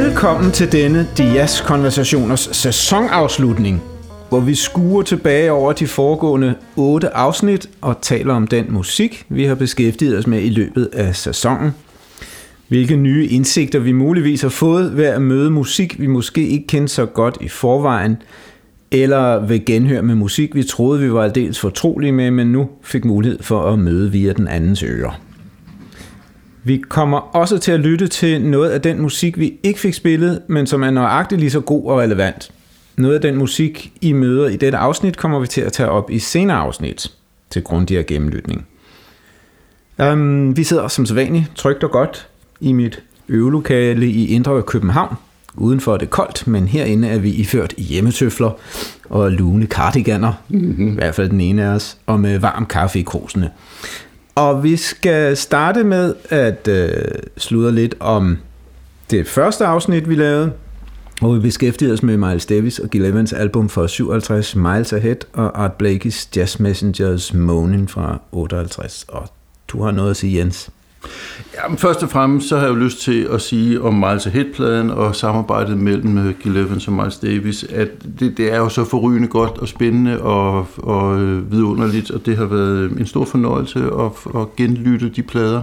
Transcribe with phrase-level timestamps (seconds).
[0.00, 3.82] Velkommen til denne Dias Konversationers sæsonafslutning,
[4.28, 9.44] hvor vi skuer tilbage over de foregående otte afsnit og taler om den musik, vi
[9.44, 11.70] har beskæftiget os med i løbet af sæsonen.
[12.68, 16.94] Hvilke nye indsigter vi muligvis har fået ved at møde musik, vi måske ikke kendte
[16.94, 18.16] så godt i forvejen,
[18.90, 23.04] eller ved genhør med musik, vi troede, vi var aldeles fortrolige med, men nu fik
[23.04, 25.20] mulighed for at møde via den andens ører.
[26.64, 30.42] Vi kommer også til at lytte til noget af den musik, vi ikke fik spillet,
[30.46, 32.50] men som er nøjagtigt lige så god og relevant.
[32.96, 36.10] Noget af den musik, I møder i dette afsnit, kommer vi til at tage op
[36.10, 37.12] i senere afsnit
[37.50, 38.66] til grundigere gennemlytning.
[39.98, 42.28] Um, vi sidder som sædvanligt trygt og godt
[42.60, 45.16] i mit øvelokale i Indre København.
[45.56, 48.50] Udenfor er det koldt, men herinde er vi iført hjemmetøfler
[49.08, 50.88] og lune cardiganer, mm-hmm.
[50.88, 53.50] i hvert fald den ene af os, og med varm kaffe i krusene.
[54.34, 56.90] Og vi skal starte med at øh,
[57.36, 58.38] sludre lidt om
[59.10, 60.52] det første afsnit, vi lavede,
[61.20, 65.16] hvor vi beskæftigede os med Miles Davis og Gil Evans album fra 57, Miles Ahead,
[65.32, 69.04] og Art Blakey's Jazz Messengers Moaning fra 58.
[69.08, 69.28] Og
[69.68, 70.70] du har noget at sige, Jens.
[71.64, 74.90] Jamen, først og fremmest så har jeg jo lyst til at sige om Miles Ahead-pladen
[74.90, 77.88] og samarbejdet mellem øh, Gil Evans og Miles Davis, at
[78.20, 82.36] det, det er jo så forrygende godt og spændende og, og øh, vidunderligt, og det
[82.36, 85.62] har været øh, en stor fornøjelse at, at genlytte de plader.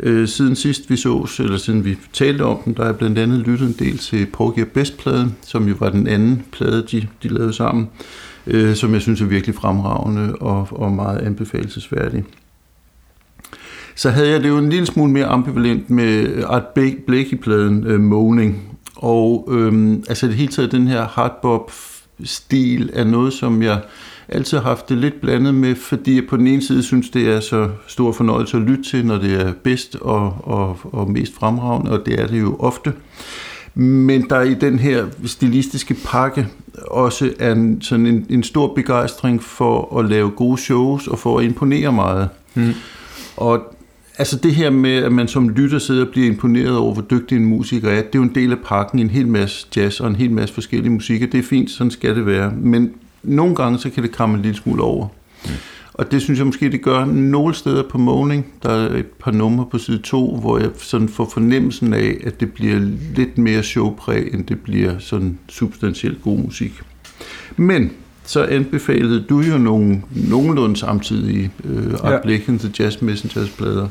[0.00, 3.38] Øh, siden sidst vi så, eller siden vi talte om dem, der er blandt andet
[3.38, 7.52] lyttet en del til Porgy Best-pladen, som jo var den anden plade, de, de lavede
[7.52, 7.88] sammen,
[8.46, 12.24] øh, som jeg synes er virkelig fremragende og, og meget anbefalesværdig
[13.98, 16.66] så havde jeg det jo en lille smule mere ambivalent med Art
[17.06, 18.78] Blakey-pladen uh, Moaning.
[18.96, 23.80] Og øhm, altså det hele taget den her hardbop-stil er noget, som jeg
[24.28, 27.28] altid har haft det lidt blandet med, fordi jeg på den ene side synes, det
[27.28, 31.34] er så stor fornøjelse at lytte til, når det er bedst og, og, og mest
[31.34, 32.92] fremragende, og det er det jo ofte.
[33.74, 36.46] Men der i den her stilistiske pakke
[36.86, 41.38] også er en, sådan en, en stor begejstring for at lave gode shows og for
[41.38, 42.28] at imponere meget.
[42.54, 42.72] Mm.
[43.36, 43.74] Og
[44.18, 47.36] Altså det her med, at man som lytter sidder og bliver imponeret over, hvor dygtig
[47.36, 50.08] en musiker er, det er jo en del af pakken, en hel masse jazz og
[50.08, 52.52] en hel masse forskellige musik, det er fint, sådan skal det være.
[52.56, 52.90] Men
[53.22, 55.08] nogle gange, så kan det kramme en lille smule over.
[55.44, 55.50] Mm.
[55.94, 58.46] Og det synes jeg måske, det gør nogle steder på Moaning.
[58.62, 62.40] Der er et par numre på side 2, hvor jeg sådan får fornemmelsen af, at
[62.40, 62.78] det bliver
[63.14, 66.72] lidt mere showpræg, end det bliver sådan substantielt god musik.
[67.56, 67.90] Men
[68.24, 72.38] så anbefalede du jo nogle nogenlunde samtidige øh, ja.
[72.38, 73.88] The Jazz Messengers plader.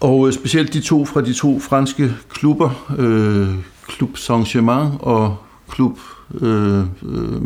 [0.00, 3.48] Og øh, specielt de to fra de to franske klubber, øh,
[3.90, 5.36] Club Saint-Germain og
[5.74, 5.98] Club
[6.40, 7.42] øh, øh,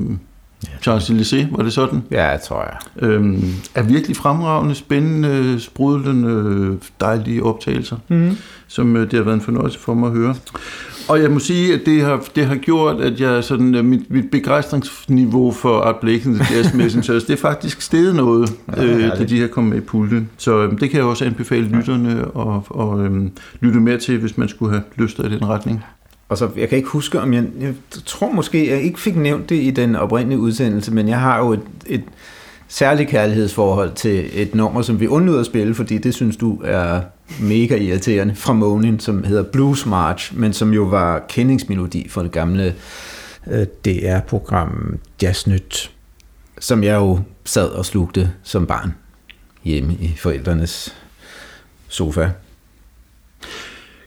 [0.86, 2.02] Champs-Élysées, var det sådan?
[2.10, 3.08] Ja, jeg tror jeg.
[3.08, 8.36] Øhm, er virkelig fremragende, spændende, sprudlende, dejlige optagelser, mm-hmm.
[8.66, 10.34] som øh, det har været en fornøjelse for mig at høre.
[11.08, 14.10] Og jeg må sige, at det har, det har gjort, at jeg sådan, øh, mit,
[14.10, 19.24] mit begejstringsniveau for Art Blakens Jazz Messengers, det er faktisk steget noget, ja, øh, da
[19.24, 20.30] de her kom med i puljen.
[20.36, 24.38] Så øh, det kan jeg også anbefale lytterne at, og, øh, lytte mere til, hvis
[24.38, 25.84] man skulle have lyst i den retning.
[26.28, 29.48] Og så, jeg kan ikke huske, om jeg, jeg tror måske, jeg ikke fik nævnt
[29.48, 32.04] det i den oprindelige udsendelse, men jeg har jo et, et
[32.68, 37.00] særligt kærlighedsforhold til et nummer, som vi undlod at spille, fordi det synes du er
[37.40, 42.32] mega irriterende fra Monin, som hedder Blues March, men som jo var kendingsmelodi for det
[42.32, 42.74] gamle
[43.50, 45.90] øh, DR-program Jazznyt,
[46.58, 48.94] som jeg jo sad og slugte som barn
[49.64, 50.94] hjemme i forældrenes
[51.88, 52.28] sofa.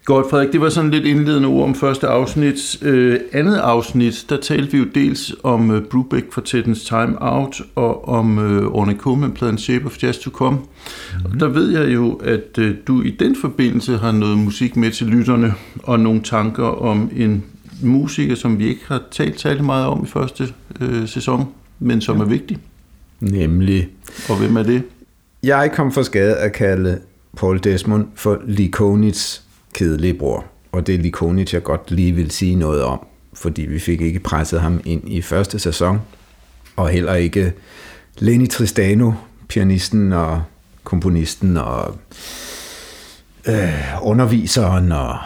[0.10, 0.52] Godt, Frederik.
[0.52, 2.84] Det var sådan lidt indledende ord om første afsnit.
[2.84, 8.08] Øh, andet afsnit, der talte vi jo dels om uh, Brubeck Quartettens Time Out og
[8.08, 10.58] om uh, Orne Coleman-pladen Shape of Jazz to Come.
[10.58, 11.26] Mm-hmm.
[11.34, 14.92] Og der ved jeg jo, at uh, du i den forbindelse har noget musik med
[14.92, 15.54] til lytterne
[15.84, 17.44] og nogle tanker om en
[17.82, 21.48] musiker, som vi ikke har talt særlig meget om i første uh, sæson,
[21.80, 22.24] men som ja.
[22.24, 22.58] er vigtig.
[23.20, 23.90] Nemlig.
[24.30, 24.84] Og hvem er det?
[25.44, 27.00] Jeg kom for skade at kalde
[27.38, 30.46] Paul Desmond for Likonits kedelige bror.
[30.72, 34.20] Og det er Likonic, jeg godt lige vil sige noget om, fordi vi fik ikke
[34.20, 36.02] presset ham ind i første sæson,
[36.76, 37.54] og heller ikke
[38.20, 39.12] Lenny Tristano,
[39.48, 40.44] pianisten og
[40.84, 41.98] komponisten og
[43.48, 45.18] øh, underviseren, og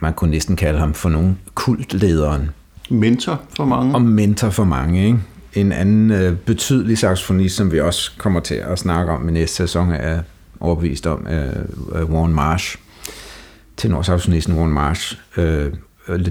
[0.00, 2.50] man kunne næsten kalde ham for nogen kultlederen.
[2.90, 3.94] Mentor for mange.
[3.94, 5.18] Og mentor for mange, ikke?
[5.54, 9.56] En anden øh, betydelig saxofonist, som vi også kommer til at snakke om i næste
[9.56, 10.22] sæson, er
[10.60, 12.76] overbevist om, øh, Warren Marsh
[13.76, 15.18] tenorsaxonisten Warren Marsh.
[15.36, 15.72] Øh,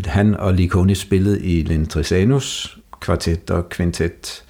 [0.06, 4.44] han og Likoni spillede i Len Trisanus kvartet og kvintet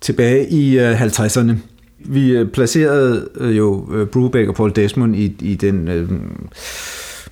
[0.00, 1.52] tilbage i øh, 50'erne.
[1.98, 6.10] Vi øh, placerede øh, jo øh, Brubeck og Paul Desmond i, i den øh,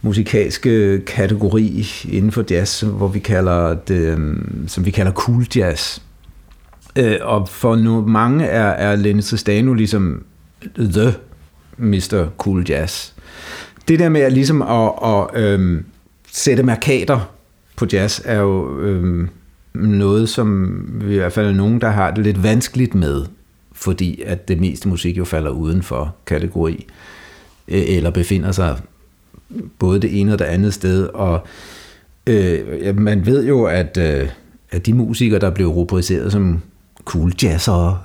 [0.03, 6.01] musikalske kategori inden for jazz, hvor vi kalder det, øh, som vi kalder cool jazz.
[6.97, 10.25] Øh, og for nu, mange er, er Lenny Tristano ligesom
[10.79, 11.15] the
[11.79, 12.29] Mr.
[12.39, 13.13] Cool Jazz.
[13.89, 15.85] Det der med at ligesom at, at øhm,
[16.33, 17.35] sætte markader
[17.77, 19.29] på jazz er jo øhm,
[19.75, 23.25] noget, som vi i hvert fald er nogen, der har det lidt vanskeligt med,
[23.73, 26.87] fordi at det meste musik jo falder uden for kategori,
[27.69, 28.79] øh, eller befinder sig
[29.79, 31.47] både det ene og det andet sted, og
[32.27, 34.29] øh, man ved jo, at, øh,
[34.71, 36.63] at de musikere, der blev rubriceret som
[37.05, 37.99] cool jazzere,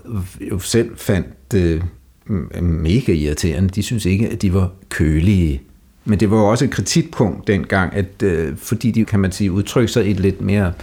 [0.51, 1.83] jo selv fandt det
[2.25, 3.69] mm, mega irriterende.
[3.69, 5.61] De synes ikke, at de var kølige.
[6.05, 9.51] Men det var jo også et kritikpunkt dengang, at øh, fordi de, kan man sige,
[9.51, 10.73] udtrykker sig i et lidt mere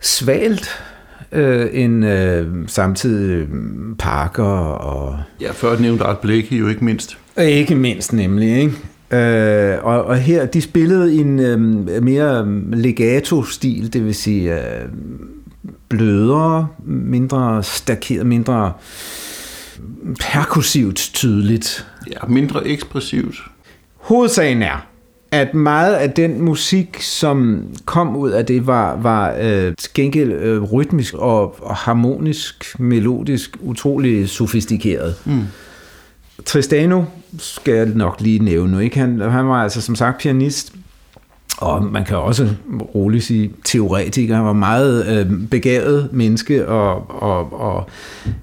[0.00, 0.68] svalt
[1.32, 3.46] øh, end øh, samtidig
[3.98, 5.18] Parker og...
[5.40, 7.18] Ja, før nævnte Art Blakey jo ikke mindst.
[7.38, 8.74] Ikke mindst nemlig, ikke?
[9.10, 14.88] Øh, og, og her, de spillede en øh, mere legato-stil, det vil sige øh,
[15.88, 18.72] blødere, mindre stakeret, mindre
[20.20, 21.86] perkussivt tydeligt.
[22.10, 23.36] Ja, mindre ekspressivt.
[24.04, 24.86] Hovedsagen er,
[25.30, 30.62] at meget af den musik, som kom ud af det, var, var øh, gengæld øh,
[30.62, 35.14] rytmisk og, og harmonisk, melodisk, utrolig sofistikeret.
[35.24, 35.42] Mm.
[36.44, 37.04] Tristano
[37.38, 38.78] skal jeg nok lige nævne nu.
[38.78, 38.98] Ikke?
[38.98, 40.72] Han, han var altså som sagt pianist,
[41.58, 42.48] og man kan også
[42.94, 44.36] roligt sige teoretiker.
[44.36, 47.88] Han var meget øh, begavet menneske og, og, og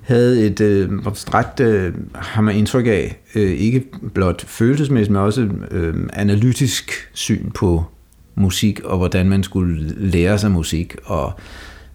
[0.01, 5.49] havde et øh, ret, øh, har man indtryk af, øh, ikke blot følelsesmæssigt, men også
[5.71, 7.83] øh, analytisk syn på
[8.35, 10.95] musik og hvordan man skulle lære sig musik.
[11.03, 11.33] Og,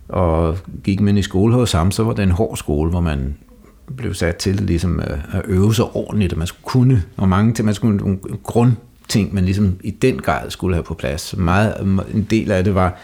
[0.09, 3.37] og gik man i skole hos ham, så var det en hård skole, hvor man
[3.97, 5.01] blev sat til ligesom
[5.33, 8.73] at øve sig ordentligt, og man skulle kunne, og mange til, man skulle en grund
[9.09, 11.35] ting, man ligesom i den grad skulle have på plads.
[11.37, 11.75] Meget,
[12.15, 12.99] en del af det var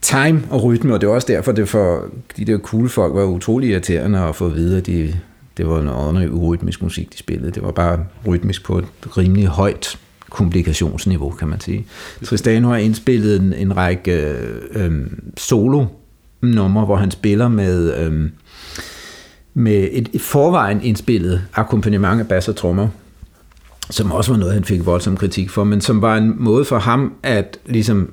[0.00, 3.24] time og rytme, og det var også derfor, det for de der cool folk var
[3.24, 5.14] utrolig irriterende at få at vide, at de,
[5.56, 7.50] det var noget andet urytmisk musik, de spillede.
[7.50, 8.86] Det var bare rytmisk på et
[9.16, 9.98] rimelig højt
[10.30, 11.86] komplikationsniveau, kan man sige.
[12.24, 14.36] Tristano har indspillet en, en række
[14.70, 15.86] øh, solo
[16.42, 18.30] numre, hvor han spiller med, øh,
[19.54, 22.88] med et, forvejen indspillet akkompagnement af bass og trommer,
[23.90, 26.78] som også var noget, han fik voldsom kritik for, men som var en måde for
[26.78, 28.10] ham at ligesom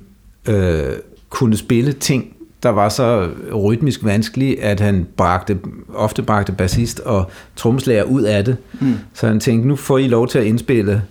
[0.49, 0.93] øh,
[1.29, 5.59] kunne spille ting, der var så rytmisk vanskelige, at han bragte,
[5.93, 8.57] ofte bragte bassist og tromslager ud af det.
[8.79, 8.93] Mm.
[9.13, 11.03] Så han tænkte, nu får I lov til at indspille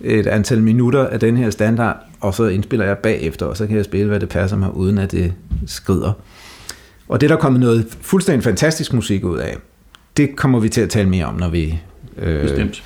[0.00, 3.76] et antal minutter af den her standard, og så indspiller jeg bagefter, og så kan
[3.76, 5.32] jeg spille, hvad det passer mig, uden at det
[5.66, 6.12] skrider.
[7.08, 9.56] Og det der kommet noget fuldstændig fantastisk musik ud af.
[10.16, 11.80] Det kommer vi til at tale mere om, når vi
[12.18, 12.82] øh, Bestemt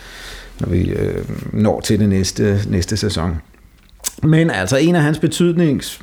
[0.60, 3.36] når vi øh, når til det næste, næste sæson.
[4.22, 6.00] Men altså en af hans betydnings,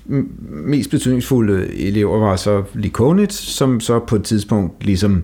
[0.50, 5.24] mest betydningsfulde elever var så Likonit, som så på et tidspunkt ligesom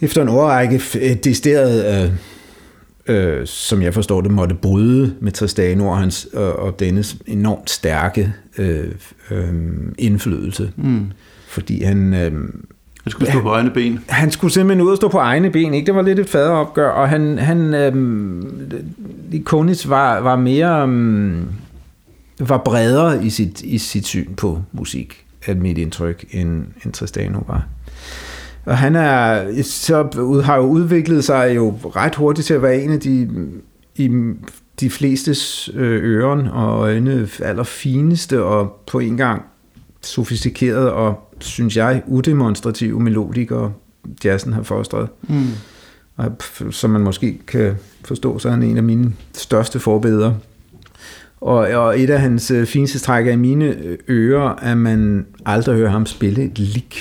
[0.00, 0.80] efter en årrække
[1.24, 2.08] desteret,
[3.08, 7.16] øh, øh, som jeg forstår det, måtte bryde med Tristano og, hans, og, og dennes
[7.26, 8.88] enormt stærke øh,
[9.30, 9.54] øh,
[9.98, 10.72] indflydelse.
[10.76, 11.06] Mm.
[11.48, 12.14] Fordi han...
[12.14, 12.32] Øh,
[13.06, 14.00] han skulle stå på egne ben.
[14.08, 15.74] Han skulle simpelthen ud og stå på egne ben.
[15.74, 15.86] Ikke?
[15.86, 18.72] Det var lidt et faderopgør, og han, han øhm,
[19.44, 21.44] Konis var, var mere øhm,
[22.38, 27.38] var bredere i sit, i sit syn på musik, er mit indtryk, end, end Tristano
[27.48, 27.66] var.
[28.64, 30.08] Og han er, så
[30.44, 33.28] har jo udviklet sig jo ret hurtigt til at være en af de,
[33.96, 34.10] i
[34.80, 39.42] de flestes ører øren og øjne allerfineste og på en gang
[40.06, 43.72] sofistikeret og synes jeg, udemonstrative melodikere,
[44.24, 45.08] jazzen har fostret.
[45.28, 45.46] Mm.
[46.16, 46.32] Og
[46.70, 50.36] som man måske kan forstå, så er han en af mine største forbedere.
[51.40, 55.76] Og, og et af hans øh, fineste træk i mine øh, ører, at man aldrig
[55.76, 56.96] hører ham spille et lik,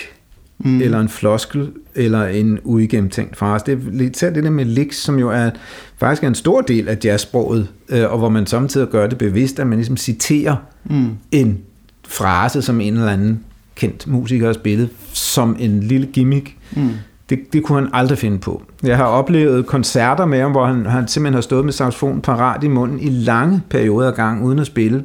[0.59, 0.81] mm.
[0.81, 3.65] eller en floskel, eller en uigennemtænkt frase.
[3.65, 5.50] Det er lidt det der med licks, som jo er
[5.97, 9.59] faktisk er en stor del af jazzsproget, øh, og hvor man samtidig gør det bevidst,
[9.59, 11.09] at man ligesom citerer mm.
[11.31, 11.59] en
[12.07, 13.43] frase, som en eller anden
[13.75, 16.57] kendt musiker har spillet, som en lille gimmick.
[16.71, 16.89] Mm.
[17.29, 18.63] Det, det kunne han aldrig finde på.
[18.83, 22.63] Jeg har oplevet koncerter med ham, hvor han, han simpelthen har stået med saxofon parat
[22.63, 25.03] i munden i lange perioder af gang, uden at spille,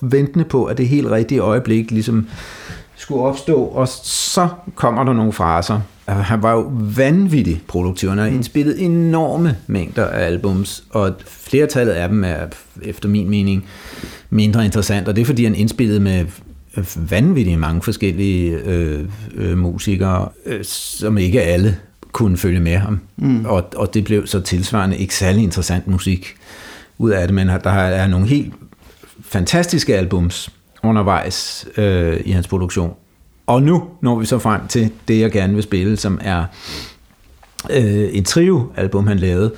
[0.00, 2.26] ventende på, at det helt rigtige øjeblik ligesom
[2.96, 5.80] skulle opstå, og så kommer der nogle fraser.
[6.08, 8.08] Han var jo vanvittigt produktiv.
[8.08, 8.34] Han har mm.
[8.34, 12.46] indspillet enorme mængder af albums, og flertallet af dem er,
[12.82, 13.64] efter min mening,
[14.30, 16.26] mindre interessant, og det er fordi, han indspillede med
[16.96, 21.76] vanvittigt mange forskellige øh, øh, musikere, øh, som ikke alle
[22.12, 23.00] kunne følge med ham.
[23.16, 23.44] Mm.
[23.44, 26.34] Og, og det blev så tilsvarende ikke særlig interessant musik.
[26.98, 28.54] ud af det, men der er nogle helt
[29.24, 30.50] fantastiske albums
[30.82, 32.92] undervejs øh, i hans produktion.
[33.46, 36.44] Og nu når vi så frem til det, jeg gerne vil spille, som er
[37.70, 39.52] øh, en trio-album, han lavede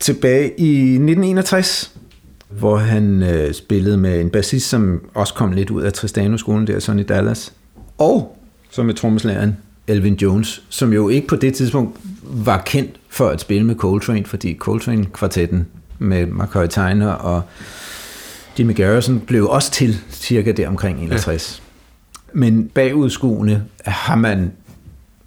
[0.00, 1.90] tilbage i 1961,
[2.48, 6.78] hvor han øh, spillede med en bassist, som også kom lidt ud af Tristano-skolen der,
[6.78, 7.52] Sonny Dallas,
[7.98, 8.38] og
[8.70, 13.40] så med trommeslageren Elvin Jones, som jo ikke på det tidspunkt var kendt for at
[13.40, 15.66] spille med Coltrane, fordi Coltrane-kvartetten
[15.98, 17.42] med McCoy Tyner og
[18.58, 21.58] Jimmy Garrison blev også til cirka der omkring 61.
[21.58, 21.63] Ja.
[22.36, 24.52] Men bagudskuende har man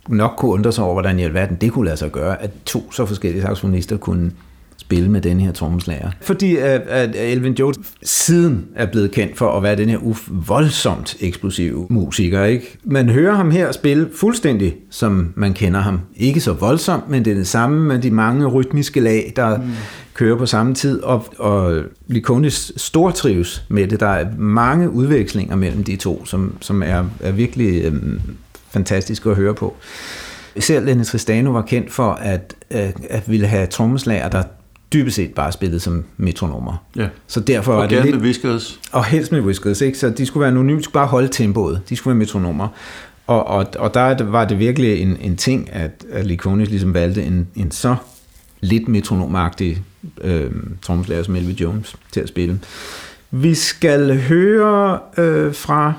[0.08, 2.92] nok kunne undre sig over, hvordan i alverden det kunne lade sig gøre, at to
[2.92, 4.32] så forskellige saxofonister kunne
[4.78, 6.12] spille med den her trommeslager.
[6.22, 9.98] Fordi at, at Elvin Jones siden er blevet kendt for at være den her
[10.48, 12.44] voldsomt eksplosive musiker.
[12.44, 12.78] Ikke?
[12.84, 16.00] Man hører ham her spille fuldstændig, som man kender ham.
[16.16, 19.64] Ikke så voldsomt, men det er det samme med de mange rytmiske lag, der mm.
[20.14, 21.02] kører på samme tid.
[21.02, 24.00] Og, og Likonis stortrives med det.
[24.00, 28.22] Der er mange udvekslinger mellem de to, som, som er, er virkelig øhm,
[28.70, 29.76] fantastiske at høre på.
[30.56, 34.44] Især Lenny Tristano var kendt for at, at, at ville have trommeslager, der
[34.94, 36.84] dybest set bare spillet som metronomer.
[36.96, 37.08] Ja.
[37.28, 38.80] Så derfor og var det lidt, med whiskers.
[38.92, 39.98] Og helst med whiskers, ikke?
[39.98, 41.82] Så de skulle være anonyme, de skulle bare holde tempoet.
[41.90, 42.68] De skulle være metronomer.
[43.28, 47.24] Og, og, og der var det virkelig en, en ting, at, at Likonis ligesom valgte
[47.24, 47.96] en, en så
[48.62, 49.82] lidt metronomagtig
[50.22, 50.52] øh,
[50.82, 52.60] trommeslager som Elvin Jones til at spille.
[53.32, 55.94] Vi skal høre øh, fra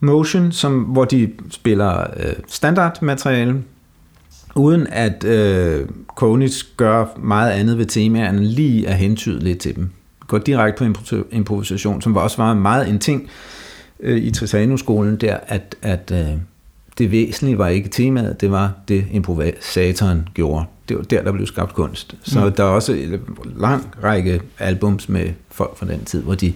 [0.00, 3.62] Motion, som, hvor de spiller øh, standardmateriale,
[4.54, 9.90] uden at øh, Konis gør meget andet ved temaerne, lige at hentyde lidt til dem.
[10.26, 13.30] Går direkte på improvisation, som også var meget en ting
[14.00, 16.38] øh, i Trisano-skolen der, at, at øh,
[16.98, 20.64] det væsentlige var ikke temaet, det var det improvisatoren gjorde.
[20.88, 22.14] Det var der, der blev skabt kunst.
[22.22, 22.52] Så mm.
[22.52, 23.20] der er også en
[23.56, 26.52] lang række albums med folk fra den tid, hvor de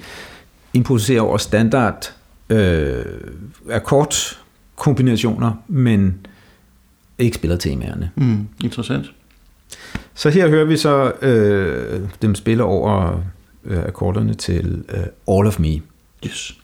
[0.73, 2.13] improviserer over standard
[2.51, 3.05] øh,
[3.71, 6.27] akkordkombinationer, men
[7.19, 8.11] ikke spiller temaerne.
[8.17, 9.13] Mm, interessant.
[10.15, 13.23] Så her hører vi så øh, dem spille over
[13.65, 15.81] øh, akkorderne til øh, All of Me.
[16.27, 16.59] Yes.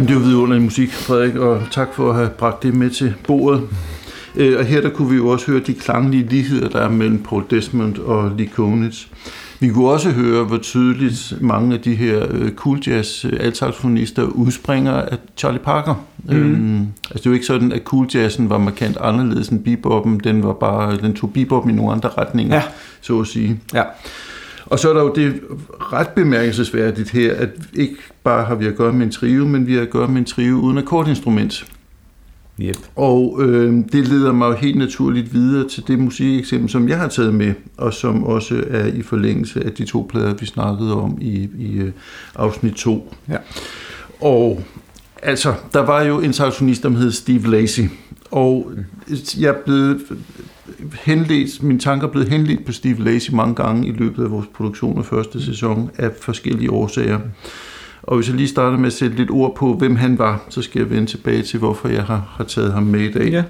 [0.00, 2.90] Jamen, det er jo vidunderlig musik, Frederik, og tak for at have bragt det med
[2.90, 3.62] til bordet.
[4.36, 7.22] Øh, og her der kunne vi jo også høre de klanglige ligheder, der er mellem
[7.22, 9.06] Paul Desmond og Lee Konitz.
[9.60, 14.22] Vi kunne også høre, hvor tydeligt mange af de her øh, cool jazz øh, altsaxofonister
[14.22, 15.94] udspringer af Charlie Parker.
[16.24, 16.36] Mm.
[16.36, 20.20] Øhm, altså det er jo ikke sådan, at cool jazzen var markant anderledes end beboppen.
[20.24, 22.62] Den, var bare, den tog beboppen i nogle andre retninger, ja.
[23.00, 23.60] så at sige.
[23.74, 23.82] Ja.
[24.70, 25.40] Og så er der jo det
[25.92, 29.74] ret bemærkelsesværdigt her, at ikke bare har vi at gøre med en trio, men vi
[29.74, 31.66] har at gøre med en trio uden akkordinstrument.
[32.60, 32.76] Yep.
[32.96, 37.08] Og øh, det leder mig jo helt naturligt videre til det musikeksempel, som jeg har
[37.08, 41.18] taget med, og som også er i forlængelse af de to plader, vi snakkede om
[41.20, 41.92] i, i øh,
[42.34, 43.14] afsnit 2.
[43.28, 43.36] Ja.
[44.20, 44.62] Og
[45.22, 47.80] altså, der var jo en saxofonist, der hed Steve Lacy,
[48.30, 48.72] og
[49.38, 50.00] jeg blevet
[51.02, 54.46] henledt, mine tanker er blevet henledt på Steve Lacy mange gange i løbet af vores
[54.54, 57.18] produktion af første sæson af forskellige årsager.
[58.02, 60.62] Og hvis jeg lige starter med at sætte lidt ord på, hvem han var, så
[60.62, 63.28] skal jeg vende tilbage til, hvorfor jeg har, har taget ham med i dag.
[63.30, 63.42] Ja.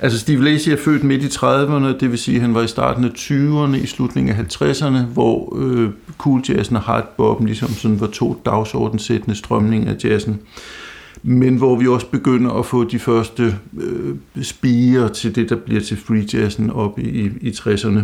[0.00, 2.66] Altså Steve Lacy er født midt i 30'erne, det vil sige, at han var i
[2.66, 8.00] starten af 20'erne, i slutningen af 50'erne, hvor øh, cool jazzen og hardboppen ligesom sådan
[8.00, 10.40] var to dagsordensættende strømninger af jazzen.
[11.22, 15.80] Men hvor vi også begynder at få de første øh, spiger til det, der bliver
[15.80, 18.00] til free jazzen op i, i, i 60'erne.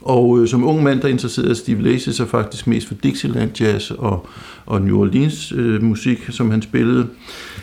[0.00, 3.90] Og øh, som ung mand, der interesserede Steve Lacy sig faktisk mest for Dixieland jazz
[3.90, 4.26] og,
[4.66, 7.06] og New Orleans øh, musik, som han spillede.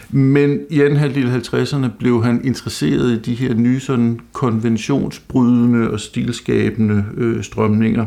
[0.09, 5.91] Men i anden halvdel af 50'erne blev han interesseret i de her nye sådan konventionsbrydende
[5.91, 8.05] og stilskabende øh, strømninger.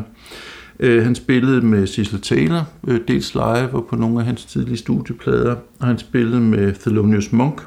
[0.83, 4.77] Øh, han spillede med Cecil Taylor, øh, dels live og på nogle af hans tidlige
[4.77, 7.61] studieplader, og han spillede med Thelonious Monk,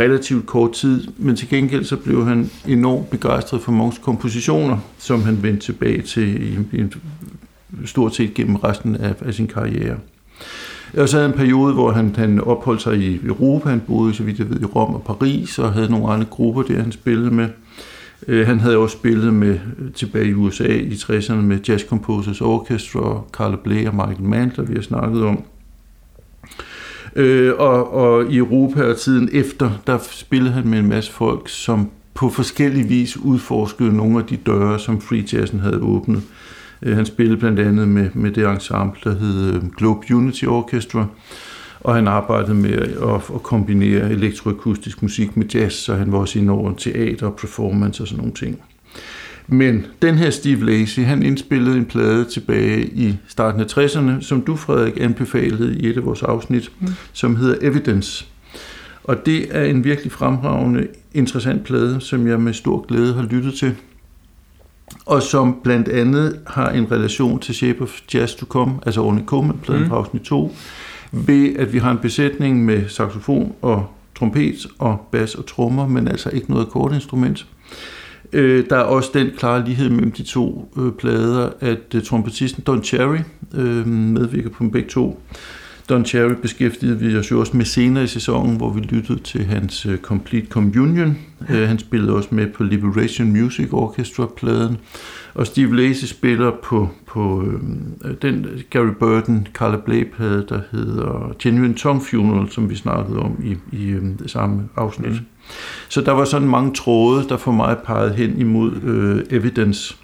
[0.00, 5.22] relativt kort tid, men til gengæld så blev han enormt begejstret for Monks kompositioner, som
[5.22, 6.86] han vendte tilbage til i, i,
[7.84, 9.96] stort set gennem resten af, af sin karriere.
[10.96, 13.68] Og så havde en periode, hvor han, han opholdt sig i Europa.
[13.68, 16.62] Han boede, så vidt jeg ved, i Rom og Paris, og havde nogle andre grupper
[16.62, 17.48] der, han spillede med.
[18.28, 19.58] Øh, han havde også spillet med
[19.94, 24.74] tilbage i USA i 60'erne med Jazz Composers Orchestra, Carl Bley og Michael Mantler, vi
[24.74, 25.44] har snakket om.
[27.16, 31.48] Øh, og, og i Europa og tiden efter, der spillede han med en masse folk,
[31.48, 36.22] som på forskellig vis udforskede nogle af de døre, som free jazzen havde åbnet.
[36.82, 41.06] Øh, han spillede blandt andet med, med det ensemble, der hed øh, Globe Unity Orchestra,
[41.86, 46.38] og han arbejdede med at, at kombinere elektroakustisk musik med jazz, så han var også
[46.38, 48.62] inde over teater, performance og sådan nogle ting.
[49.48, 54.40] Men den her Steve Lacy, han indspillede en plade tilbage i starten af 60'erne, som
[54.40, 56.88] du, Frederik, anbefalede i et af vores afsnit, mm.
[57.12, 58.26] som hedder Evidence.
[59.04, 63.54] Og det er en virkelig fremragende, interessant plade, som jeg med stor glæde har lyttet
[63.54, 63.74] til.
[65.06, 69.22] Og som blandt andet har en relation til Shape of Jazz to Come, altså Orne
[69.26, 69.88] Coleman-pladen mm.
[69.88, 70.52] fra afsnit 2,
[71.26, 76.08] ved at vi har en besætning med saxofon og trompet og bas og trommer, men
[76.08, 77.46] altså ikke noget akkordinstrument.
[78.32, 82.62] Øh, der er også den klare lighed mellem de to øh, plader, at øh, trompetisten
[82.66, 83.18] Don Cherry
[83.54, 85.20] øh, medvirker på dem begge to.
[85.88, 89.44] Don Cherry beskæftigede vi os jo også med senere i sæsonen, hvor vi lyttede til
[89.44, 91.18] hans uh, Complete Communion.
[91.40, 94.76] Uh, han spillede også med på Liberation Music Orchestra-pladen.
[95.36, 97.42] Og Steve Lacy spiller på, på
[98.04, 103.36] uh, den Gary Burton, Carla Bley-plade, der hedder Genuine Tongue Funeral, som vi snakkede om
[103.44, 105.12] i, i um, det samme afsnit.
[105.12, 105.26] Mm.
[105.88, 109.96] Så der var sådan mange tråde, der for mig pegede hen imod uh, Evidence,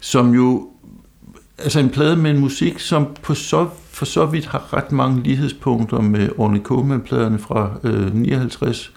[0.00, 0.68] som jo
[1.58, 5.22] altså en plade med en musik, som på så for så vidt har ret mange
[5.22, 8.92] lighedspunkter med Orne Coleman-pladerne fra øh, 59,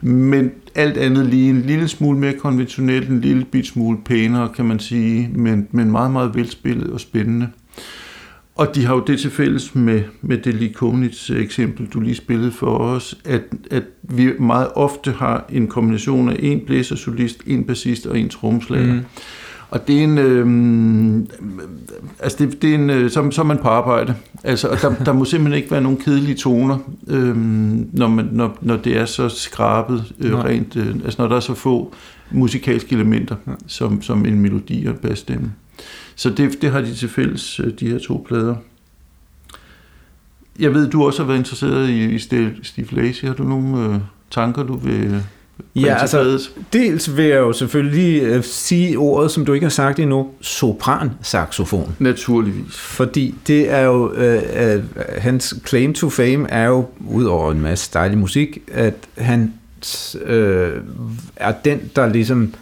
[0.00, 4.64] men alt andet lige en lille smule mere konventionelt, en lille bit smule pænere, kan
[4.64, 7.48] man sige, men, men meget, meget velspillet og spændende.
[8.54, 12.14] Og de har jo det til fælles med, med det Likonits øh, eksempel, du lige
[12.14, 17.64] spillede for os, at, at vi meget ofte har en kombination af en blæsersolist, en
[17.64, 18.94] bassist og en tromslager.
[18.94, 19.00] Mm.
[19.70, 21.26] Og det er en, øh,
[22.20, 24.14] altså det, det er en, øh, så, så er man på arbejde.
[24.44, 27.36] Altså, og der, der må simpelthen ikke være nogen kedelige toner, øh,
[27.92, 31.40] når, man, når, når det er så skrabet øh, rent, øh, altså når der er
[31.40, 31.94] så få
[32.30, 33.52] musikalske elementer, ja.
[33.66, 35.52] som, som en melodi og en bassstemme.
[36.16, 38.56] Så det, det har de til fælles, øh, de her to plader.
[40.58, 42.18] Jeg ved, du også har været interesseret i, i
[42.62, 43.24] Steve Lacy.
[43.24, 44.00] Har du nogle øh,
[44.30, 45.22] tanker, du vil
[45.76, 49.98] Ja, altså, dels vil jeg jo selvfølgelig uh, sige ordet, som du ikke har sagt
[49.98, 51.96] endnu, sopran-saxofon.
[51.98, 52.76] Naturligvis.
[52.76, 54.84] Fordi det er jo, uh, uh,
[55.18, 59.52] hans claim to fame er jo, udover en masse dejlig musik, at han
[60.14, 60.30] uh,
[61.36, 62.54] er den, der ligesom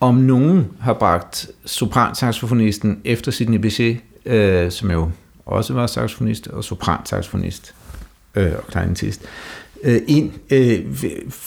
[0.00, 5.10] om nogen har bragt sopran-saxofonisten efter Sidney Bechet, uh, som jo
[5.46, 7.74] også var saxofonist, og sopran-saxofonist
[8.36, 9.22] uh, og kleinetist
[9.86, 10.84] øh, ind øh,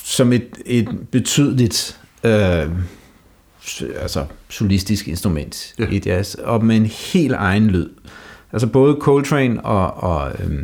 [0.04, 2.70] som et, et betydeligt øh,
[4.02, 5.88] altså solistisk instrument ja.
[5.92, 7.90] i jazz, og med en helt egen lyd.
[8.52, 10.64] Altså både Coltrane og, og, øh,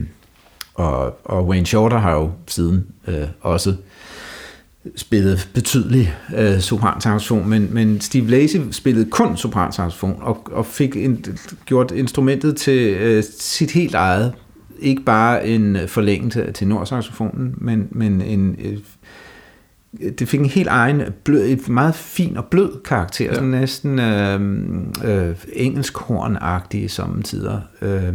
[0.73, 3.75] og, og Wayne Shorter har jo siden øh, også
[4.95, 11.25] spillet betydelig øh, sopransaxofon, men, men Steve Lacy spillede kun sopransaxofon og, og fik en,
[11.65, 14.33] gjort instrumentet til øh, sit helt eget
[14.79, 18.57] ikke bare en forlængelse af tenorsaxofonen, men, men en,
[20.19, 23.33] det fik en helt egen, blød, et meget fin og blød karakter, ja.
[23.33, 24.41] sådan næsten øh,
[25.05, 28.13] øh, engelsk-horn-agtige samtidig, øh,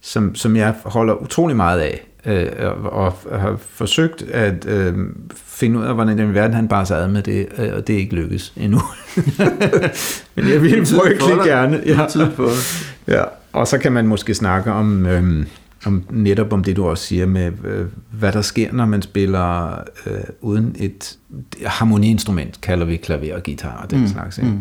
[0.00, 2.46] som, som jeg holder utrolig meget af, øh,
[2.84, 4.94] og, og har forsøgt at øh,
[5.34, 7.98] finde ud af, hvordan den verden han bare sad med det, øh, og det er
[7.98, 8.80] ikke lykkes endnu.
[10.34, 11.82] Men jeg vil frygtelig gerne.
[11.86, 12.06] Ja.
[12.10, 12.48] Tid på.
[13.08, 13.22] ja.
[13.52, 15.06] Og så kan man måske snakke om...
[15.06, 15.46] Øh,
[15.86, 19.74] om netop om det, du også siger med, øh, hvad der sker, når man spiller
[20.06, 21.18] øh, uden et
[21.66, 24.06] harmoniinstrument, kalder vi klaver og guitar og den mm.
[24.06, 24.38] slags.
[24.38, 24.50] Ikke?
[24.50, 24.60] Mm.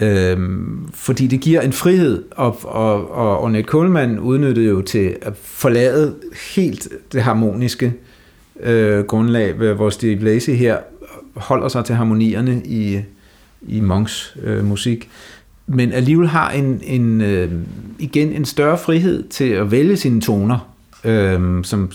[0.00, 5.36] Øhm, fordi det giver en frihed, og, og, og Ornette Coleman udnyttede jo til at
[5.36, 6.14] forlade
[6.54, 7.94] helt det harmoniske
[8.60, 10.78] øh, grundlag, hvor Steve Lacy her
[11.34, 13.00] holder sig til harmonierne i,
[13.62, 15.08] i Monks øh, musik,
[15.68, 17.52] men alligevel har en, en øh,
[17.98, 20.68] igen en større frihed til at vælge sine toner,
[21.04, 21.90] øh, som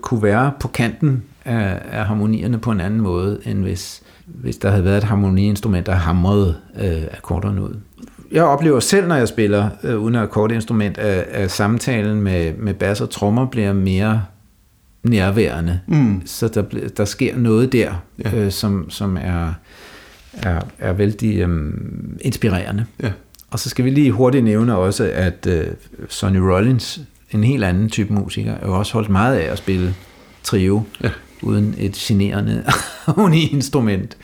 [0.00, 4.70] kunne være på kanten af, af harmonierne på en anden måde, end hvis, hvis der
[4.70, 7.76] havde været et harmoniinstrument, der hamrede øh, akkorderne ud.
[8.32, 13.00] Jeg oplever selv, når jeg spiller øh, uden akkordinstrument, at, at samtalen med, med bass
[13.00, 14.22] og trommer bliver mere
[15.02, 15.80] nærværende.
[15.86, 16.22] Mm.
[16.26, 16.62] Så der,
[16.96, 17.92] der sker noget der,
[18.24, 18.36] ja.
[18.36, 19.52] øh, som, som er
[20.42, 22.86] er, er vældig øhm, inspirerende.
[23.02, 23.12] Ja.
[23.50, 25.66] Og så skal vi lige hurtigt nævne også, at øh,
[26.08, 29.94] Sonny Rollins, en helt anden type musiker, er jo også holdt meget af at spille
[30.42, 31.10] trio, ja.
[31.42, 32.64] uden et generende
[33.52, 34.16] instrument.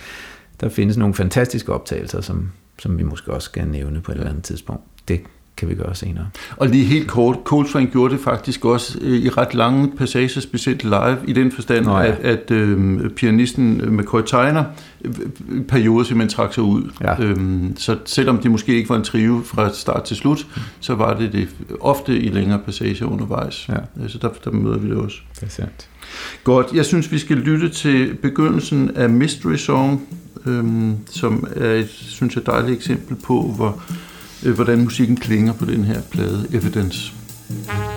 [0.61, 4.31] Der findes nogle fantastiske optagelser, som, som vi måske også skal nævne på et eller
[4.31, 4.83] andet tidspunkt.
[5.09, 5.21] Det
[5.61, 6.27] kan vi gøre senere.
[6.57, 10.85] Og lige helt kort, Coltrane gjorde det faktisk også øh, i ret lange passager, specielt
[10.85, 12.07] live, i den forstand, Nå, ja.
[12.07, 14.65] at, at øh, pianisten øh, McCoy Tyner
[15.05, 15.13] øh,
[15.69, 16.91] perioder simpelthen trak sig ud.
[17.01, 17.23] Ja.
[17.23, 20.63] Øhm, så selvom det måske ikke var en trio fra start til slut, mm.
[20.81, 21.49] så var det det
[21.81, 23.69] ofte i længere passager undervejs.
[23.69, 24.09] Ja.
[24.09, 25.17] Så der, der møder vi det også.
[25.35, 25.89] Det er sandt.
[26.45, 30.09] Godt, jeg synes, vi skal lytte til begyndelsen af Mystery Song,
[30.47, 33.97] øhm, som er et, synes jeg, dejligt eksempel på, hvor øh,
[34.45, 37.13] Øh, hvordan musikken klinger på den her plade Evidence.
[37.49, 37.90] Mm.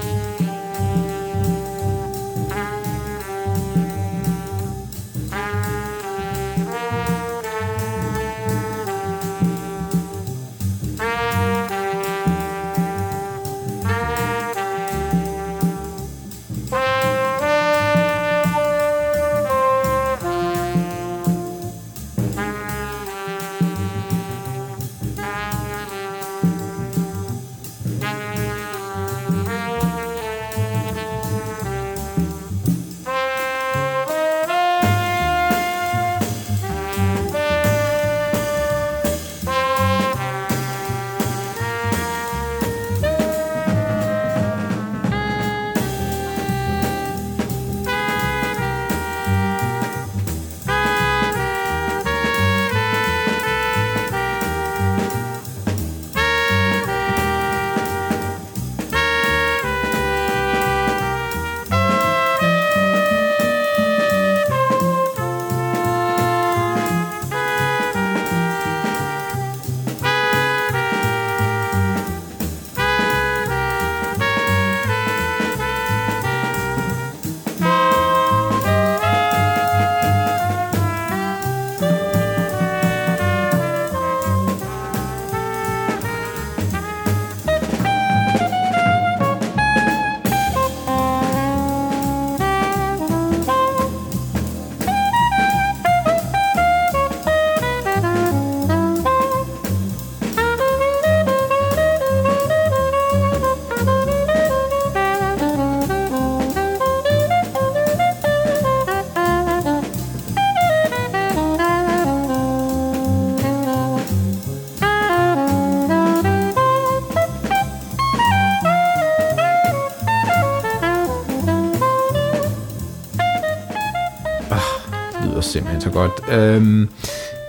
[126.33, 126.89] Øhm,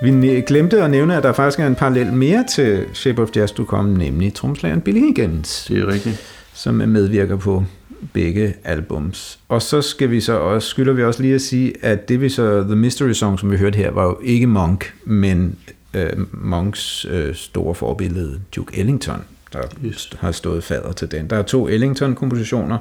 [0.03, 3.53] vi glemte at nævne, at der faktisk er en parallel mere til Shape of Jazz,
[3.53, 5.64] du kom, nemlig tromslageren Billy Higgins.
[5.68, 6.20] Det er rigtigt.
[6.55, 7.64] Som er medvirker på
[8.12, 9.38] begge albums.
[9.49, 12.29] Og så skal vi så også, skylder vi også lige at sige, at det vi
[12.29, 15.57] så, The Mystery Song, som vi hørte her, var jo ikke Monk, men
[15.94, 19.20] øh, Monks øh, store forbillede, Duke Ellington,
[19.53, 20.16] der Just.
[20.16, 21.31] har stået fader til den.
[21.31, 22.79] Der er to Ellington-kompositioner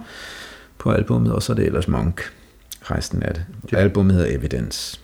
[0.78, 2.22] på albumet, og så er det ellers Monk,
[2.82, 3.46] resten af det.
[3.72, 3.78] Ja.
[3.78, 5.00] Albumet hedder Evidence.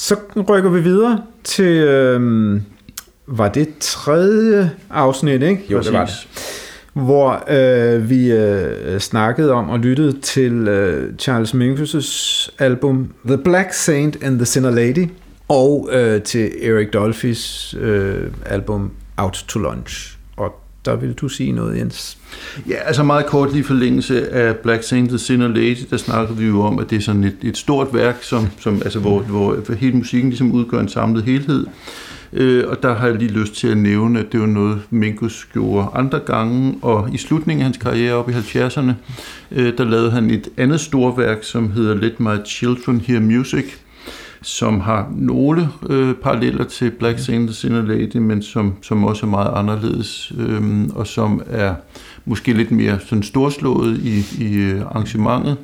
[0.00, 0.16] Så
[0.48, 2.60] rykker vi videre til, øh,
[3.26, 5.62] var det tredje afsnit, ikke?
[5.70, 5.90] Jo, Præcis.
[5.90, 6.28] det var det.
[6.92, 13.72] hvor øh, vi øh, snakkede om og lyttede til øh, Charles Mingus' album The Black
[13.72, 15.08] Saint and the Sinner Lady,
[15.48, 20.19] og øh, til Eric Dolphys øh, album Out to Lunch.
[20.84, 22.18] Der vil du sige noget, Jens?
[22.68, 26.46] Ja, altså meget kort lige forlængelse af Black Saint the Sinner Lady, der snakkede vi
[26.46, 29.74] jo om, at det er sådan et, et stort værk, som, som, altså, hvor, hvor
[29.74, 31.66] hele musikken ligesom udgør en samlet helhed.
[32.32, 35.48] Øh, og der har jeg lige lyst til at nævne, at det var noget, Minkus
[35.52, 38.92] gjorde andre gange, og i slutningen af hans karriere op i 70'erne,
[39.52, 43.64] øh, der lavede han et andet storværk, som hedder Let My Children Hear Music,
[44.42, 49.30] som har nogle øh, paralleller til Black Saint Sinner Lady, men som, som også er
[49.30, 50.62] meget anderledes, øh,
[50.94, 51.74] og som er
[52.24, 55.56] måske lidt mere sådan storslået i, i øh, arrangementet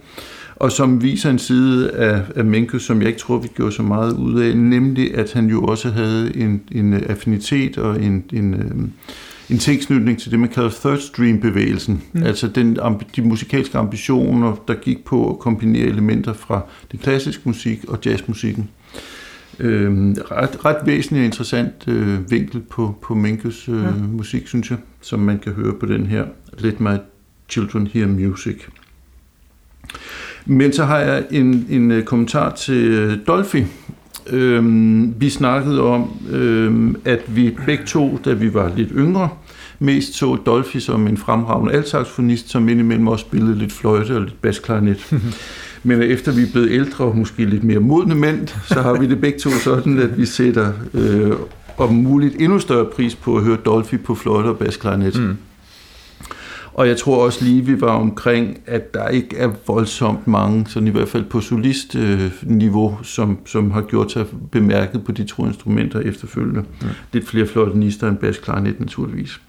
[0.57, 3.83] og som viser en side af, af Menke, som jeg ikke tror, vi gjorde så
[3.83, 8.55] meget ud af, nemlig at han jo også havde en, en affinitet og en, en,
[8.55, 8.93] øhm,
[9.51, 12.03] en tilknytning til det, man kalder third stream-bevægelsen.
[12.13, 12.23] Mm.
[12.23, 12.79] Altså den,
[13.17, 16.61] de musikalske ambitioner, der gik på at kombinere elementer fra
[16.93, 18.69] det klassiske musik og jazzmusikken.
[19.59, 23.91] Øhm, ret, ret væsentlig og interessant øh, vinkel på, på Menkes øh, ja.
[23.91, 26.25] musik, synes jeg, som man kan høre på den her
[26.59, 26.97] Let My
[27.49, 28.57] Children Hear Music.
[30.47, 33.63] Men så har jeg en, en øh, kommentar til øh, Dolphy.
[34.31, 39.29] Øhm, vi snakkede om, øhm, at vi begge to, da vi var lidt yngre,
[39.79, 44.43] mest så Dolphy som en fremragende altsaxofonist, som indimellem også spillede lidt fløjte og lidt
[44.43, 45.13] basklarinet.
[45.83, 49.07] Men efter vi er blevet ældre og måske lidt mere modne mænd, så har vi
[49.07, 51.33] det begge to sådan, at vi sætter øh,
[51.77, 55.21] om muligt endnu større pris på at høre Dolphy på fløjte og basklarinet.
[55.21, 55.37] Mm.
[56.77, 60.89] Og jeg tror også lige, vi var omkring, at der ikke er voldsomt mange, sådan
[60.89, 66.01] i hvert fald på solistniveau, som, som har gjort sig bemærket på de to instrumenter
[66.01, 66.65] efterfølgende.
[66.83, 66.87] Ja.
[67.13, 69.41] Lidt flere fløjtenister end basklarinet naturligvis.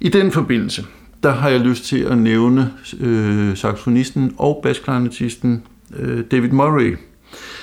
[0.00, 0.84] I den forbindelse,
[1.22, 5.62] der har jeg lyst til at nævne øh, saxofonisten og basklarinetisten
[5.96, 6.96] øh, David Murray,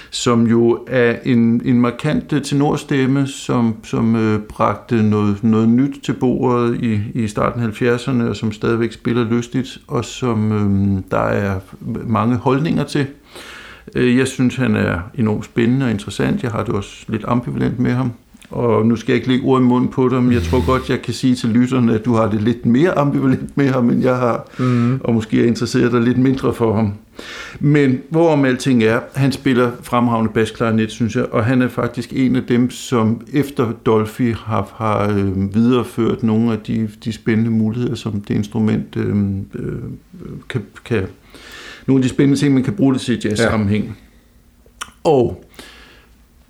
[0.10, 6.00] som jo er en, en markant øh, tenorstemme, som, som øh, bragte noget, noget nyt
[6.04, 11.04] til bordet i, i starten af 70'erne, og som stadigvæk spiller lystigt, og som øh,
[11.12, 11.60] der er
[12.08, 13.08] mange holdninger til.
[13.96, 16.44] Øh, jeg synes, han er enormt spændende og interessant.
[16.44, 18.12] Jeg har det også lidt ambivalent med ham
[18.50, 20.90] og nu skal jeg ikke lægge ord i munden på dig, men jeg tror godt,
[20.90, 24.02] jeg kan sige til lytterne, at du har det lidt mere ambivalent med ham, end
[24.02, 25.00] jeg har, mm.
[25.04, 26.94] og måske er interesseret dig lidt mindre for ham.
[27.60, 32.36] Men hvorom alting er, han spiller fremragende basklarinet, synes jeg, og han er faktisk en
[32.36, 37.96] af dem, som efter Dolphy har, har øh, videreført nogle af de, de spændende muligheder,
[37.96, 39.16] som det instrument øh,
[39.56, 39.82] øh,
[40.50, 41.04] kan, kan...
[41.88, 43.86] Nogle af de spændende ting, man kan bruge det til i jazz-sammenhæng.
[43.86, 43.92] Ja.
[45.04, 45.46] Og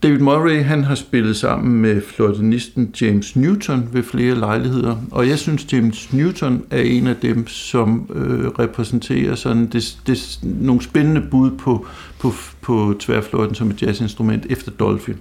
[0.04, 5.40] David Murray han har spillet sammen med fløjtenisten James Newton ved flere lejligheder, og jeg
[5.40, 11.22] synes, James Newton er en af dem, som øh, repræsenterer sådan det, det, nogle spændende
[11.32, 11.86] bud på,
[12.20, 15.18] på, på tværfløjten som et jazzinstrument efter Dolphin.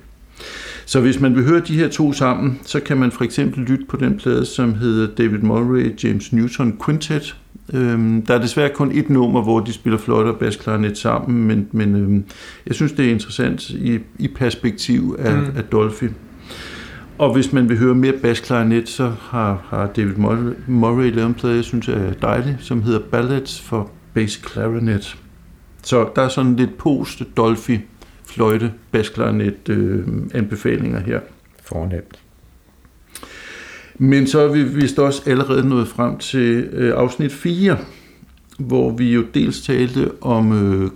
[0.89, 3.85] Så hvis man vil høre de her to sammen, så kan man for eksempel lytte
[3.89, 7.37] på den plade, som hedder David Murray James Newton Quintet,
[7.75, 11.69] Øhm, der er desværre kun et nummer, hvor de spiller flot og basklarinet sammen, men,
[11.73, 12.25] men øhm,
[12.67, 15.57] jeg synes, det er interessant i, i perspektiv af, mm.
[15.57, 16.09] af Dolphy.
[17.19, 20.15] Og hvis man vil høre mere basklarinet, så har, har David
[20.67, 25.17] Murray lavet en plade, jeg synes er dejlig, som hedder Ballads for Bass Clarinet.
[25.83, 27.79] Så der er sådan lidt post-Dolphy
[28.37, 31.21] fløjte basklarinet øh, anbefalinger her.
[31.63, 32.19] Fornemt.
[33.99, 37.79] Men så er vi vist også allerede nået frem til øh, afsnit 4,
[38.59, 40.91] hvor vi jo dels talte om øh,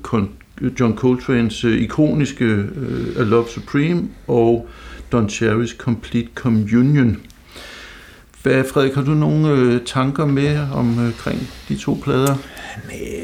[0.81, 4.69] John Coltrane's øh, ikoniske øh, A Love Supreme og
[5.13, 7.17] Don Cherry's Complete Communion.
[8.43, 12.37] Hvad, Frederik, har du nogle øh, tanker med omkring øh, de to plader?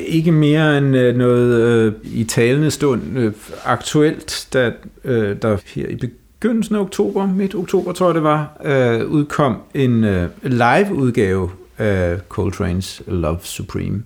[0.07, 3.33] Ikke mere end øh, noget øh, i talende stund øh,
[3.65, 4.73] aktuelt, da,
[5.05, 9.57] øh, der her i begyndelsen af oktober, midt oktober tror jeg det var, øh, udkom
[9.75, 14.03] en øh, live-udgave af Coltrane's Love Supreme.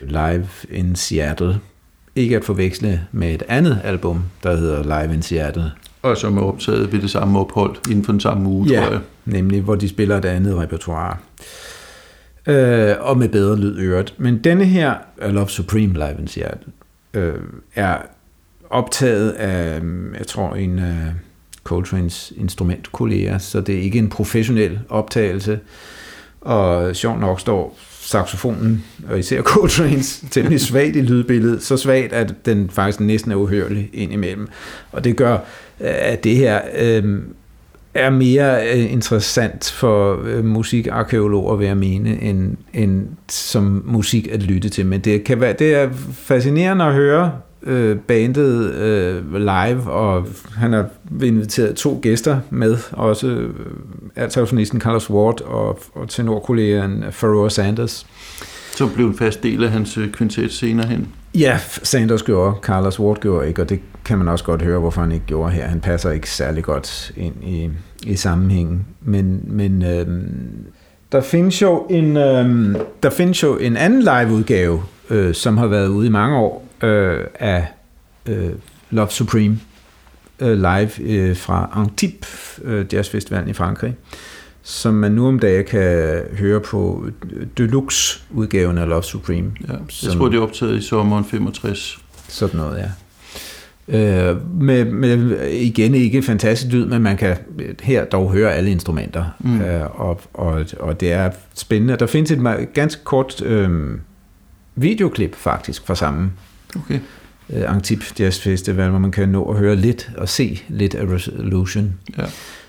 [0.00, 1.60] Live in Seattle.
[2.14, 5.70] Ikke at forveksle med et andet album, der hedder Live in Seattle.
[6.02, 8.90] Og som er optaget ved det samme ophold inden for den samme uge, ja, tror
[8.90, 9.00] jeg.
[9.24, 11.16] nemlig hvor de spiller et andet repertoire.
[12.46, 14.14] Øh, og med bedre lyd øret.
[14.18, 14.94] Men denne her,
[15.28, 16.72] I Love Supreme Live in Seattle,
[17.14, 17.34] øh,
[17.74, 17.96] er
[18.70, 20.78] optaget af, mm, jeg tror, en...
[20.78, 21.06] Øh,
[21.68, 25.60] Coltrane's instrumentkolleger, så det er ikke en professionel optagelse.
[26.40, 32.34] Og sjovt nok står saxofonen, og især Coltrane's, temmelig svagt i lydbilledet, så svagt, at
[32.44, 34.48] den faktisk næsten er uhørlig indimellem.
[34.92, 35.38] Og det gør, øh,
[35.80, 37.18] at det her øh,
[37.98, 44.42] er mere øh, interessant for øh, musikarkeologer, vil jeg mene, end, end som musik at
[44.42, 44.86] lytte til.
[44.86, 47.32] Men det, kan være, det er fascinerende at høre
[47.62, 50.88] øh, bandet øh, live, og han har
[51.22, 53.50] inviteret to gæster med, også øh,
[54.16, 58.06] altafonisten Carlos Ward og, og tenorkollegaen Pharoah Sanders.
[58.76, 61.08] Som blev en fast del af hans øh, kvintet senere hen.
[61.34, 65.00] Ja, Sanders gjorde, Carlos Ward gjorde ikke, og det kan man også godt høre, hvorfor
[65.00, 65.66] han ikke gjorde her.
[65.66, 67.70] Han passer ikke særlig godt ind i,
[68.06, 68.86] i sammenhængen.
[69.02, 70.06] Men, men øh,
[71.12, 75.88] der findes jo en, øh, der findes jo en anden liveudgave, øh, som har været
[75.88, 77.66] ude i mange år, øh, af
[78.28, 78.50] øh,
[78.90, 79.58] Love Supreme
[80.40, 83.94] øh, live øh, fra Antibes øh, jazzfestivalen i Frankrig,
[84.68, 87.06] som man nu om dagen kan høre på
[87.58, 89.50] Deluxe-udgaven af Love Supreme.
[89.68, 91.98] Ja, jeg som, tror, det er optaget i sommeren 65.
[92.28, 92.90] Sådan noget, ja.
[93.88, 97.36] Øh, med, med igen ikke fantastisk lyd, men man kan
[97.82, 99.60] her dog høre alle instrumenter, mm.
[99.60, 101.96] øh, og, og, og det er spændende.
[101.96, 103.98] Der findes et ganske kort øh,
[104.74, 106.32] videoklip faktisk fra samme
[106.76, 106.98] okay.
[107.50, 111.06] øh, Antip Jazz Festival, hvor man kan nå at høre lidt og se lidt af
[111.06, 112.24] Resolution, ja.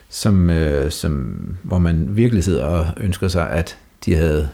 [0.10, 4.50] Som, øh, som, hvor man virkelig sidder og ønsker sig, at de havde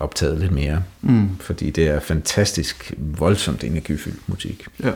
[0.00, 1.28] optaget lidt mere, mm.
[1.40, 4.66] fordi det er fantastisk voldsomt energifyldt musik.
[4.82, 4.92] Ja.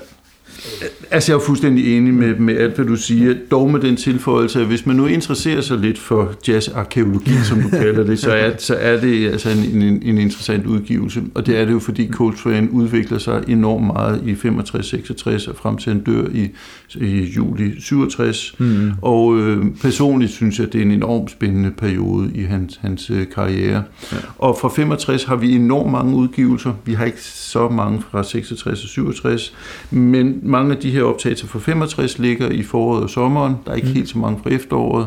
[1.11, 3.35] Altså, jeg er fuldstændig enig med, med alt, hvad du siger.
[3.51, 7.69] Dog med den tilføjelse, at hvis man nu interesserer sig lidt for jazzarkeologi, som du
[7.69, 11.23] kalder det, så er, så er det altså en, en, en interessant udgivelse.
[11.35, 15.77] Og det er det jo, fordi Coltrane udvikler sig enormt meget i 65-66 og frem
[15.77, 16.51] til en dør i,
[16.95, 18.55] i juli 67.
[18.59, 18.93] Mm.
[19.03, 23.27] Og øh, personligt synes jeg, det er en enormt spændende periode i hans, hans øh,
[23.35, 23.83] karriere.
[24.13, 24.17] Ja.
[24.39, 26.73] Og fra 65 har vi enormt mange udgivelser.
[26.85, 29.55] Vi har ikke så mange fra 66 og 67,
[29.91, 33.57] men mange af de her optagelser fra 65 ligger i foråret og sommeren.
[33.65, 33.95] Der er ikke mm.
[33.95, 35.07] helt så mange fra efteråret.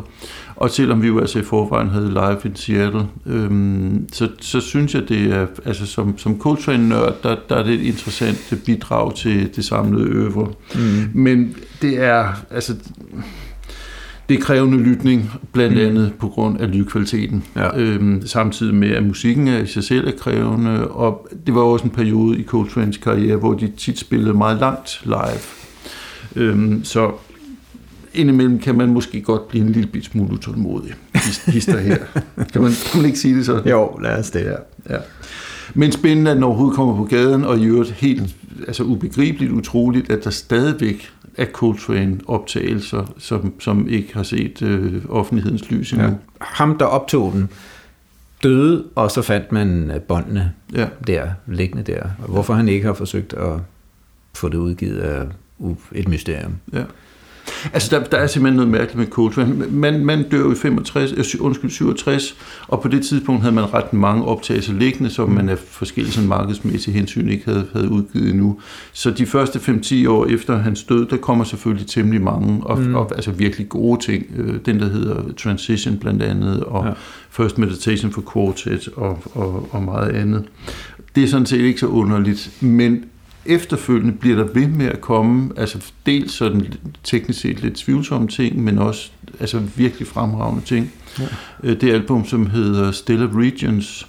[0.56, 4.96] Og selvom vi jo altså i forvejen havde live i Seattle, øhm, så, så synes
[4.96, 9.56] jeg, det er, altså som, som Coltrane-nørd, der, der er det et interessant bidrag til
[9.56, 10.52] det samlede øvre.
[10.76, 11.10] Mm.
[11.14, 12.76] Men det er, altså,
[14.30, 15.82] det er krævende lytning, blandt mm.
[15.82, 17.44] andet på grund af lydkvaliteten.
[17.56, 17.78] Ja.
[17.78, 21.86] Øhm, samtidig med, at musikken er i sig selv er krævende, og det var også
[21.86, 25.40] en periode i Coltrane's karriere, hvor de tit spillede meget langt live.
[26.36, 27.12] Øhm, så
[28.14, 30.94] indimellem kan man måske godt blive en lille bit smule utålmodig.
[31.46, 31.98] Hister her.
[32.54, 33.70] Kan man, kan man ikke sige det sådan?
[33.70, 34.40] Jo, lad os det.
[34.40, 35.00] Ja, ja.
[35.74, 38.36] Men spændende, at den overhovedet kommer på gaden, og i øvrigt helt
[38.68, 45.72] altså ubegribeligt utroligt, at der stadigvæk er Coltrane-optagelser, som, som ikke har set øh, offentlighedens
[45.72, 46.08] lys endnu.
[46.08, 46.14] Ja.
[46.42, 47.50] Ham, der optog den,
[48.44, 50.88] døde, og så fandt man øh, båndene ja.
[51.08, 52.10] der, liggende der.
[52.28, 53.60] Hvorfor han ikke har forsøgt at
[54.34, 55.26] få det udgivet er
[55.92, 56.56] et mysterium.
[56.74, 56.84] Ja.
[57.74, 59.66] Altså, der, der er simpelthen noget mærkeligt med Coltrane.
[59.70, 62.36] Man, man dør jo i 65, øh, undskyld, 67,
[62.68, 66.30] og på det tidspunkt havde man ret mange optagelser liggende, som man af forskellige sådan
[66.30, 68.60] markedsmæssige hensyn ikke havde, havde udgivet endnu.
[68.94, 72.96] Så de første 5-10 år efter hans død, der kommer selvfølgelig temmelig mange, og, mm.
[72.96, 74.26] og altså virkelig gode ting.
[74.38, 76.92] Øh, den, der hedder Transition blandt andet, og ja.
[77.30, 80.44] First Meditation for Quartet, og, og, og meget andet.
[81.16, 83.06] Det er sådan set ikke så underligt, men
[83.46, 86.74] efterfølgende bliver der ved med at komme, altså dels sådan
[87.04, 90.92] teknisk set lidt tvivlsomme ting, men også altså virkelig fremragende ting.
[91.20, 91.28] Ja.
[91.64, 94.08] Øh, det album, som hedder Still of Regions,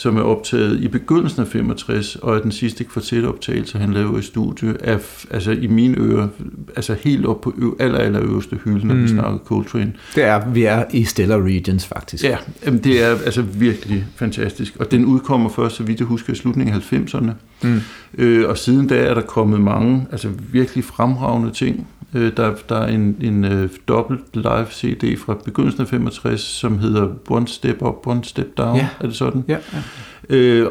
[0.00, 4.22] som er optaget i begyndelsen af 65, og er den sidste kvartetoptagelse, han lavede i
[4.22, 4.98] studiet, er
[5.30, 6.28] altså i mine ører,
[6.76, 9.02] altså helt op på ø- aller, aller øverste hylde, når mm.
[9.02, 9.92] vi snakker Coltrane.
[10.14, 12.24] Det er, vi er i Stellar Regions faktisk.
[12.24, 12.36] Ja,
[12.66, 16.36] jamen det er altså virkelig fantastisk, og den udkommer først, så vidt jeg husker, i
[16.36, 17.30] slutningen af 90'erne.
[17.62, 17.80] Mm.
[18.18, 21.86] Øh, og siden da er der kommet mange, altså virkelig fremragende ting.
[22.14, 26.78] Øh, der, der er en, en uh, dobbelt live CD fra begyndelsen af 65, som
[26.78, 28.76] hedder One Step Up, One Step Down.
[28.76, 28.88] Ja.
[29.00, 29.44] Er det sådan?
[29.48, 29.82] Ja, ja.
[30.28, 30.66] Øh,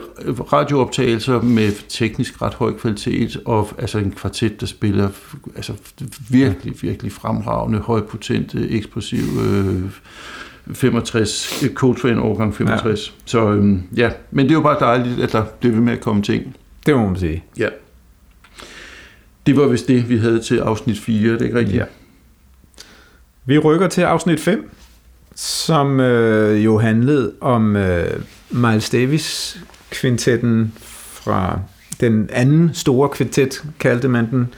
[0.54, 5.10] radiooptagelser med teknisk ret høj kvalitet, og altså en kvartet, der spiller
[5.56, 5.74] altså
[6.30, 9.84] virkelig, virkelig fremragende, højpotente, eksplosive øh,
[10.74, 13.08] 65, Coltrane årgang 65.
[13.08, 13.14] Ja.
[13.26, 16.02] Så øhm, ja, men det er jo bare dejligt, at der bliver ved med at
[16.02, 16.56] komme ting.
[16.86, 17.44] Det må man sige.
[17.58, 17.68] Ja.
[19.50, 21.78] Det var vist det, vi havde til afsnit 4, det er ikke rigtigt?
[21.78, 21.86] Ja.
[23.45, 24.70] Vi rykker til afsnit 5,
[25.36, 31.60] som øh, jo handlede om øh, Miles Davis kvintetten fra
[32.00, 34.54] den anden store kvintet, kaldte man den,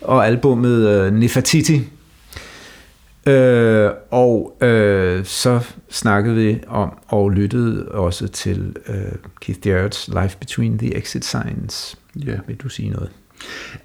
[0.00, 1.88] og albummet øh, Nefertiti.
[3.26, 5.60] Øh, og øh, så
[5.90, 8.96] snakkede vi om og lyttede også til øh,
[9.40, 11.98] Keith Jarrett's Life Between the Exit Signs.
[12.16, 12.36] Ja.
[12.46, 13.10] Vil du sige noget?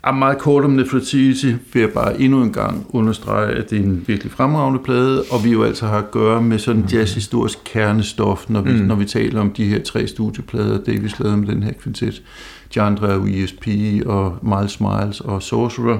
[0.04, 3.84] Er meget kort om Nefertiti, vil jeg bare endnu en gang understrege, at det er
[3.84, 8.50] en virkelig fremragende plade, og vi jo altså har at gøre med sådan jazzhistorisk kernestof,
[8.50, 8.78] når vi, mm.
[8.78, 12.22] når vi taler om de her tre studieplader, Davis lavede med den her kvintet.
[12.72, 13.68] Chandra og ESP
[14.06, 16.00] og Miles Miles og Sorcerer.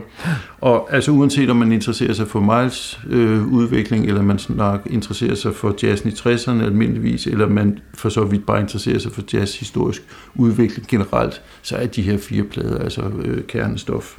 [0.62, 5.36] Og altså uanset om man interesserer sig for Miles øh, udvikling, eller man snak interesserer
[5.36, 9.22] sig for jazzen i 60'erne almindeligvis, eller man for så vidt bare interesserer sig for
[9.34, 10.02] jazz historisk
[10.36, 14.18] udvikling generelt, så er de her fire plader altså øh, kernestof.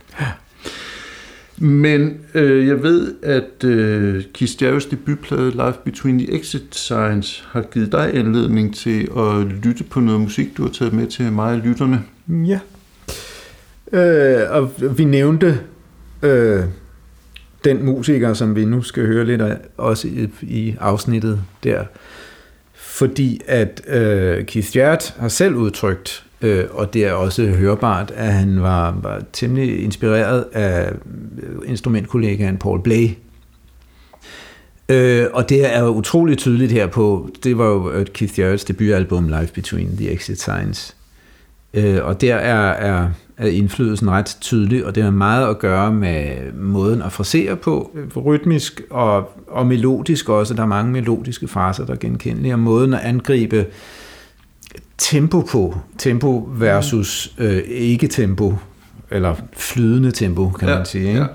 [1.62, 7.62] Men øh, jeg ved, at øh, Keith Jarrett's debutplade Life Between the Exit Signs har
[7.62, 11.52] givet dig anledning til at lytte på noget musik, du har taget med til mig
[11.52, 12.02] og lytterne.
[12.28, 12.60] Ja.
[13.92, 15.60] Øh, og vi nævnte
[16.22, 16.60] øh,
[17.64, 21.84] den musiker, som vi nu skal høre lidt af, også i, i afsnittet der,
[22.74, 28.32] fordi at øh, Keith Jarrett har selv udtrykt, øh, og det er også hørbart, at
[28.32, 30.92] han var, var temmelig inspireret af
[31.42, 33.08] øh, instrumentkollegaen Paul Blay.
[34.88, 38.64] Øh, og det er jo utroligt tydeligt her på, det var jo øh, Keith Jarrett's
[38.68, 40.96] debutalbum Live Between the Exit Signs.
[41.74, 45.92] Øh, og der er, er, er indflydelsen ret tydelig, og det har meget at gøre
[45.92, 50.54] med måden at frasere på, rytmisk og, og melodisk også.
[50.54, 53.66] Der er mange melodiske fraser, der er genkendelige, og måden at angribe
[55.00, 58.54] tempo på, tempo versus øh, ikke-tempo,
[59.10, 61.08] eller flydende tempo, kan ja, man sige.
[61.08, 61.20] Ikke?
[61.20, 61.26] Ja.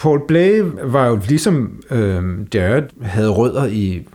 [0.00, 4.06] Paul Blay var jo ligesom øh, Jared, havde rødder i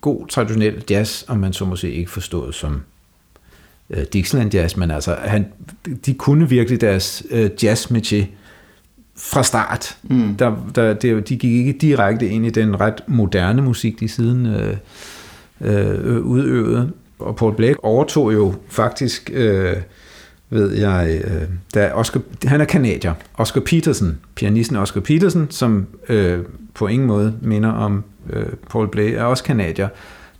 [0.00, 2.82] god traditionel jazz, om man så måske ikke forstået som
[3.90, 5.46] øh, Dixieland Jazz, men altså, han,
[6.06, 8.24] de kunne virkelig deres øh, jazz métier
[9.16, 9.96] fra start.
[10.02, 10.36] Mm.
[10.36, 14.46] Der, der, det, de gik ikke direkte ind i den ret moderne musik, de siden
[14.46, 14.76] øh,
[15.60, 16.92] øh, udøvede.
[17.24, 19.76] Og Paul Blake overtog jo faktisk, øh,
[20.50, 21.42] ved jeg, øh,
[21.74, 26.38] da Oscar, han er kanadier, Oscar Peterson, pianisten Oscar Peterson, som øh,
[26.74, 29.88] på ingen måde minder om øh, Paul Blake, er også kanadier.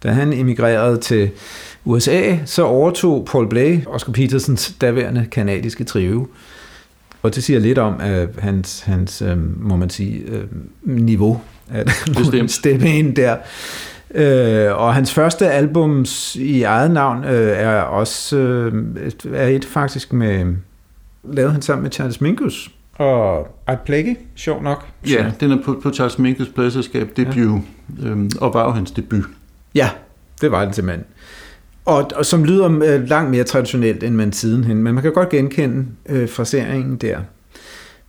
[0.02, 1.30] Da han emigrerede til
[1.84, 6.28] USA, så overtog Paul Blay Oscar Petersens daværende kanadiske trio.
[7.22, 10.44] Og det siger lidt om at hans, hans øh, må man sige, øh,
[10.82, 11.90] niveau at
[12.50, 13.36] steppe ind der.
[14.14, 16.04] Øh, og hans første album
[16.34, 18.84] i eget navn øh, er også øh,
[19.32, 20.54] er et faktisk med
[21.24, 24.86] lavet han sammen med Charles Mingus og Art Plague, sjov nok.
[25.08, 27.62] Ja, den er på, på Charles Mingus pladselskab debut,
[28.02, 28.08] ja.
[28.08, 29.24] øhm, og var jo hans debut.
[29.74, 29.90] Ja,
[30.40, 31.04] det var det simpelthen.
[31.84, 35.28] Og, og som lyder øh, langt mere traditionelt, end man sidenhen, men man kan godt
[35.28, 37.18] genkende øh, fraseringen der.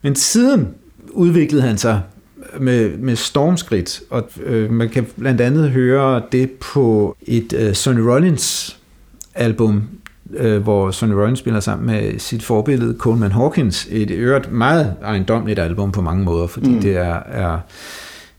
[0.01, 0.68] Men siden
[1.12, 2.01] udviklede han sig
[2.60, 7.99] med, med stormskridt, og øh, man kan blandt andet høre det på et øh, Sonny
[7.99, 8.78] Rollins
[9.36, 9.84] album,
[10.34, 13.88] øh, hvor Sonny Rollins spiller sammen med sit forbillede Coleman Hawkins.
[13.91, 16.82] Et øvrigt meget ejendomligt album på mange måder, fordi mm.
[16.82, 17.60] det er, er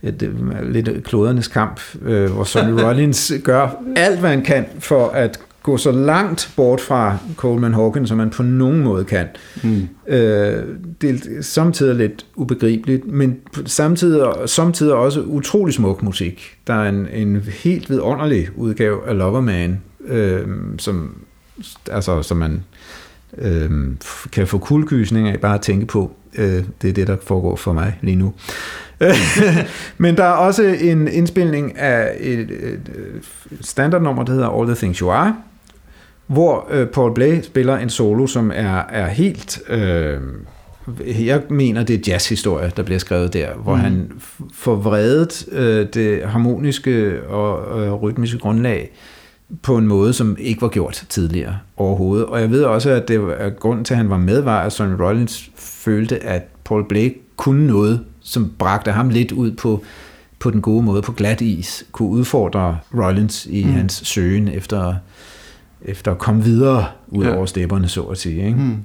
[0.03, 5.09] et, øh, lidt klodernes kamp, øh, hvor Sonny Rollins gør alt, hvad han kan for
[5.09, 9.27] at gå så langt bort fra Coleman Hawkins, som man på nogen måde kan.
[9.63, 9.89] Mm.
[10.09, 10.65] Øh,
[11.01, 16.57] det er samtidig lidt ubegribeligt, men samtidig, samtidig også utrolig smuk musik.
[16.67, 20.47] Der er en, en helt vidunderlig udgave af Loverman, øh,
[20.79, 21.23] som,
[21.91, 22.65] altså, som man
[23.39, 23.71] øh,
[24.33, 26.13] kan få kuldegysning af bare at tænke på.
[26.39, 28.35] Øh, det er det, der foregår for mig lige nu.
[29.99, 32.91] Men der er også en indspilning af et, et
[33.61, 35.37] standardnummer, der hedder All the Things You Are,
[36.27, 39.59] hvor øh, Paul Blay spiller en solo, som er, er helt...
[39.69, 40.21] Øh,
[41.27, 43.81] jeg mener, det er jazzhistorie, der bliver skrevet der, hvor mm.
[43.81, 44.13] han
[44.55, 48.91] får vredet øh, det harmoniske og øh, rytmiske grundlag
[49.63, 52.27] på en måde, som ikke var gjort tidligere overhovedet.
[52.27, 54.73] Og jeg ved også, at det var, grunden til, at han var med, var, at
[54.73, 59.85] Sonny Rollins følte, at Paul Blake kunne noget, som bragte ham lidt ud på,
[60.39, 63.73] på den gode måde, på glat is, kunne udfordre Rollins i mm.
[63.73, 64.95] hans søgen efter,
[65.83, 67.37] efter at komme videre ud ja.
[67.37, 68.47] over stepperne, så at sige.
[68.47, 68.59] Ikke?
[68.59, 68.77] Mm.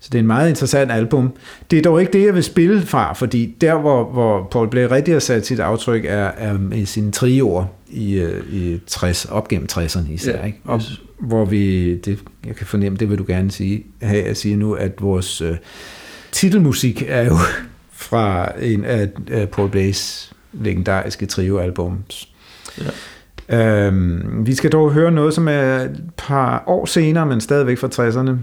[0.00, 1.32] Så det er en meget interessant album.
[1.70, 4.84] Det er dog ikke det, jeg vil spille fra, fordi der, hvor, hvor Paul Blay
[4.90, 9.48] rigtig har sat sit aftryk, er, er med sine trioer i, øh, i 60, op
[9.48, 10.38] gennem 60'erne især.
[10.38, 10.58] Ja, ikke?
[10.64, 11.00] Op, yes.
[11.18, 14.72] Hvor vi, det, jeg kan fornemme, det vil du gerne sige, have at sige nu,
[14.72, 15.56] at vores øh,
[16.32, 17.36] titelmusik er jo
[17.92, 22.28] fra en af, af Paul Blays legendariske trioalbums.
[22.80, 22.90] Ja.
[23.52, 27.88] Øhm, vi skal dog høre noget, som er et par år senere, men stadigvæk fra
[27.88, 28.36] 60'erne.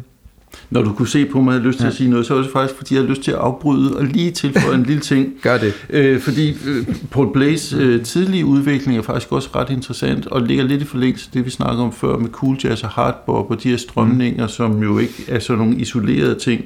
[0.70, 1.90] Når du kunne se på mig, at jeg havde lyst til ja.
[1.90, 4.04] at sige noget, så var det faktisk, fordi jeg havde lyst til at afbryde og
[4.04, 5.34] lige tilføje en lille ting.
[5.44, 5.74] Gør det.
[5.90, 10.64] Øh, fordi øh, Paul Blays øh, tidlige udvikling er faktisk også ret interessant, og ligger
[10.64, 13.64] lidt i forlængelse af det, vi snakkede om før med cool jazz og hardbop og
[13.64, 14.50] de her strømninger, mm.
[14.50, 16.66] som jo ikke er sådan nogle isolerede ting.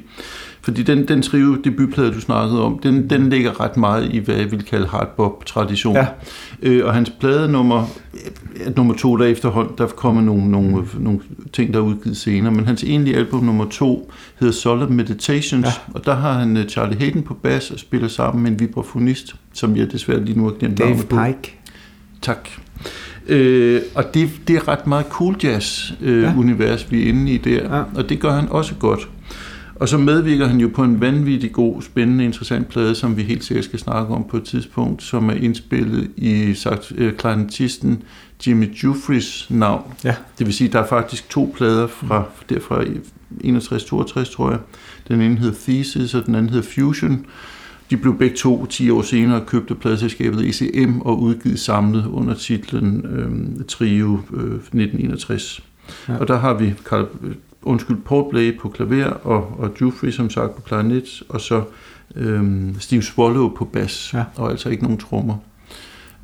[0.64, 4.36] Fordi den, den trio debutplade, du snakkede om, den, den ligger ret meget i, hvad
[4.36, 5.96] jeg vil kalde hardbop-tradition.
[5.96, 6.08] Ja.
[6.62, 7.86] Øh, og hans plade nummer,
[8.76, 11.20] nummer to, der efterhånd, der kommer nogle, nogle, nogle
[11.54, 15.72] ting, der er udgivet senere, men hans egentlige album nummer to hedder Solid Meditations, ja.
[15.94, 19.36] og der har han øh, Charlie Hayden på bas og spiller sammen med en vibrafonist,
[19.54, 21.60] som jeg desværre lige nu har glemt Dave Pike.
[22.22, 22.50] Tak.
[23.28, 26.34] Øh, og det, det er ret meget cool jazz øh, ja.
[26.38, 27.84] univers, vi er inde i der, ja.
[27.96, 29.10] og det gør han også godt.
[29.76, 33.44] Og så medvirker han jo på en vanvittig god, spændende, interessant plade, som vi helt
[33.44, 38.04] sikkert skal snakke om på et tidspunkt, som er indspillet i sagt, øh, klarinetisten
[38.48, 39.94] Jimmy Jufries navn.
[40.04, 40.16] Ja.
[40.40, 42.84] Det vil sige, der er faktisk to plader fra derfra
[43.44, 44.60] 61-62, tror jeg.
[45.08, 47.26] Den ene hedder Thesis, og den anden hedder Fusion.
[47.90, 52.34] De blev begge to 10 år senere købt af pladselskabet ECM og udgivet samlet under
[52.34, 55.64] titlen øh, Trio øh, 1961.
[56.08, 56.18] Ja.
[56.18, 57.08] Og der har vi Carl,
[57.64, 61.64] undskyld, Paul Blay på klaver og, og Jufrey som sagt på klarinet, og så
[62.16, 64.24] øhm, Steve Swallow på bas, ja.
[64.36, 65.36] og altså ikke nogen trommer.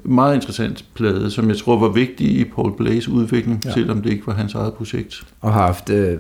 [0.04, 3.72] Meget interessant plade, som jeg tror var vigtig i Paul Blays udvikling, ja.
[3.72, 5.24] selvom det ikke var hans eget projekt.
[5.42, 6.18] Og har haft, øh,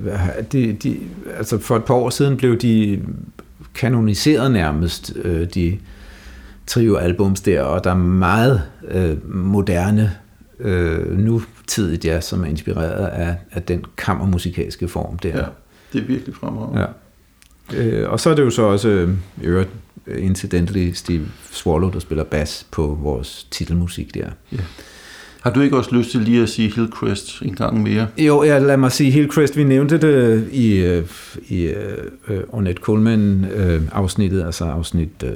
[0.51, 0.97] de, de,
[1.37, 3.01] altså for et par år siden blev de
[3.73, 5.77] kanoniseret nærmest, øh, de
[6.67, 10.11] trio-albums der, og der er meget øh, moderne
[10.59, 11.19] øh,
[11.69, 15.37] nutidigt jazz, som er inspireret af, af den kammermusikalske form der.
[15.37, 15.45] Ja,
[15.93, 16.81] det er virkelig fremragende.
[16.81, 16.87] Ja.
[17.77, 19.09] Øh, og så er det jo så også øh,
[19.41, 19.69] øvrigt
[20.17, 24.29] incidentally Steve Swallow, der spiller bas på vores titelmusik der.
[24.51, 24.57] Ja.
[25.41, 28.07] Har du ikke også lyst til lige at sige Hillcrest en gang mere?
[28.17, 29.57] Jo, ja, lad mig sige Hillcrest.
[29.57, 31.05] Vi nævnte det i, øh,
[31.47, 31.73] i
[32.29, 35.29] uh, Ornette Coleman-afsnittet, uh, altså afsnit uh,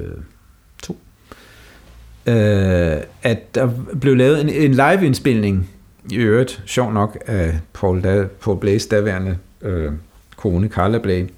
[2.26, 3.70] øh, at der
[4.00, 5.70] blev lavet en, en live-indspilning,
[6.10, 9.92] i øvrigt, sjov nok, af Paul, da, Paul Blaze daværende øh,
[10.36, 11.28] kone, Carla Blay,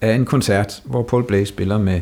[0.00, 2.00] af en koncert, hvor Paul Blaze spiller med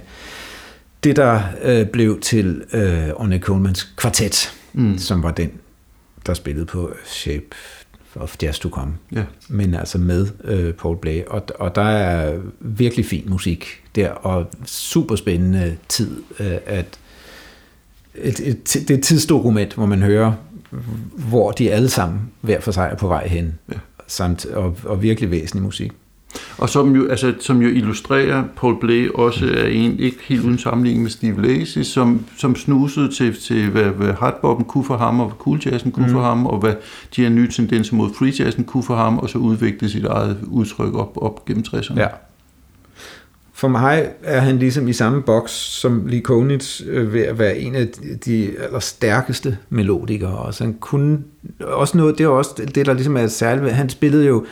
[1.05, 4.99] det, der øh, blev til øh, Ornette Colemans kvartet, mm.
[4.99, 5.53] som var den,
[6.27, 7.47] der spillede på Shape
[8.17, 8.93] of Jazz to Come.
[9.13, 9.25] Ja.
[9.49, 11.23] Men altså med øh, Paul Blay.
[11.27, 16.99] Og, og der er virkelig fin musik der, og super spændende tid øh, at
[18.15, 20.33] et, et, det er et tidsdokument, hvor man hører,
[21.29, 23.55] hvor de alle sammen hver for sig er på vej hen.
[23.73, 23.79] Ja.
[24.07, 25.93] Samt, og, og virkelig væsentlig musik.
[26.59, 30.59] Og som jo, altså, som jo illustrerer Paul Blay også er en, ikke helt uden
[30.59, 35.21] sammenligning med Steve Lacy, som, som snusede til, til hvad, hvad hardboppen kunne for ham,
[35.21, 36.13] og hvad cool jazzen kunne mm.
[36.13, 36.75] for ham, og hvad
[37.17, 40.39] de her nye tendenser mod free jazzen kunne for ham, og så udviklede sit eget
[40.47, 41.99] udtryk op, op gennem 60'erne.
[41.99, 42.09] Ja,
[43.57, 47.59] for mig er han ligesom i samme boks som Lee Konitz øh, ved at være
[47.59, 47.89] en af
[48.25, 50.39] de allerstærkeste melodikere.
[50.39, 51.19] Og så han kunne
[51.61, 53.75] også noget, det er også det, der ligesom er særligt.
[53.75, 54.47] Han spillede jo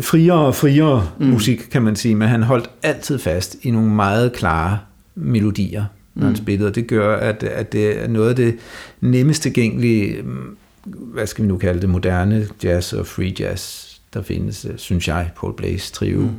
[0.00, 1.26] friere og friere mm.
[1.26, 4.78] musik, kan man sige, men han holdt altid fast i nogle meget klare
[5.14, 6.26] melodier, når mm.
[6.26, 6.68] han spillede.
[6.68, 8.56] Og det gør, at, at det er noget af det
[9.00, 14.22] nemmest tilgængelige, mm, hvad skal vi nu kalde det, moderne jazz og free jazz, der
[14.22, 16.18] findes, synes jeg, Paul Blaze trio.
[16.18, 16.30] Mm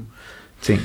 [0.61, 0.81] ting.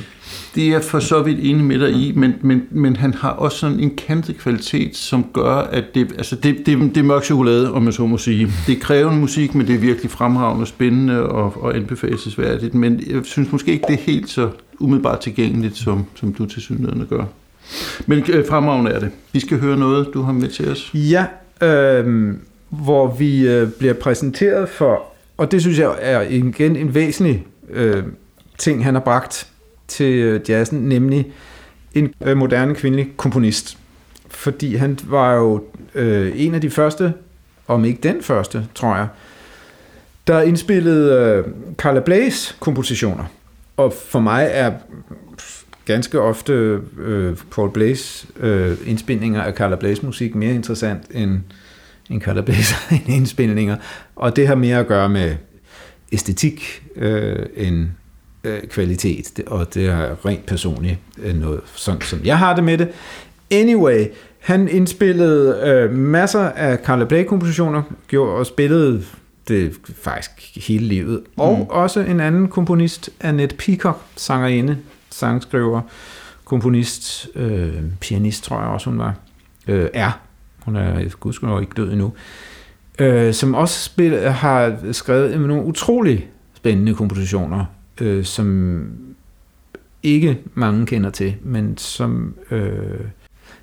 [0.54, 3.58] Det er for så vidt enig med dig i, men, men, men han har også
[3.58, 7.72] sådan en kantet kvalitet, som gør, at det, altså det, det, det er mørk chokolade,
[7.72, 8.52] om man så må sige.
[8.66, 13.20] Det er krævende musik, men det er virkelig fremragende, spændende og, og anbefalesværdigt, men jeg
[13.24, 17.24] synes måske ikke, det er helt så umiddelbart tilgængeligt, som, som du til synligheden gør.
[18.06, 19.10] Men øh, fremragende er det.
[19.32, 20.90] Vi skal høre noget, du har med til os.
[20.94, 21.26] Ja,
[21.62, 22.34] øh,
[22.68, 25.02] hvor vi øh, bliver præsenteret for,
[25.36, 28.02] og det synes jeg er igen en væsentlig øh,
[28.58, 29.46] ting, han har bragt
[29.88, 31.32] til øh, jazzen, nemlig
[31.94, 33.78] en øh, moderne kvindelig komponist.
[34.28, 35.64] Fordi han var jo
[35.94, 37.14] øh, en af de første,
[37.68, 39.08] om ikke den første, tror jeg,
[40.26, 43.24] der indspillede øh, Carla Blaze kompositioner.
[43.76, 44.72] Og for mig er
[45.84, 51.40] ganske ofte øh, Paul Blaze øh, indspilninger af Carla Blaze musik mere interessant end,
[52.10, 52.74] end Carla Blaze
[53.16, 53.76] indspilninger.
[54.16, 55.36] Og det har mere at gøre med
[56.12, 57.86] æstetik øh, end
[58.46, 62.78] øh, kvalitet, og det er rent personligt øh, noget, sådan som jeg har det med
[62.78, 62.88] det.
[63.50, 64.06] Anyway,
[64.40, 69.04] han indspillede øh, masser af Carla Blake-kompositioner, gjorde og spillede
[69.48, 69.72] det
[70.02, 71.22] faktisk hele livet.
[71.36, 71.40] Mm.
[71.40, 74.76] Og også en anden komponist, Annette Peacock, sangerinde,
[75.10, 75.80] sangskriver,
[76.44, 79.14] komponist, øh, pianist, tror jeg også hun var,
[79.68, 80.20] øh, er.
[80.64, 82.12] Hun er gudskelov ikke død endnu.
[82.98, 87.64] Øh, som også spil, har skrevet nogle utrolig spændende kompositioner
[88.00, 88.88] øh, som
[90.02, 93.00] ikke mange kender til, men som øh,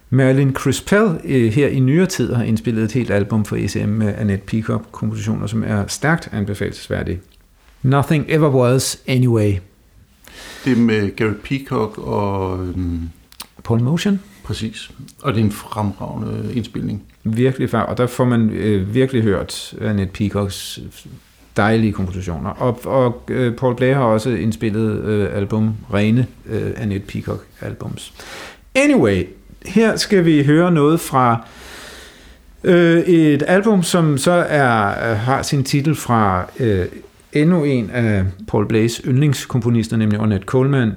[0.10, 4.14] Marilyn Crispell øh, her i nyere tid har indspillet et helt album for ECM med
[4.18, 7.22] Annette Peacock kompositioner, som er stærkt anbefalesværdige.
[7.82, 9.54] Nothing Ever Was Anyway.
[10.66, 12.60] Det er med Gary Peacock og...
[12.68, 13.10] Øhm,
[13.64, 14.20] Paul Motion.
[14.44, 14.92] Præcis.
[15.22, 17.04] Og det er en fremragende indspilning.
[17.24, 20.80] Virkelig og der får man øh, virkelig hørt Annette Peacocks
[21.58, 22.50] dejlige kompositioner.
[22.50, 28.14] Og, og øh, Paul Blair har også indspillet øh, album, rene øh, Annette Peacock albums.
[28.76, 29.24] Anyway,
[29.66, 31.48] her skal vi høre noget fra
[32.64, 36.86] øh, et album, som så er øh, har sin titel fra øh,
[37.34, 40.92] endnu en af Paul Blais yndlingskomponister, nemlig Ornette Coleman.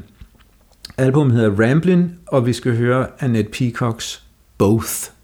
[0.99, 4.23] Albummet hedder Ramblin', og vi skal høre Annette Peacocks
[4.59, 5.16] Both.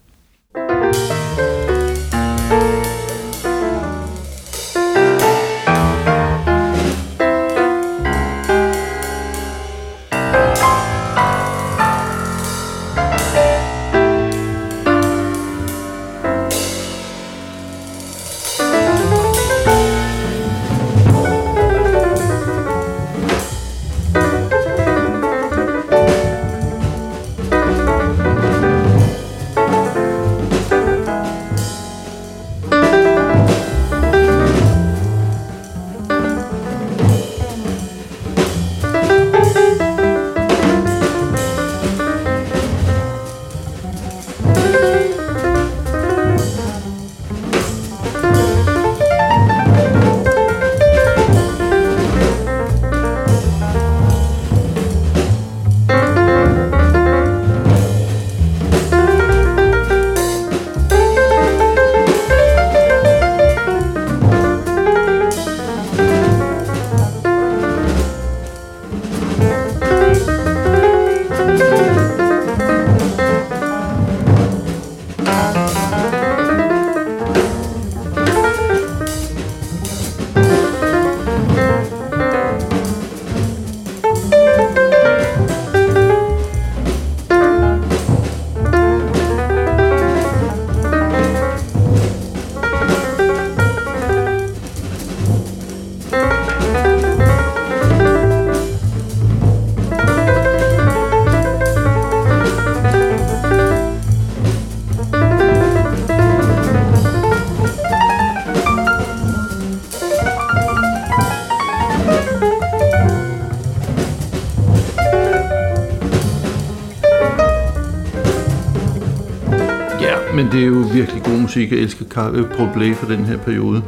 [121.43, 121.71] Musik.
[121.71, 123.83] Jeg elsker øh, Paul Blay for den her periode.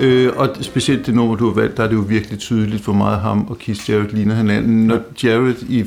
[0.00, 2.92] Øh, og specielt det nummer, du har valgt, der er det jo virkelig tydeligt, hvor
[2.92, 4.86] meget ham og Keith Jarrett ligner hinanden.
[4.86, 5.84] Når Jarrett i,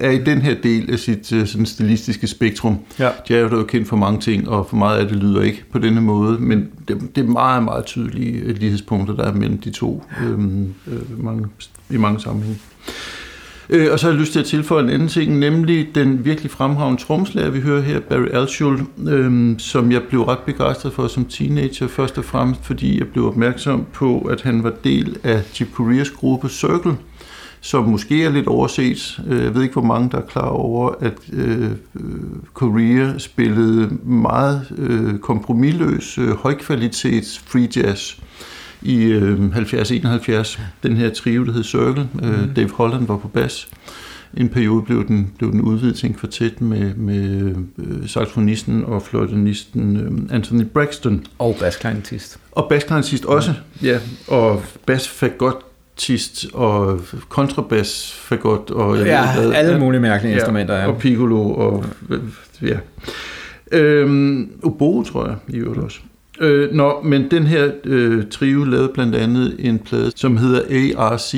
[0.00, 2.78] er i den her del af sit øh, sådan stilistiske spektrum.
[2.98, 3.10] Ja.
[3.30, 5.78] Jarrett er jo kendt for mange ting, og for meget af det lyder ikke på
[5.78, 9.70] denne måde, men det, det er meget, meget tydelige øh, lighedspunkter, der er mellem de
[9.70, 11.46] to øh, øh, mange,
[11.90, 12.60] i mange sammenhænge.
[13.70, 16.50] Øh, og så har jeg lyst til at tilføje en anden ting, nemlig den virkelig
[16.50, 21.24] fremragende tromslærer, vi hører her, Barry Altschul, øh, som jeg blev ret begejstret for som
[21.24, 25.68] teenager, først og fremmest fordi jeg blev opmærksom på, at han var del af Chip
[25.74, 26.96] Coreas gruppe Circle,
[27.60, 29.20] som måske er lidt overset.
[29.28, 31.70] Øh, jeg ved ikke, hvor mange der er klar over, at øh,
[32.52, 38.14] Korea spillede meget øh, kompromilløs, øh, højkvalitets free jazz
[38.84, 40.60] i øh, 70-71.
[40.82, 42.08] Den her trio, der hed Circle.
[42.22, 42.54] Øh, mm.
[42.54, 43.68] Dave Holland var på bas.
[44.36, 49.02] En periode blev den, blev den udvidet til en kvartet med, med øh, saxofonisten og
[49.02, 51.26] fløjtenisten øh, Anthony Braxton.
[51.38, 52.38] Og baskleinetist.
[52.52, 53.88] Og baskleinetist også, ja.
[53.88, 53.98] ja.
[54.28, 60.74] Og basfagotist og kontrabas fagot og ja, ved, alle mulige mærkelige ja, instrumenter.
[60.74, 60.86] Ja.
[60.86, 61.84] Og piccolo og
[62.62, 62.78] ja.
[63.72, 65.98] Øhm, oboe, tror jeg, i øvrigt også.
[66.40, 71.34] Øh, nå, men den her øh, trio lavede blandt andet en plade, som hedder ARC,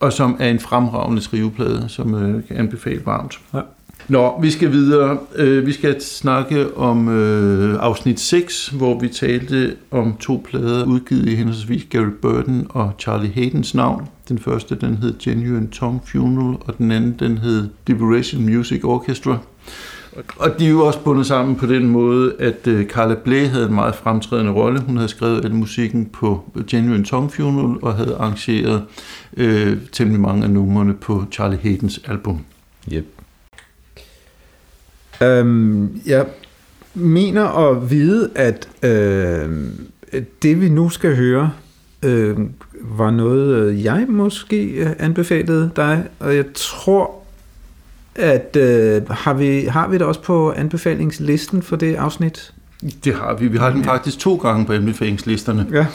[0.00, 3.40] og som er en fremragende trioplade, som øh, kan anbefale varmt.
[3.54, 3.60] Ja.
[4.08, 5.18] Nå, vi skal videre.
[5.36, 11.28] Øh, vi skal snakke om øh, afsnit 6, hvor vi talte om to plader udgivet
[11.28, 14.08] i henholdsvis Gary Burton og Charlie Haydens navn.
[14.28, 19.38] Den første, den hed Genuine Tongue Funeral, og den anden, den hed Liberation Music Orchestra.
[20.36, 23.66] Og de er jo også bundet sammen på den måde, at uh, Carla Bley havde
[23.66, 24.80] en meget fremtrædende rolle.
[24.80, 28.82] Hun havde skrevet al musikken på Genuine Tongue Funeral og havde arrangeret
[29.32, 32.40] uh, temmelig mange af numrene på Charlie Haydens album.
[32.92, 33.06] Yep.
[35.20, 36.26] Um, jeg
[36.94, 39.54] mener at vide, at uh,
[40.42, 41.52] det vi nu skal høre,
[42.06, 42.38] uh,
[42.98, 47.15] var noget, jeg måske anbefalede dig, og jeg tror
[48.18, 52.52] at øh, har, vi, har vi det også på anbefalingslisten for det afsnit?
[53.04, 53.48] Det har vi.
[53.48, 55.66] Vi har den faktisk to gange på anbefalingslisterne.
[55.72, 55.86] Ja.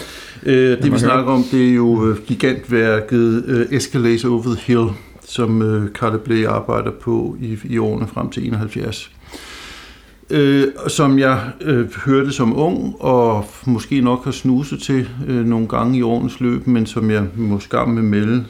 [0.43, 4.87] Øh, det vi snakker om, det er jo øh, gigantværket øh, Escalator Over the Hill,
[5.27, 9.11] som øh, Carter Bley arbejder på i, i årene frem til 71.
[10.29, 15.67] Øh, som jeg øh, hørte som ung, og måske nok har snuset til øh, nogle
[15.67, 18.45] gange i årenes løb, men som jeg måske med melde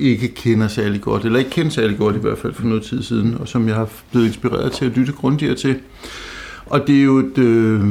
[0.00, 3.02] ikke kender særlig godt, eller ikke kender særlig godt i hvert fald for noget tid
[3.02, 5.76] siden, og som jeg har blevet inspireret til at lytte grundigere til.
[6.66, 7.84] Og det er jo et øh,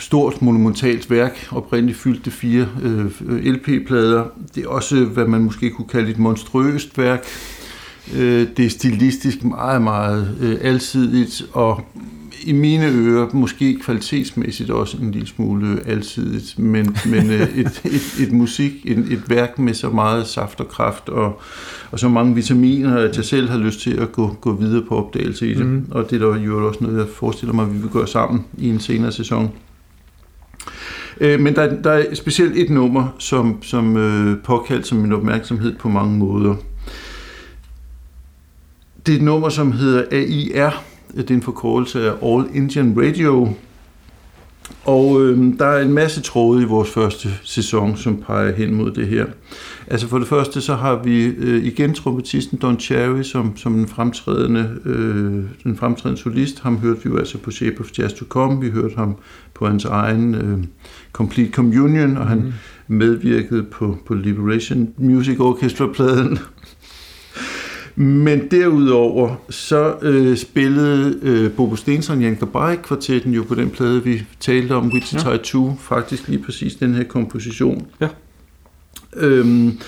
[0.00, 4.24] stort monumentalt værk, oprindeligt fyldte fire øh, LP-plader.
[4.54, 7.24] Det er også, hvad man måske kunne kalde et monstrøst værk.
[8.16, 11.84] Øh, det er stilistisk meget, meget øh, alsidigt, og
[12.44, 18.26] i mine ører måske kvalitetsmæssigt også en lille smule alsidigt, men, men øh, et, et,
[18.26, 21.40] et musik, et, et værk med så meget saft og kraft og,
[21.90, 24.96] og så mange vitaminer, at jeg selv har lyst til at gå, gå videre på
[24.96, 25.66] opdagelse i det.
[25.66, 25.86] Mm.
[25.90, 28.44] Og det er der jo også noget, jeg forestiller mig, at vi vil gøre sammen
[28.58, 29.50] i en senere sæson.
[31.20, 35.76] Øh, men der, der er specielt et nummer, som, som øh, påkaldt som min opmærksomhed
[35.76, 36.54] på mange måder.
[39.06, 40.82] Det er et nummer, som hedder AIR,
[41.14, 43.48] det er en forkortelse af All Indian Radio.
[44.84, 48.90] Og øh, der er en masse tråde i vores første sæson, som peger hen mod
[48.90, 49.26] det her.
[49.86, 53.88] Altså for det første, så har vi øh, igen trompetisten Don Cherry som, som en
[53.88, 56.60] fremtrædende, øh, en fremtrædende solist.
[56.60, 58.60] Ham hørte vi jo altså på Shape of Jazz to Come.
[58.60, 59.16] Vi hørte ham
[59.54, 60.58] på hans egen øh,
[61.12, 62.52] Complete Communion, og han mm.
[62.96, 66.38] medvirkede på, på Liberation Music Orchestra-pladen.
[67.98, 74.04] Men derudover så øh, spillede øh, Bobo Stensson Jan Gabay kvartetten jo på den plade,
[74.04, 75.36] vi talte om, Wichita ja.
[75.36, 77.86] 2, faktisk lige præcis den her komposition.
[78.00, 78.08] Ja.
[79.16, 79.78] Øhm,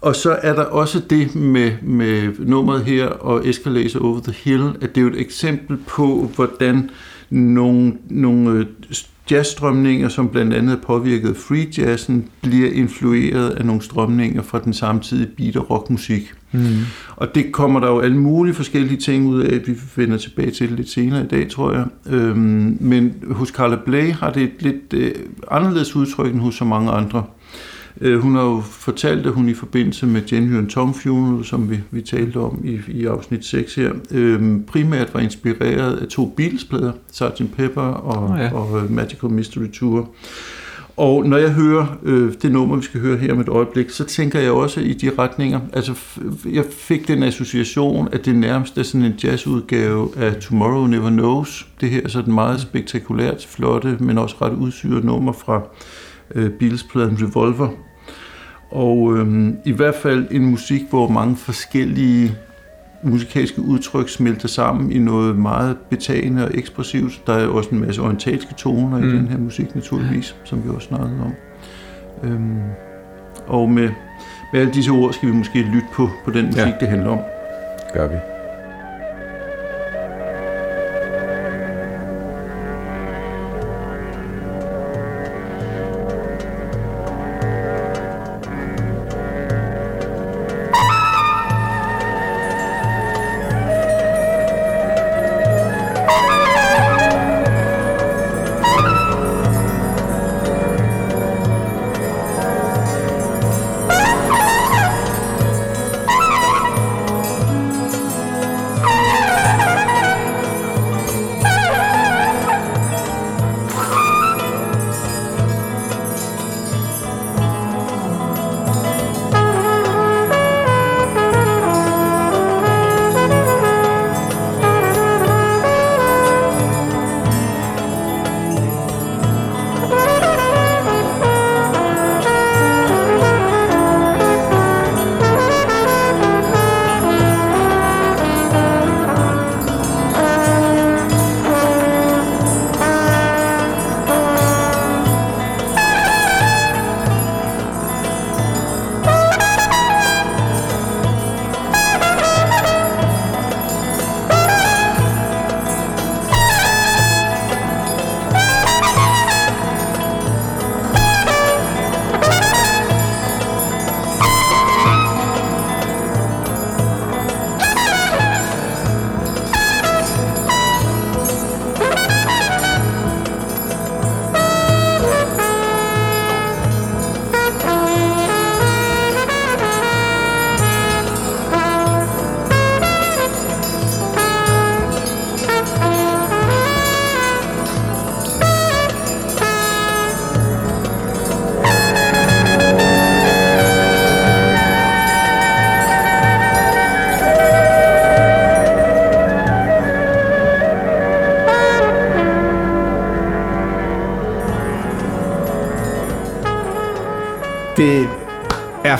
[0.00, 4.68] og så er der også det med, med nummeret her og Escalator Over the Hill,
[4.80, 6.90] at det er jo et eksempel på, hvordan
[7.30, 8.66] nogle, nogle øh,
[9.30, 15.30] jazzstrømninger, som blandt andet påvirkede free jazzen, bliver influeret af nogle strømninger fra den samtidige
[15.36, 16.34] beat- og rockmusik.
[16.54, 16.80] Mm.
[17.16, 20.72] Og det kommer der jo alle mulige forskellige ting ud af, vi vender tilbage til
[20.72, 21.86] lidt senere i dag, tror jeg.
[22.10, 25.12] Øhm, men hos Carla Bley har det et lidt øh,
[25.50, 27.24] anderledes udtryk end hos så mange andre.
[28.00, 31.80] Øh, hun har jo fortalt, at hun i forbindelse med Genuine Tongue Funeral, som vi,
[31.90, 36.92] vi talte om i, i afsnit 6 her, øh, primært var inspireret af to Beatles-plader,
[37.12, 37.42] Sgt.
[37.56, 38.52] Pepper og, oh, ja.
[38.52, 40.08] og uh, Magical Mystery Tour.
[40.96, 44.04] Og når jeg hører øh, det nummer, vi skal høre her om et øjeblik, så
[44.04, 45.60] tænker jeg også i de retninger.
[45.72, 45.94] Altså,
[46.52, 51.68] jeg fik den association, at det nærmest er sådan en jazzudgave af Tomorrow Never Knows.
[51.80, 55.62] Det her er sådan meget spektakulært, flotte, men også ret udsyret nummer fra
[56.34, 57.68] øh, Beatles-pladen Revolver.
[58.70, 62.36] Og øh, i hvert fald en musik, hvor mange forskellige
[63.04, 67.22] musikalske udtryk smelter sammen i noget meget betagende og ekspressivt.
[67.26, 69.08] Der er også en masse orientalske toner mm.
[69.08, 71.32] i den her musik naturligvis, som vi også snakkede om.
[72.22, 72.60] Øhm,
[73.46, 73.90] og med,
[74.52, 76.72] med alle disse ord skal vi måske lytte på, på den musik, ja.
[76.80, 77.20] det handler om.
[77.94, 78.33] Gør vi.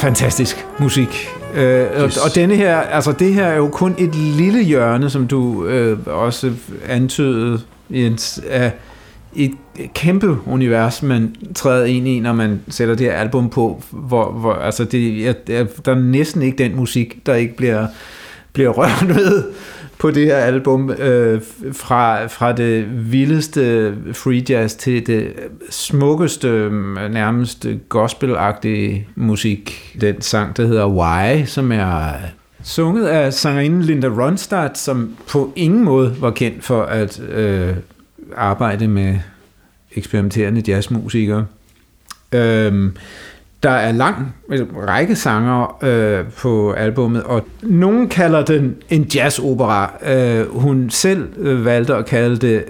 [0.05, 1.29] Fantastisk musik.
[1.55, 2.17] Øh, og, Yes.
[2.17, 5.99] og denne her, altså det her er jo kun et lille hjørne, som du øh,
[6.07, 6.53] også
[6.89, 8.73] antydede, Jens, af
[9.37, 9.51] et
[9.95, 14.53] kæmpe univers, man træder ind i, når man sætter det her album på, hvor, hvor
[14.53, 17.87] altså det, jeg, jeg, der er næsten ikke den musik, der ikke bliver,
[18.53, 19.45] bliver rørt ved
[19.99, 21.41] på det her album, øh,
[21.73, 25.33] fra, fra det vildeste free jazz til det
[25.71, 26.49] smukkeste,
[27.11, 29.84] nærmest gospelagtige musik.
[30.01, 32.13] Den sang, der hedder Why, som er
[32.63, 37.77] sunget af sangerinden Linda Ronstadt, som på ingen måde var kendt for at øh,
[38.37, 39.19] arbejde med
[39.93, 41.47] eksperimenterende jazzmusikere.
[42.33, 42.97] Øhm,
[43.63, 44.35] der er lang
[44.89, 49.93] række sanger øh, på albummet, og nogen kalder den en jazzopera.
[50.13, 52.65] Øh, hun selv øh, valgte at kalde det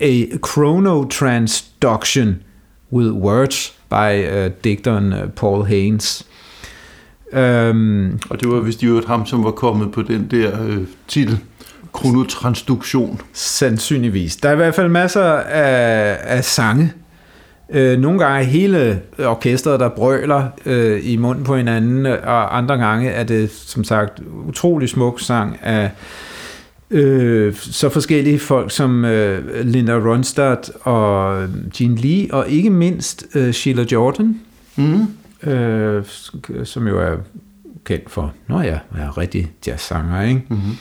[0.00, 2.42] a chronotransduction
[2.92, 6.26] with words by øh, digteren øh, Paul Haynes.
[7.32, 10.78] Øhm, Og det var vist i øvrigt ham, som var kommet på den der øh,
[11.08, 11.38] titel,
[11.92, 13.20] kronotransduktion.
[13.32, 14.36] Sandsynligvis.
[14.36, 16.92] Der er i hvert fald masser af, af sange.
[17.72, 22.76] Øh, nogle gange er hele orkestret, der brøler øh, i munden på hinanden, og andre
[22.76, 25.90] gange er det, som sagt, utrolig smuk sang af
[26.90, 31.42] øh, så forskellige folk som øh, Linda Ronstadt og
[31.80, 34.40] Jean Lee, og ikke mindst øh, Sheila Jordan,
[34.76, 35.06] Mm.
[35.42, 36.04] Øh,
[36.64, 37.16] som jo er
[37.84, 40.42] kendt for, nå ja, er rigtig jazzsanger, ikke?
[40.48, 40.76] Mm-hmm.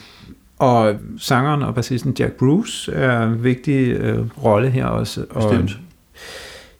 [0.59, 5.25] Og sangeren og bassisten Jack Bruce er en vigtig øh, rolle her også.
[5.29, 5.79] Og, Bestemt.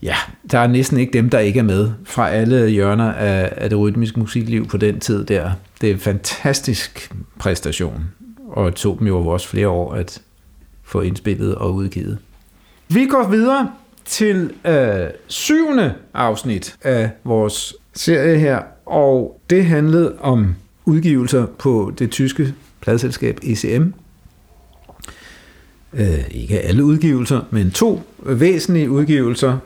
[0.01, 0.15] ja,
[0.51, 3.80] der er næsten ikke dem, der ikke er med fra alle hjørner af, af det
[3.80, 5.51] rytmiske musikliv på den tid der.
[5.82, 8.03] Det er en fantastisk præstation,
[8.47, 10.21] og det tog dem jo også flere år at
[10.84, 12.17] få indspillet og udgivet.
[12.88, 13.71] Vi går videre
[14.10, 20.55] til øh, syvende afsnit af vores serie her, og det handlede om
[20.86, 23.84] udgivelser på det tyske pladselskab ECM.
[25.93, 29.57] Øh, ikke alle udgivelser, men to væsentlige udgivelser.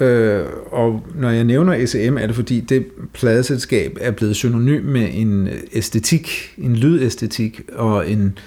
[0.00, 5.08] Øh, og når jeg nævner ECM, er det fordi det pladeselskab er blevet synonym med
[5.12, 8.38] en æstetik, en lydæstetik og en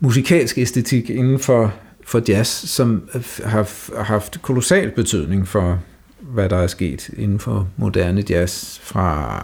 [0.00, 1.74] musikalsk æstetik inden for,
[2.08, 3.08] for jazz, som
[3.44, 5.78] har haft kolossal betydning for,
[6.20, 9.40] hvad der er sket inden for moderne jazz fra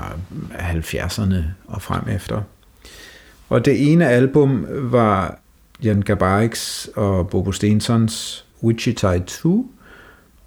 [0.53, 1.37] 70'erne
[1.67, 2.43] og frem efter.
[3.49, 5.39] Og det ene album var
[5.83, 9.71] Jan Gabariks og Bobo Stensons Wichita 2,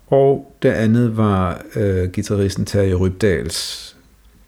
[0.07, 3.95] og det andet var øh, gitarristen Terje Rybdals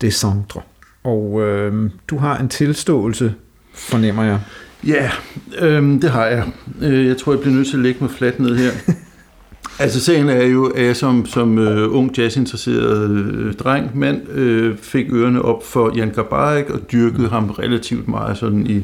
[0.02, 0.62] Descendre.
[1.04, 3.34] Og øh, du har en tilståelse,
[3.74, 4.40] fornemmer jeg.
[4.88, 5.12] Ja,
[5.60, 6.44] øhm, det har jeg.
[6.82, 8.72] Øh, Jeg tror, jeg bliver nødt til at lægge mig fladt ned her.
[9.84, 14.78] altså sagen er jo, at jeg som, som øh, ung jazzinteresseret øh, dreng, mand, øh,
[14.78, 18.84] fik ørerne op for Jan Garbarek og dyrkede ham relativt meget sådan i,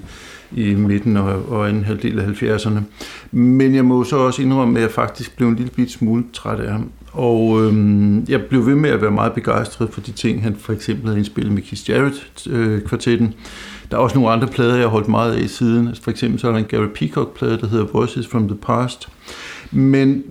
[0.61, 2.79] i midten og, og anden halvdel af 70'erne.
[3.31, 6.59] Men jeg må så også indrømme, at jeg faktisk blev en lille bit smule træt
[6.59, 6.89] af ham.
[7.11, 10.73] Og øhm, jeg blev ved med at være meget begejstret for de ting, han for
[10.73, 13.33] eksempel havde indspillet med Keith Jarrett-kvartetten.
[13.91, 15.87] Der er også nogle andre plader, jeg har holdt meget af siden.
[15.87, 19.09] Altså for eksempel så er der en Gary Peacock-plade, der hedder Voices from the Past.
[19.71, 20.23] Men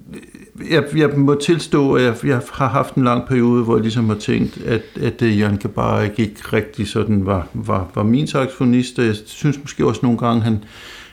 [0.70, 4.09] jeg, jeg må tilstå, at jeg, jeg har haft en lang periode, hvor jeg ligesom
[4.09, 8.98] har tænkt, at, at øh, Jan Gabarek ikke rigtig sådan var, var, var min saxofonist.
[8.98, 10.64] Jeg synes måske også nogle gange, han,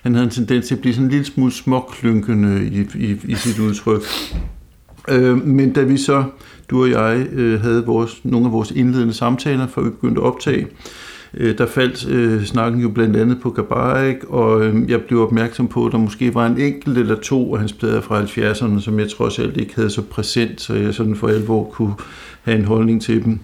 [0.01, 3.35] han havde en tendens til at blive sådan en lille smule småklynkende i, i, i
[3.35, 4.01] sit udtryk.
[5.09, 6.23] Øh, men da vi så,
[6.69, 10.25] du og jeg, øh, havde vores, nogle af vores indledende samtaler, før vi begyndte at
[10.27, 10.67] optage,
[11.33, 15.67] øh, der faldt øh, snakken jo blandt andet på Kabarik, og øh, jeg blev opmærksom
[15.67, 18.99] på, at der måske var en enkelt eller to af hans plader fra 70'erne, som
[18.99, 21.93] jeg trods alt ikke havde så præsent, så jeg sådan for alvor kunne
[22.41, 23.39] have en holdning til dem.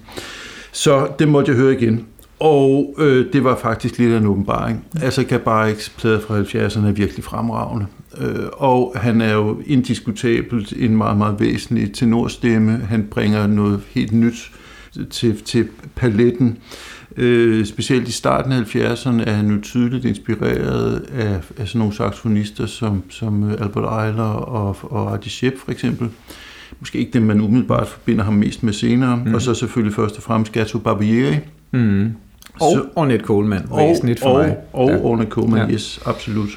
[0.72, 2.06] Så det måtte jeg høre igen.
[2.40, 4.86] Og øh, det var faktisk lidt af en åbenbaring.
[5.02, 7.86] Altså Gabareks plade fra 70'erne er virkelig fremragende.
[8.22, 12.72] Øh, og han er jo indiskutabelt en meget, meget væsentlig tenorstemme.
[12.90, 14.52] Han bringer noget helt nyt
[15.10, 16.58] til, til paletten.
[17.18, 21.94] Øh, specielt i starten af 70'erne er han jo tydeligt inspireret af, af sådan nogle
[21.96, 26.08] saxofonister som, som Albert Eiler og, og Artie Shepp for eksempel.
[26.80, 29.22] Måske ikke dem, man umiddelbart forbinder ham mest med senere.
[29.26, 29.34] Mm.
[29.34, 31.36] Og så selvfølgelig først og fremmest Gato Barbieri.
[31.72, 32.06] Mm.
[32.60, 34.56] Og Så- Ornette Coleman, og, væsentligt for og, mig.
[34.74, 34.98] Og Ja.
[34.98, 35.74] Orne Coleman, Ja.
[35.74, 36.50] yes, absolut.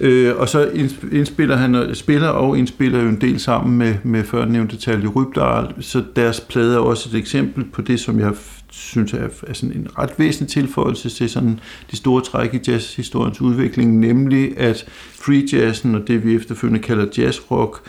[0.00, 4.24] Øh, og så indsp- indspiller han spiller og indspiller jo en del sammen med, med
[4.24, 8.32] førnævnte Talje Rybdal, så deres plade er også et eksempel på det, som jeg
[8.70, 11.60] synes er, er sådan en ret væsentlig tilføjelse til sådan
[11.90, 17.06] de store træk i jazzhistoriens udvikling, nemlig at free jazzen og det vi efterfølgende kalder
[17.18, 17.88] jazzrock,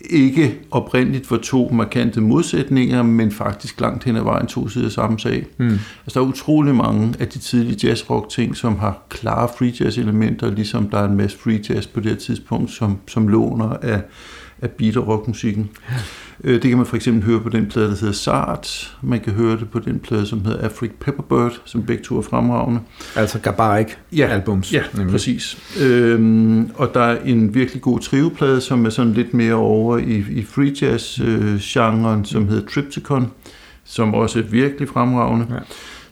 [0.00, 5.18] ikke oprindeligt var to markante modsætninger, men faktisk langt hen ad vejen to sider samme
[5.18, 5.46] sag.
[5.56, 5.66] Mm.
[5.66, 5.80] Altså,
[6.14, 10.50] der er utrolig mange af de tidlige jazzrock ting, som har klare free jazz elementer,
[10.50, 14.02] ligesom der er en masse free jazz på det her tidspunkt, som, som låner af,
[14.62, 15.70] af beat og rockmusikken.
[16.44, 18.96] Øh, det kan man for eksempel høre på den plade, der hedder Sart.
[19.02, 22.22] Man kan høre det på den plade, som hedder Afric Pepperbird, som begge to er
[22.22, 22.80] fremragende.
[23.16, 24.72] Altså Gabarik ja, albums.
[24.72, 25.12] Ja, nemlig.
[25.12, 25.58] præcis.
[25.82, 30.24] Øhm, og der er en virkelig god triveplade, som er sådan lidt mere over i,
[30.30, 33.30] i free jazz-genren, øh, som hedder Triptychon,
[33.84, 35.46] som også er virkelig fremragende.
[35.50, 35.58] Ja.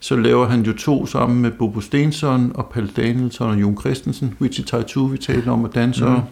[0.00, 4.34] Så laver han jo to sammen med Bobo Stensson og Paul Danielson og Jon Christensen,
[4.42, 6.16] Richie Taitu, vi taler om, og dansere.
[6.16, 6.22] Mm.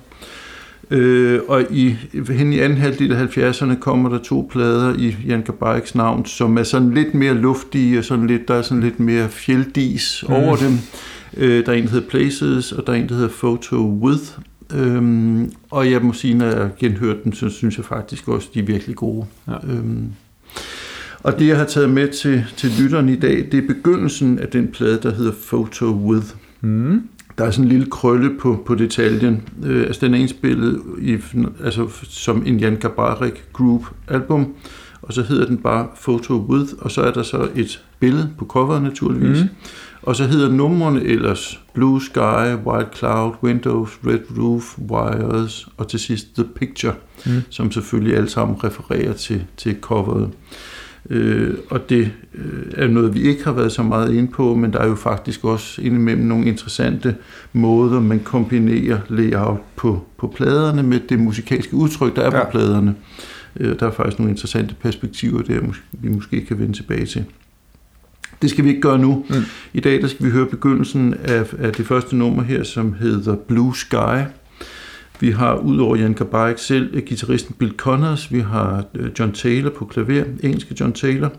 [0.90, 1.96] Øh, og i,
[2.28, 6.58] hen i anden halvdel af 70'erne kommer der to plader i Jan Gabariks navn, som
[6.58, 10.34] er sådan lidt mere luftige, og sådan lidt, der er sådan lidt mere fjelddis mm.
[10.34, 10.78] over dem.
[11.36, 14.22] Øh, der er en, der hedder Places, og der er en, der hedder Photo With.
[14.74, 18.58] Øhm, og jeg må sige, når jeg genhørte dem, så synes jeg faktisk også, de
[18.58, 19.26] er virkelig gode.
[19.48, 19.56] Ja.
[19.68, 20.08] Øhm,
[21.22, 24.48] og det, jeg har taget med til, til lytteren i dag, det er begyndelsen af
[24.48, 26.26] den plade, der hedder Photo With.
[26.60, 27.02] Mm.
[27.38, 29.48] Der er sådan en lille krølle på, på detaljen.
[29.64, 31.18] Øh, altså, den er indspillet i,
[31.64, 34.54] altså, som en Jan Gabarik Group album,
[35.02, 38.44] og så hedder den bare Photo With, og så er der så et billede på
[38.46, 39.42] coveret naturligvis.
[39.42, 39.48] Mm.
[40.02, 46.00] Og så hedder numrene ellers Blue Sky, White Cloud, Windows, Red Roof, Wires, og til
[46.00, 46.94] sidst The Picture,
[47.26, 47.32] mm.
[47.50, 50.22] som selvfølgelig alle sammen refererer til, til coveret.
[50.22, 50.28] Øh,
[51.70, 54.78] og det øh, er noget, vi ikke har været så meget inde på, men der
[54.78, 57.16] er jo faktisk også indimellem nogle interessante
[57.52, 62.44] måder, man kombinerer layout på, på pladerne med det musikalske udtryk, der er ja.
[62.44, 62.94] på pladerne.
[63.60, 65.60] Øh, der er faktisk nogle interessante perspektiver der,
[65.92, 67.24] vi måske kan vende tilbage til.
[68.42, 69.24] Det skal vi ikke gøre nu.
[69.28, 69.34] Mm.
[69.72, 73.36] I dag der skal vi høre begyndelsen af, af det første nummer her, som hedder
[73.36, 74.22] Blue Sky.
[75.20, 79.70] Vi har udover Jan Gabarik selv øh, gitarristen Bill Connors, vi har øh, John Taylor
[79.70, 81.32] på klaver, engelske John Taylor,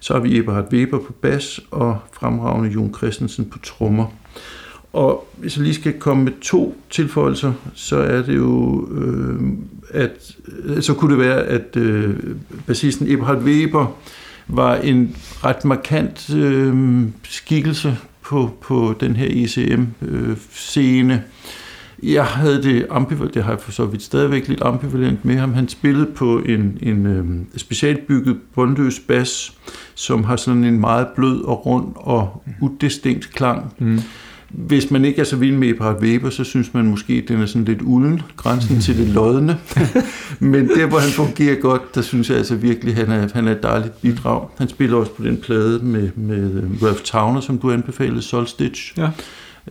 [0.00, 4.06] så har vi Eberhard Weber på bas og fremragende Jon Christensen på trommer.
[4.92, 9.40] Og hvis jeg lige skal komme med to tilføjelser, så er det jo, øh,
[9.90, 12.14] at øh, så kunne det være, at øh,
[12.66, 13.86] bassisten Eberhard Weber
[14.48, 21.14] var en ret markant øh, skikkelse på, på den her ECM-scene.
[21.14, 21.20] Øh,
[22.02, 25.54] jeg havde det ambivalent, det har jeg for så vidt stadigvæk lidt ambivalent med ham.
[25.54, 27.24] Han spillede på en, en øh,
[27.56, 29.52] specialbygget bundløs bas,
[29.94, 33.74] som har sådan en meget blød og rund og udistinkt klang.
[33.78, 34.00] Mm.
[34.48, 37.42] Hvis man ikke er så vild med Eberhard Weber, så synes man måske, at den
[37.42, 39.58] er sådan lidt ulden, grænsen til det lodne.
[40.38, 43.48] Men der, hvor han fungerer godt, der synes jeg altså virkelig, at han er, han
[43.48, 44.48] er et dejligt bidrag.
[44.58, 48.98] Han spiller også på den plade med, med øh, Ralph Towner, som du anbefalede, Solstitch.
[48.98, 49.08] Ja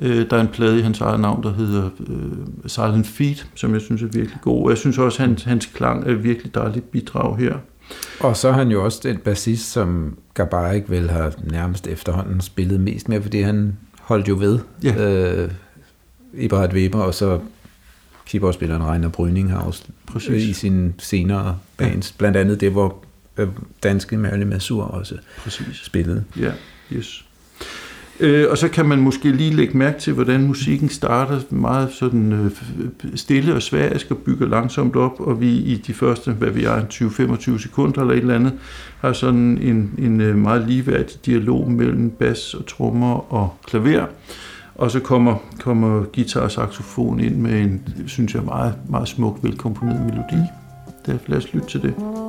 [0.02, 2.38] Øh, der er en plade i hans eget navn, der hedder øh,
[2.68, 4.70] Silent Feet, som jeg synes er virkelig god.
[4.70, 7.56] Jeg synes også, at hans, hans klang er virkelig dejligt bidrag her.
[8.20, 12.80] Og så er han jo også den bassist, som Gabarik vel har nærmest efterhånden spillet
[12.80, 14.96] mest med, fordi han holdt jo ved ja.
[14.96, 15.52] øh,
[16.34, 17.39] Eberhard Weber, og så
[18.26, 20.43] keyboardspilleren Reiner Bryninghaus Præcis.
[20.43, 22.12] i sine senere bands.
[22.12, 22.18] Ja.
[22.18, 23.04] Blandt andet det, hvor
[23.38, 23.48] øh,
[23.84, 25.78] danske Marilyn Masur også Præcis.
[25.84, 26.24] spillede.
[26.39, 26.52] Ja,
[26.93, 27.24] yes.
[28.20, 32.32] Øh, og så kan man måske lige lægge mærke til, hvordan musikken starter meget sådan
[32.34, 32.51] øh,
[33.16, 36.82] stille og sværisk og bygger langsomt op, og vi i de første, hvad vi er,
[36.82, 38.53] 20-25 sekunder eller et eller andet,
[38.99, 44.05] har sådan en, en øh, meget ligeværdig dialog mellem bas og trommer og klaver.
[44.76, 49.39] Og så kommer, kommer guitar og saxofon ind med en, synes jeg, meget, meget smuk,
[49.41, 50.41] velkomponeret melodi.
[51.05, 52.24] Der, lad os lytte til det.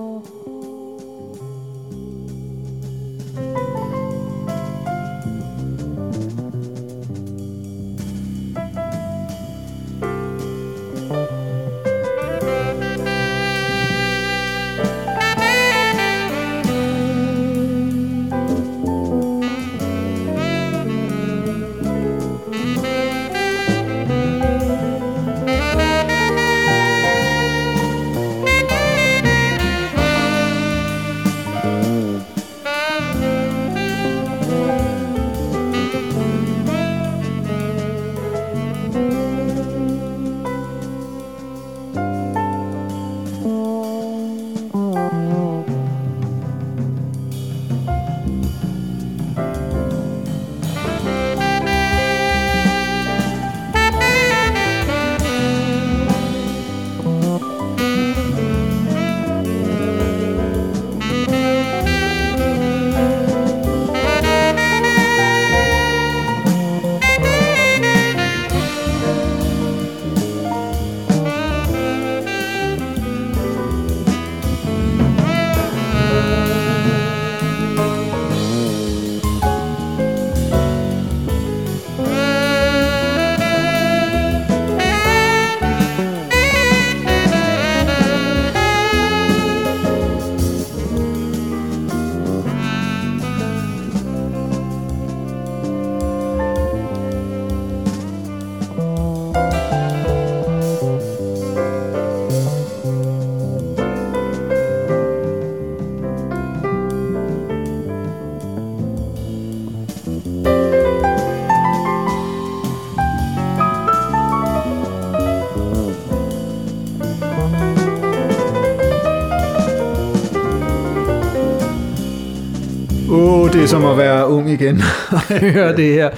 [123.66, 124.76] Er som at være ung igen
[125.12, 126.10] og høre det her.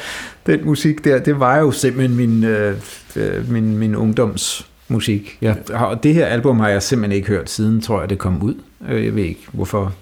[0.46, 2.76] Den musik der, det var jo simpelthen min, øh,
[3.16, 5.38] øh min, min ungdomsmusik.
[5.42, 5.54] Ja.
[5.74, 8.54] Og det her album har jeg simpelthen ikke hørt siden, tror jeg, det kom ud.
[8.88, 9.92] Øh, jeg ved ikke, hvorfor.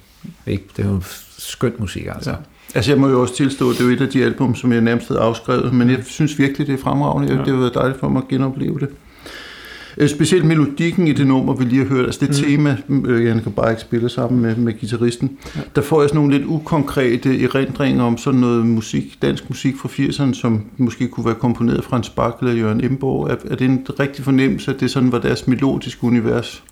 [0.47, 0.65] Ikke.
[0.77, 1.01] Det er jo
[1.39, 2.31] skønt musik, altså.
[2.31, 2.37] Ja.
[2.75, 4.73] Altså jeg må jo også tilstå, at det er jo et af de album, som
[4.73, 7.33] jeg nærmest havde afskrevet, men jeg synes virkelig, det er fremragende.
[7.33, 7.39] Ja.
[7.39, 8.89] Det har været dejligt for mig at genopleve det.
[9.99, 12.35] Øh, specielt melodikken i det nummer, vi lige har hørt, altså det mm.
[12.35, 12.77] tema,
[13.07, 15.61] øh, Jan kan bare ikke spille sammen med, med guitaristen, ja.
[15.77, 19.89] der får jeg sådan nogle lidt ukonkrete erindringer om sådan noget musik, dansk musik fra
[19.89, 23.31] 80'erne, som måske kunne være komponeret fra en Bach eller Jørgen Emborg.
[23.31, 26.63] Er, er det en rigtig fornemmelse, at det sådan var deres melodiske univers?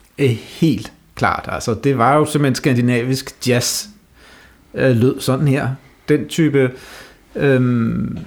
[0.60, 1.48] Helt klart.
[1.52, 3.86] Altså, det var jo simpelthen skandinavisk jazz
[4.74, 5.68] øh, lød sådan her.
[6.08, 6.70] Den type
[7.36, 8.18] øhm,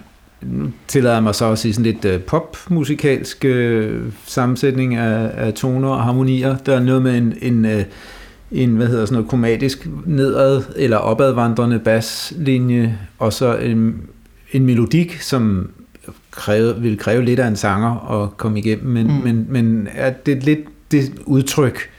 [0.42, 5.54] nu tillader jeg mig så at sige sådan lidt uh, popmusikalsk uh, sammensætning af, af
[5.54, 6.58] toner og harmonier.
[6.58, 7.82] Der er noget med en, en, uh,
[8.52, 14.02] en hvad hedder sådan noget, kromatisk nedad eller opadvandrende baslinje, og så en,
[14.52, 15.72] en melodik, som
[16.32, 19.24] kræve, vil kræve lidt af en sanger at komme igennem, men, mm.
[19.24, 20.60] men, men er det lidt
[20.92, 21.90] det udtryk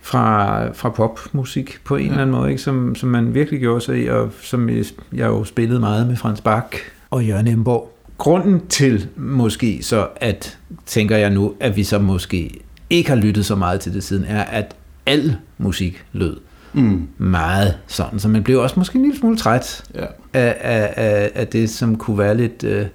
[0.00, 2.10] fra, fra popmusik på en ja.
[2.10, 2.62] eller anden måde, ikke?
[2.62, 6.16] Som, som man virkelig gjorde sig i, og som jeg, jeg jo spillede meget med
[6.16, 6.66] Frans Bach
[7.10, 7.94] og Jørgen Emborg.
[8.18, 13.46] Grunden til måske så, at tænker jeg nu, at vi så måske ikke har lyttet
[13.46, 16.36] så meget til det siden, er, at al musik lød
[16.72, 17.08] mm.
[17.18, 20.04] meget sådan, så man blev også måske en lille smule træt ja.
[20.32, 22.86] af, af, af, af det, som kunne være lidt, øh,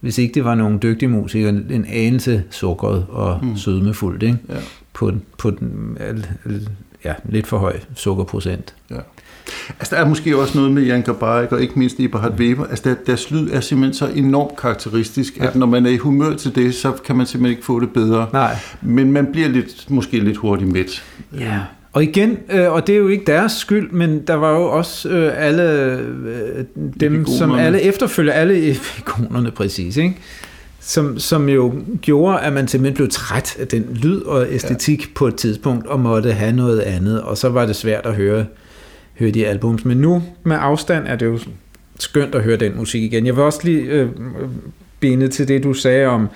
[0.00, 3.56] hvis ikke det var nogle dygtige musikere, en anelse sukkeret og mm.
[3.56, 4.38] sødmefuldt, ikke?
[4.48, 4.54] Ja.
[4.92, 5.98] På, på den
[7.04, 8.74] ja, lidt for høj sukkerprocent.
[8.90, 8.96] Ja.
[9.78, 12.66] Altså, der er måske også noget med Jan Gabarek, og ikke mindst Eberhard Weber.
[12.66, 15.46] Altså, der, deres lyd er simpelthen så enormt karakteristisk, ja.
[15.46, 17.90] at når man er i humør til det, så kan man simpelthen ikke få det
[17.90, 18.26] bedre.
[18.32, 18.56] Nej.
[18.82, 21.04] Men man bliver lidt, måske lidt hurtigt midt.
[21.38, 21.60] Ja.
[21.92, 25.08] Og igen, øh, og det er jo ikke deres skyld, men der var jo også
[25.08, 26.64] øh, alle øh,
[27.00, 27.38] dem, Ikonerne.
[27.38, 30.16] som alle efterfølger, alle ikonerne præcis, ikke?
[30.80, 35.06] Som, som jo gjorde, at man simpelthen blev træt af den lyd og æstetik ja.
[35.14, 38.44] på et tidspunkt, og måtte have noget andet, og så var det svært at høre
[39.22, 39.84] høre de albums.
[39.84, 41.38] Men nu med afstand er det jo
[41.98, 43.26] skønt at høre den musik igen.
[43.26, 44.08] Jeg vil også lige øh,
[45.00, 46.28] binde til det, du sagde om,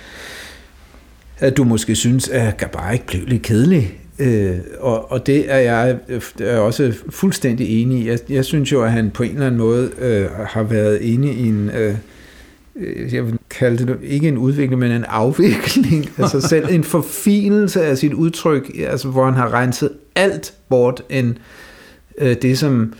[1.38, 3.98] at du måske synes, at Gabar ikke blev lidt kedelig.
[4.18, 8.08] Øh, og, og det er jeg øh, er også fuldstændig enig i.
[8.08, 11.32] Jeg, jeg synes jo, at han på en eller anden måde øh, har været inde
[11.32, 11.70] i en...
[11.70, 11.94] Øh,
[12.76, 16.84] øh jeg vil kalde det ikke en udvikling, men en afvikling af sig selv, en
[16.84, 21.34] forfinelse af sit udtryk, altså hvor han har renset alt bort, en, øh,
[22.20, 22.92] det, som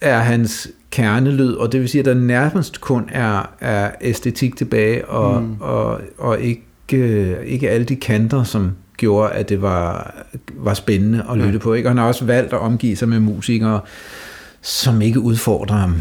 [0.00, 5.06] er hans kernelyd, og det vil sige, at der nærmest kun er, er æstetik tilbage,
[5.06, 5.56] og, mm.
[5.60, 10.14] og, og ikke, øh, ikke alle de kanter, som gjorde, at det var,
[10.54, 11.58] var spændende at lytte ja.
[11.58, 11.74] på.
[11.74, 11.88] Ikke?
[11.88, 13.80] Og han har også valgt at omgive sig med musikere,
[14.62, 15.94] som ikke udfordrer ham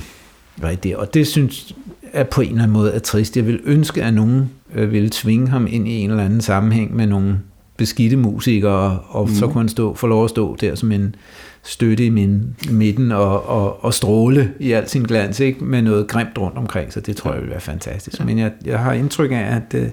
[0.63, 0.95] rigtigt.
[0.95, 1.75] Og det synes
[2.13, 3.37] jeg på en eller anden måde er trist.
[3.37, 6.95] Jeg vil ønske, at nogen øh, ville tvinge ham ind i en eller anden sammenhæng
[6.95, 7.39] med nogle
[7.77, 9.35] beskidte musikere, og mm.
[9.35, 11.15] så kunne han stå, få lov at stå der som en,
[11.63, 15.63] støtte i min midten og, og, og stråle i al sin glans, ikke?
[15.63, 18.25] med noget grimt rundt omkring, så det tror jeg vil være fantastisk.
[18.25, 19.89] Men jeg, jeg har indtryk af, at det, øh,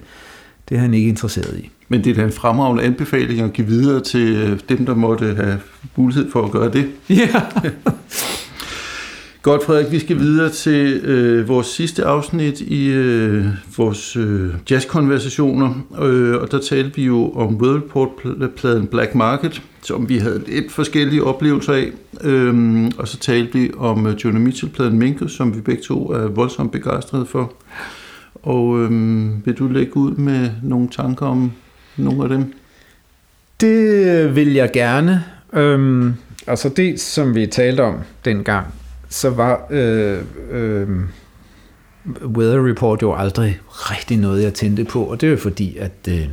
[0.68, 1.70] det er han ikke interesseret i.
[1.88, 5.34] Men det er da en fremragende anbefaling at give videre til øh, dem, der måtte
[5.34, 5.60] have
[5.96, 6.88] mulighed for at gøre det.
[7.10, 7.42] Ja.
[9.46, 13.46] Godt, Frederik, vi skal videre til øh, vores sidste afsnit i øh,
[13.76, 20.18] vores øh, jazzkonversationer, øh, og der talte vi jo om Worldport-pladen Black Market, som vi
[20.18, 21.90] havde lidt forskellige oplevelser af,
[22.20, 26.28] øh, og så talte vi om øh, Johnny Mitchell-pladen Minkus, som vi begge to er
[26.28, 27.52] voldsomt begejstrede for.
[28.42, 28.90] Og øh,
[29.46, 31.52] vil du lægge ud med nogle tanker om
[31.96, 32.54] nogle af dem?
[33.60, 35.24] Det vil jeg gerne.
[35.52, 36.14] Øhm,
[36.46, 37.94] altså det, som vi talte om
[38.24, 38.66] dengang,
[39.08, 40.88] så var øh, øh,
[42.24, 45.92] Weather Report jo aldrig rigtig noget, jeg tændte på, og det er jo fordi, at
[46.08, 46.28] øh,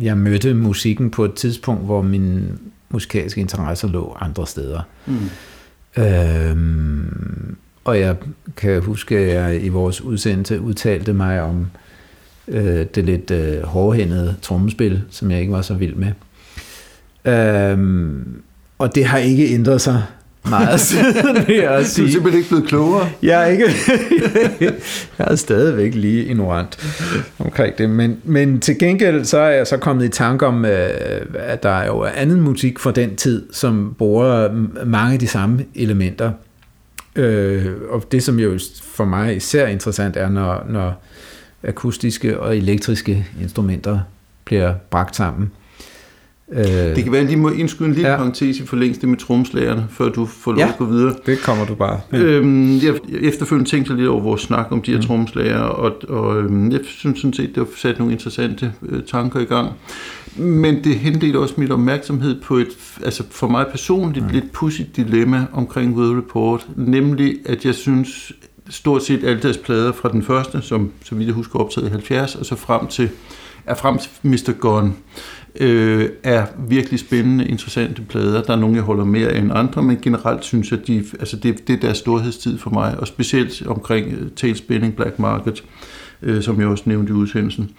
[0.00, 2.58] jeg mødte musikken på et tidspunkt, hvor min
[2.88, 4.80] musikalske interesser lå andre steder.
[5.06, 5.30] Mm.
[6.02, 6.56] Øh,
[7.84, 8.16] og jeg
[8.56, 11.70] kan huske, at jeg i vores udsendelse udtalte mig om
[12.48, 16.12] øh, det lidt øh, hårdhændede trommespil, som jeg ikke var så vild med.
[17.32, 18.18] Øh,
[18.78, 20.02] og det har ikke ændret sig
[20.48, 22.04] meget siden, vil jeg sige.
[22.04, 23.08] Du er simpelthen ikke blevet klogere.
[23.22, 23.64] Jeg er, ikke,
[25.18, 26.78] jeg er stadigvæk lige ignorant
[27.38, 27.90] omkring det.
[27.90, 30.90] Men, men til gengæld så er jeg så kommet i tanke om, øh,
[31.34, 34.48] at der er jo anden musik fra den tid, som bruger
[34.84, 36.32] mange af de samme elementer.
[37.16, 41.02] Øh, og det, som jo for mig især interessant er, når, når
[41.68, 44.00] akustiske og elektriske instrumenter
[44.44, 45.50] bliver bragt sammen.
[46.54, 46.64] Øh,
[46.96, 48.16] det kan være, at jeg lige må indskyde en lille ja.
[48.16, 51.14] parentes i forlængelse med tromslagerne, før du får lov ja, at gå videre.
[51.26, 52.00] det kommer du bare.
[52.12, 52.18] Ja.
[52.18, 55.04] Øhm, jeg efterfølgende tænkte lidt over vores snak om de her mm.
[55.04, 59.40] tromslager, og, og øhm, jeg synes sådan set, det har sat nogle interessante øh, tanker
[59.40, 59.72] i gang.
[60.36, 62.68] Men det henledte også mit opmærksomhed på et,
[63.04, 64.32] altså for mig personligt, mm.
[64.32, 68.32] lidt pudsigt dilemma omkring Weather Report, nemlig at jeg synes,
[68.70, 71.90] stort set alle deres plader fra den første, som så vidt jeg husker optaget i
[71.90, 73.10] 70, og så frem til,
[73.66, 74.52] er frem til Mr.
[74.52, 74.92] Gone,
[75.60, 78.42] øh, er virkelig spændende, interessante plader.
[78.42, 81.36] Der er nogle, jeg holder mere end andre, men generelt synes jeg, at de, altså
[81.36, 85.64] det, det er deres storhedstid for mig, og specielt omkring uh, Tailspinning Black Market,
[86.22, 87.70] øh, som jeg også nævnte i udsendelsen.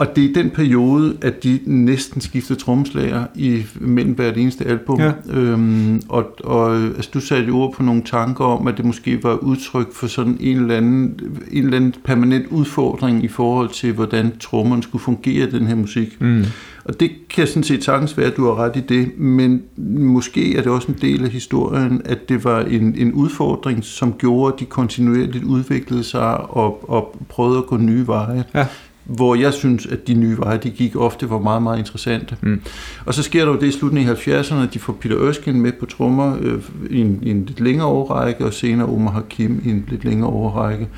[0.00, 5.00] Og det er den periode, at de næsten skifter tromslager i mellem hvert eneste album.
[5.00, 5.12] Ja.
[5.30, 9.34] Øhm, og, og altså, du satte ord på nogle tanker om, at det måske var
[9.34, 11.20] udtryk for sådan en eller anden,
[11.50, 15.74] en eller anden permanent udfordring i forhold til, hvordan trommerne skulle fungere i den her
[15.74, 16.20] musik.
[16.20, 16.44] Mm.
[16.84, 19.62] Og det kan sådan set sagtens være, at du har ret i det, men
[19.98, 24.12] måske er det også en del af historien, at det var en, en udfordring, som
[24.12, 28.44] gjorde, at de kontinuerligt udviklede sig og, og prøvede at gå nye veje.
[28.54, 28.66] Ja
[29.10, 32.36] hvor jeg synes, at de nye veje, de gik ofte, var meget, meget interessante.
[32.40, 32.60] Mm.
[33.06, 35.58] Og så sker der jo det i slutningen af 70'erne, at de får Peter Erskine
[35.58, 39.62] med på trommer øh, i, en, i en lidt længere overrække, og senere Omar Hakim
[39.64, 40.88] i en lidt længere overrække.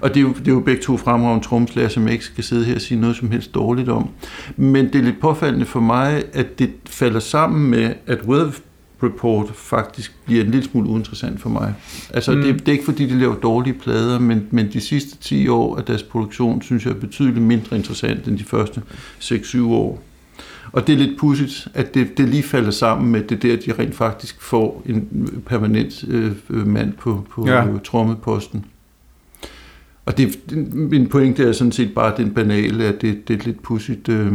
[0.00, 2.44] Og det er jo, det er jo begge to fremragende tromslager, som jeg ikke skal
[2.44, 4.08] sidde her og sige noget som helst dårligt om.
[4.56, 8.52] Men det er lidt påfaldende for mig, at det falder sammen med, at Weather
[9.02, 11.74] Report faktisk bliver en lille smule uinteressant for mig.
[12.14, 12.42] Altså, mm.
[12.42, 15.76] det, det er ikke fordi, de laver dårlige plader, men, men de sidste 10 år
[15.76, 18.82] af deres produktion, synes jeg er betydeligt mindre interessant end de første
[19.20, 20.02] 6-7 år.
[20.72, 23.72] Og det er lidt pudsigt, at det, det lige falder sammen med det der, de
[23.82, 27.64] rent faktisk får en permanent øh, mand på, på ja.
[27.84, 28.64] trommeposten.
[30.06, 30.38] Og det,
[30.72, 34.08] min pointe er sådan set bare den banale, at det, det er et lidt pudsigt...
[34.08, 34.32] Øh,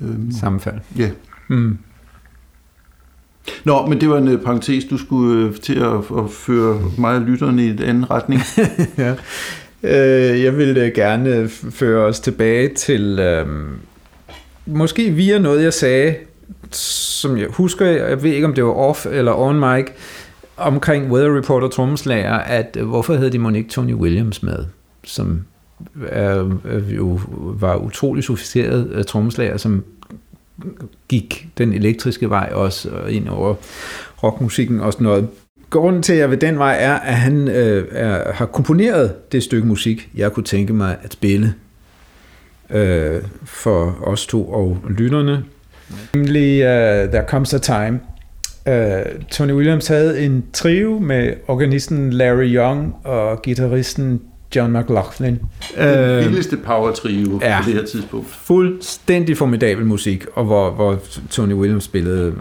[0.00, 0.80] øh, Sammenfald.
[0.98, 1.10] Ja.
[1.48, 1.78] Mm.
[3.64, 7.14] Nå, men det var en øh, parentes, du skulle øh, til at, at føre mig
[7.14, 8.42] og lytterne i en anden retning.
[8.98, 9.14] ja.
[9.82, 13.46] Øh, jeg vil øh, gerne føre os tilbage til, øh,
[14.66, 16.14] måske via noget, jeg sagde,
[16.70, 19.86] som jeg husker, jeg ved ikke, om det var off eller on mic,
[20.56, 24.64] omkring Weather Reporter trommeslager, at hvorfor havde de Monique Tony Williams med,
[25.04, 25.40] som
[26.08, 26.58] er,
[26.88, 27.20] jo
[27.60, 29.84] var utrolig sofistikeret trommeslager, som
[31.08, 33.54] gik den elektriske vej også ind over
[34.22, 35.28] rockmusikken og sådan noget.
[35.70, 39.42] Grunden til, at jeg ved den vej, er, at han øh, er, har komponeret det
[39.42, 41.54] stykke musik, jeg kunne tænke mig at spille
[42.70, 45.44] øh, for os to og lytterne.
[46.14, 48.00] Nemlig uh, There Comes a Time.
[48.66, 54.22] Uh, Tony Williams havde en trio med organisten Larry Young og gitarristen
[54.56, 55.38] John McLaughlin.
[55.78, 58.28] Den øh, vildeste power trio ja, på det her tidspunkt.
[58.28, 60.98] Fuldstændig formidabel musik, og hvor, hvor
[61.30, 62.34] Tony Williams spillede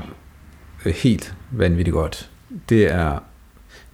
[0.86, 2.30] øh, helt vanvittigt godt.
[2.70, 3.20] Det er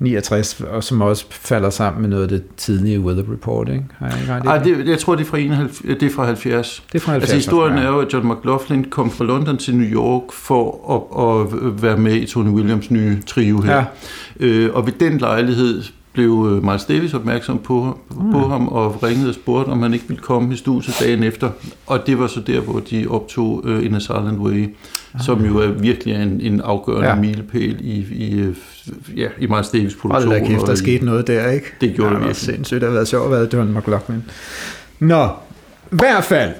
[0.01, 3.83] 69, og som også falder sammen med noget af det tidlige Weather Report, ikke?
[3.97, 6.83] Har jeg ikke Ej, det, jeg tror, det er fra, 71, det er fra 70.
[6.93, 7.33] Det er fra 70.
[7.33, 7.83] Altså historien ja.
[7.83, 11.97] er jo, at John McLaughlin kom fra London til New York for at, at være
[11.97, 13.75] med i Tony Williams nye trio her.
[13.75, 13.85] Ja.
[14.39, 15.83] Øh, og ved den lejlighed
[16.13, 18.31] blev øh, Miles Davis opmærksom på, mm.
[18.31, 21.49] på ham og ringede og spurgte, om han ikke ville komme i studiet dagen efter.
[21.87, 24.75] Og det var så der, hvor de optog uh, In a Silent Way,
[25.13, 25.21] ah.
[25.21, 27.15] som jo er virkelig en, en afgørende ja.
[27.15, 28.55] milepæl i, i, øh,
[29.17, 30.31] ja, i Miles Davis produktion.
[30.31, 31.65] Hold da kæft, der skete noget der, ikke?
[31.81, 32.35] Det gjorde ja, det virkelig.
[32.35, 32.81] sindssygt.
[32.81, 34.23] Det har været sjovt at være John McLaughlin.
[34.99, 35.25] Nå,
[35.91, 36.51] i hvert fald,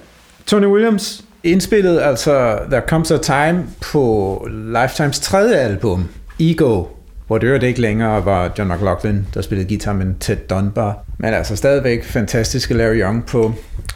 [0.46, 6.06] Tony Williams indspillede altså There Comes a Time på Lifetimes tredje album,
[6.40, 6.84] Ego,
[7.32, 11.04] hvor det ikke længere var John McLaughlin, der spillede guitar, men Ted Dunbar.
[11.18, 13.54] Men altså stadigvæk fantastiske Larry Young på,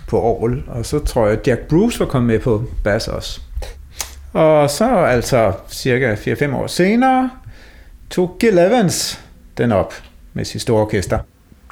[0.07, 3.41] på orgel, og så tror jeg, Jack Bruce var kommet med på bass også.
[4.33, 7.29] Og så altså cirka 4-5 år senere,
[8.09, 9.19] tog Gil Evans
[9.57, 9.93] den op
[10.33, 11.19] med sit store orkester.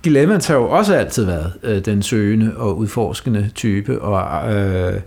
[0.04, 5.02] Gil Evans har jo også altid været øh, den søgende og udforskende type, og øh,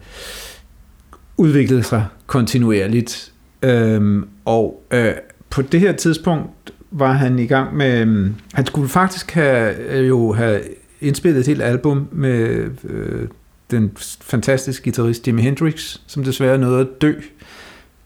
[1.36, 3.32] udviklet sig kontinuerligt.
[3.62, 5.12] Øh, og øh,
[5.50, 10.08] på det her tidspunkt var han i gang med, øhm, han skulle faktisk have, øh,
[10.08, 10.60] jo have
[11.00, 13.28] indspillet et helt album med øh,
[13.70, 13.90] den
[14.20, 17.12] fantastiske guitarist Jimi Hendrix, som desværre nåede at dø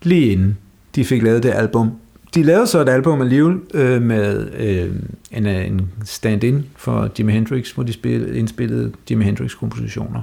[0.02, 0.58] lige inden
[0.94, 1.90] de fik lavet det album.
[2.34, 4.94] De lavede så et album alligevel øh, med øh,
[5.30, 10.22] en, øh, en stand-in for Jimi Hendrix, hvor de spillede, indspillede Jimi Hendrix-kompositioner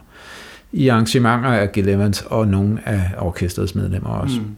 [0.71, 4.39] i arrangementer af Gil Evans og nogle af orkestrets medlemmer også.
[4.39, 4.55] Mm.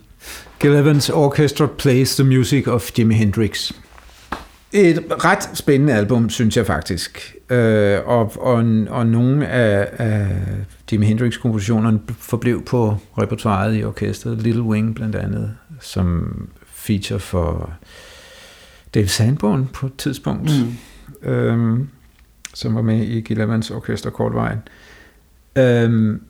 [0.60, 3.72] Gil Evans Orchestra plays the music of Jimi Hendrix.
[4.72, 7.36] Et ret spændende album, synes jeg faktisk.
[7.50, 8.56] Øh, og, og,
[8.90, 10.28] og nogle af, af
[10.92, 14.42] Jimi Hendrix-kompositionerne forblev på repertoiret i orkestret.
[14.42, 17.74] Little Wing blandt andet, som feature for
[18.94, 20.52] Dave Sanborn på et tidspunkt,
[21.24, 21.30] mm.
[21.30, 21.90] øhm,
[22.54, 24.60] som var med i Gil Evans orkester kortvejen.
[25.56, 26.22] Øhm,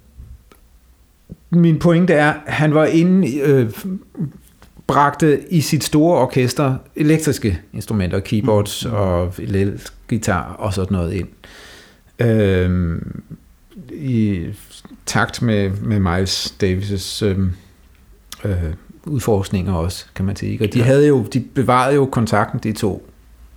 [1.50, 3.72] min pointe er, han var inde, øh,
[4.88, 8.92] bragte i sit store orkester elektriske instrumenter, keyboards mm.
[8.94, 9.34] og
[10.10, 11.28] guitar og sådan noget ind.
[12.20, 13.22] Øhm,
[13.92, 14.46] I
[15.06, 17.40] takt med, med Miles Davis' øh,
[18.46, 18.74] øh,
[19.06, 20.64] udforskninger også, kan man sige.
[20.64, 23.10] Og de, havde jo, de bevarede jo kontakten, de to,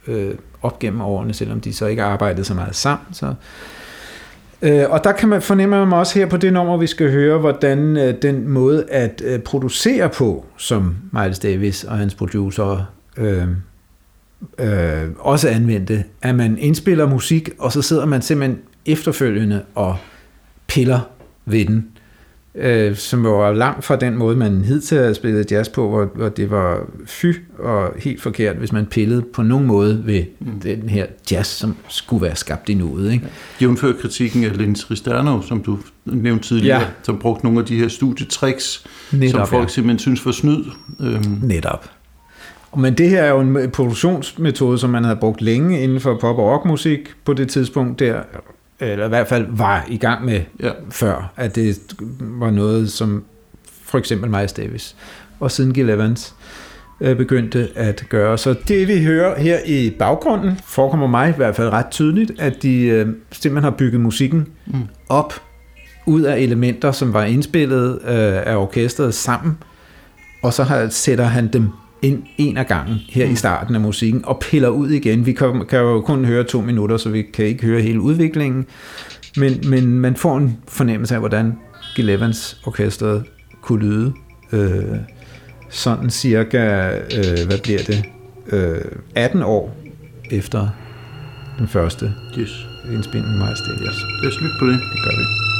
[0.06, 3.14] øh, op gennem årene, selvom de så ikke arbejdede så meget sammen.
[3.14, 3.34] Så, øh,
[4.62, 7.38] Øh, og der kan man fornemme mig også her på det nummer, vi skal høre,
[7.38, 13.48] hvordan øh, den måde at øh, producere på, som Miles Davis og hans producer øh,
[14.58, 19.96] øh, også anvendte, at man indspiller musik, og så sidder man simpelthen efterfølgende og
[20.66, 21.00] piller
[21.44, 21.88] ved den
[22.54, 26.28] øh, som var langt fra den måde, man hidtil havde spillet jazz på, hvor, hvor
[26.28, 27.26] det var fy
[27.58, 30.60] og helt forkert, hvis man pillede på nogen måde ved mm.
[30.60, 33.12] den her jazz, som skulle være skabt i nuet.
[33.12, 33.26] Ikke?
[33.60, 36.86] Jævnfør kritikken af Linz Risterno, som du nævnte tidligere, ja.
[37.02, 39.68] som brugte nogle af de her studietricks, Netop, som folk ja.
[39.68, 40.64] simpelthen synes var snyd.
[41.00, 41.38] Øhm.
[41.42, 41.90] Netop.
[42.76, 46.38] Men det her er jo en produktionsmetode, som man havde brugt længe inden for pop-
[46.38, 48.22] og rockmusik på det tidspunkt der,
[48.80, 50.70] eller i hvert fald var i gang med ja.
[50.90, 51.78] før, at det
[52.20, 53.24] var noget, som
[53.84, 54.96] for eksempel Miles Davis
[55.40, 56.34] og siden Gil Evans
[57.00, 58.38] øh, begyndte at gøre.
[58.38, 62.62] Så det vi hører her i baggrunden, forekommer mig i hvert fald ret tydeligt, at
[62.62, 64.82] de øh, simpelthen har bygget musikken mm.
[65.08, 65.34] op
[66.06, 69.58] ud af elementer, som var indspillet øh, af orkestret sammen,
[70.42, 71.68] og så har, sætter han dem
[72.02, 73.32] ind en af gangen her mm.
[73.32, 75.26] i starten af musikken, og piller ud igen.
[75.26, 78.66] Vi kan, kan jo kun høre to minutter, så vi kan ikke høre hele udviklingen,
[79.36, 81.52] men, men man får en fornemmelse af, hvordan
[81.96, 83.24] Gil Evans orkestret
[83.62, 84.12] kunne lyde.
[84.52, 84.84] Øh,
[85.70, 88.04] sådan cirka, øh, hvad bliver det,
[88.52, 88.84] øh,
[89.14, 89.76] 18 år
[90.30, 90.68] efter
[91.58, 92.66] den første yes.
[92.92, 93.96] indspilning med Miles Davis.
[94.22, 94.74] Det er slut på det.
[94.74, 95.51] Det gør vi.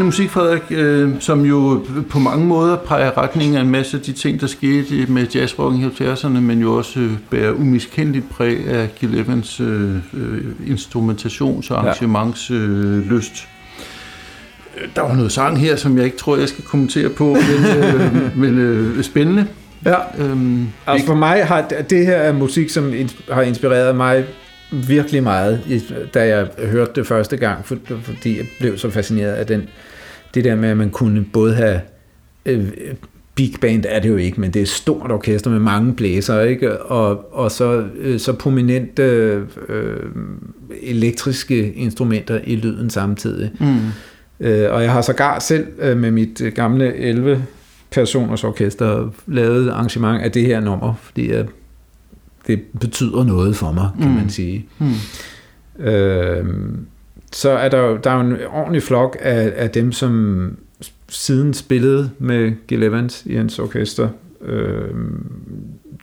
[0.00, 4.02] Spændende musik, Frederik, øh, som jo på mange måder peger retning af en masse af
[4.02, 8.68] de ting, der skete med jazzrock i 70'erne, men jo også øh, bærer umiskendeligt præg
[8.68, 13.48] af Gil Evans øh, øh, instrumentations- og arrangementslyst.
[14.76, 17.84] Øh, der var noget sang her, som jeg ikke tror, jeg skal kommentere på, men,
[17.84, 19.46] øh, men øh, spændende.
[19.84, 22.92] Ja, øhm, altså for mig har det her er musik, som
[23.32, 24.24] har inspireret mig
[24.72, 25.60] virkelig meget,
[26.14, 27.64] da jeg hørte det første gang,
[28.02, 29.68] fordi jeg blev så fascineret af den,
[30.34, 31.80] det der med, at man kunne både have
[32.46, 32.68] øh,
[33.34, 36.40] big band er det jo ikke, men det er et stort orkester med mange blæser,
[36.40, 36.82] ikke?
[36.82, 39.02] Og, og så, øh, så prominente
[39.68, 39.96] øh,
[40.82, 43.50] elektriske instrumenter i lyden samtidig.
[43.60, 43.76] Mm.
[44.46, 47.44] Øh, og jeg har sågar selv øh, med mit gamle 11
[47.90, 51.46] personers orkester lavet arrangement af det her nummer, fordi jeg
[52.46, 54.14] det betyder noget for mig, kan mm.
[54.14, 54.66] man sige.
[54.78, 55.84] Mm.
[55.84, 56.44] Øh,
[57.32, 60.56] så er der, der er jo en ordentlig flok af, af dem, som
[61.08, 64.08] siden spillede med Gil Evans i hans orkester.
[64.44, 64.94] Øh,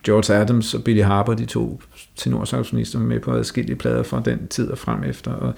[0.04, 1.80] George Adams og Billy Harper, de to
[2.16, 5.30] tenorsaxofonister med på adskillige plader fra den tid og frem efter.
[5.30, 5.54] Og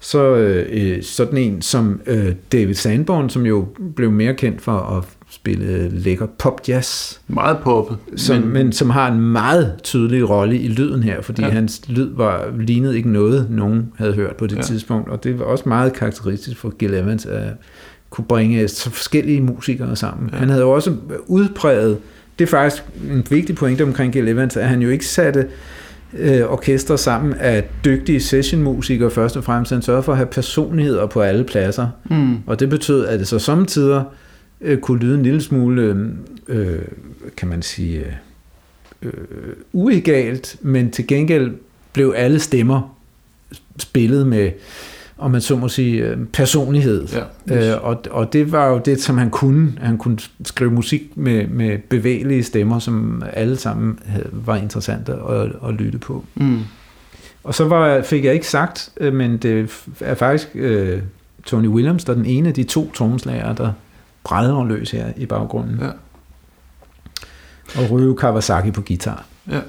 [0.00, 5.04] så øh, sådan en som øh, David Sanborn, som jo blev mere kendt for at
[5.30, 7.18] spille lækker pop-jazz.
[7.28, 7.96] Meget poppet.
[8.16, 8.52] Som, men...
[8.52, 11.48] men som har en meget tydelig rolle i lyden her, fordi ja.
[11.48, 14.62] hans lyd var lignede ikke noget, nogen havde hørt på det ja.
[14.62, 17.42] tidspunkt, og det var også meget karakteristisk for Gil Evans at
[18.10, 20.30] kunne bringe så forskellige musikere sammen.
[20.32, 20.36] Ja.
[20.36, 20.96] Han havde jo også
[21.26, 21.98] udpræget,
[22.38, 25.46] det er faktisk en vigtig pointe omkring Gil Evans, at han jo ikke satte
[26.18, 29.72] øh, orkester sammen af dygtige sessionmusikere først og fremmest.
[29.72, 31.88] Han sørgede for at have personligheder på alle pladser.
[32.10, 32.36] Mm.
[32.46, 34.02] Og det betød, at det så samtidig
[34.60, 36.10] øh, kunne lyde en lille smule,
[36.48, 36.78] øh,
[37.36, 38.18] kan man sige,
[39.02, 39.12] øh,
[39.72, 41.54] uegalt, men til gengæld
[41.92, 42.96] blev alle stemmer
[43.78, 44.50] spillet med,
[45.18, 47.06] om man så må sige, øh, personlighed.
[47.48, 47.66] Ja, yes.
[47.66, 49.72] øh, og, og det var jo det, som han kunne.
[49.78, 55.52] Han kunne skrive musik med, med bevægelige stemmer, som alle sammen havde, var interessante at,
[55.68, 56.24] at lytte på.
[56.34, 56.58] Mm.
[57.44, 59.70] Og så var, fik jeg ikke sagt, øh, men det
[60.00, 61.02] er faktisk øh,
[61.44, 63.72] Tony Williams, der er den ene af de to trommeslager, der
[64.24, 65.78] brædder løs her i baggrunden.
[65.80, 65.90] Ja.
[67.76, 69.24] Og Ryo Kawasaki på guitar.
[69.50, 69.60] Ja.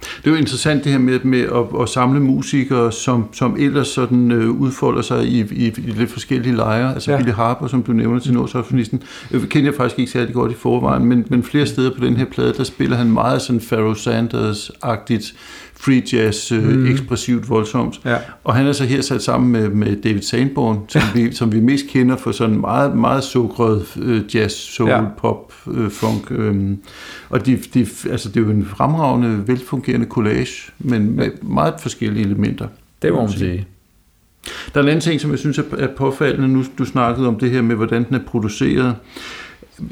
[0.00, 3.88] Det er jo interessant det her med, med at, at samle musikere, som, som ellers
[3.88, 6.94] sådan øh, udfolder sig i, i, i lidt forskellige lejre.
[6.94, 7.16] Altså ja.
[7.16, 10.54] Billy Harper, som du nævner til Nordsoffonisten, øh, kender jeg faktisk ikke særlig godt i
[10.54, 13.96] forvejen, men, men flere steder på den her plade, der spiller han meget sådan Pharoah
[13.96, 15.36] Sanders-agtigt
[15.80, 16.86] free jazz, øh, mm.
[16.86, 18.00] ekspressivt, voldsomt.
[18.04, 18.16] Ja.
[18.44, 21.22] Og han er så her sat sammen med, med David Sanborn, som, ja.
[21.22, 25.04] vi, som vi mest kender for sådan meget, meget sukret øh, jazz, soul, ja.
[25.18, 26.30] pop, øh, funk.
[26.30, 26.70] Øh.
[27.30, 32.26] Og de, de, altså, det er jo en fremragende, velfungerende collage, men med meget forskellige
[32.26, 32.68] elementer.
[33.02, 33.66] Det må man sige.
[34.74, 37.50] Der er en anden ting, som jeg synes er påfaldende, nu du snakkede om det
[37.50, 38.96] her med, hvordan den er produceret.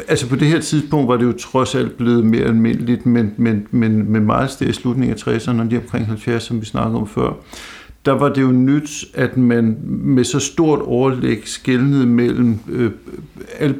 [0.08, 3.66] Altså på det her tidspunkt var det jo trods alt blevet mere almindeligt, men, men,
[3.70, 6.96] men med meget sted i slutningen af 60'erne og lige omkring 70, som vi snakkede
[6.96, 7.32] om før,
[8.04, 12.90] der var det jo nyt, at man med så stort overlæg skældnede mellem øh,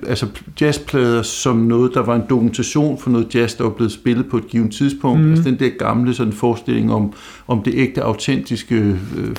[0.07, 0.27] altså
[0.61, 4.37] jazzplader som noget, der var en dokumentation for noget jazz, der var blevet spillet på
[4.37, 5.21] et givet tidspunkt.
[5.21, 5.31] Mm.
[5.31, 7.13] Altså den der gamle sådan forestilling om,
[7.47, 9.31] om det ægte, autentiske øh, øh,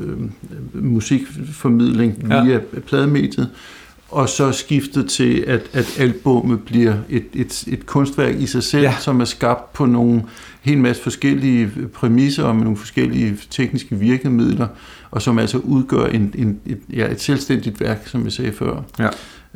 [0.00, 2.44] øh, musikformidling ja.
[2.44, 3.50] via plademediet
[4.10, 8.82] og så skiftet til, at, at albummet bliver et, et, et kunstværk i sig selv,
[8.82, 8.94] ja.
[9.00, 10.22] som er skabt på nogle
[10.62, 14.68] helt masse forskellige præmisser og med nogle forskellige tekniske virkemidler,
[15.10, 18.82] og som altså udgør en, en, et, ja, et selvstændigt værk, som jeg sagde før.
[18.98, 19.08] Ja.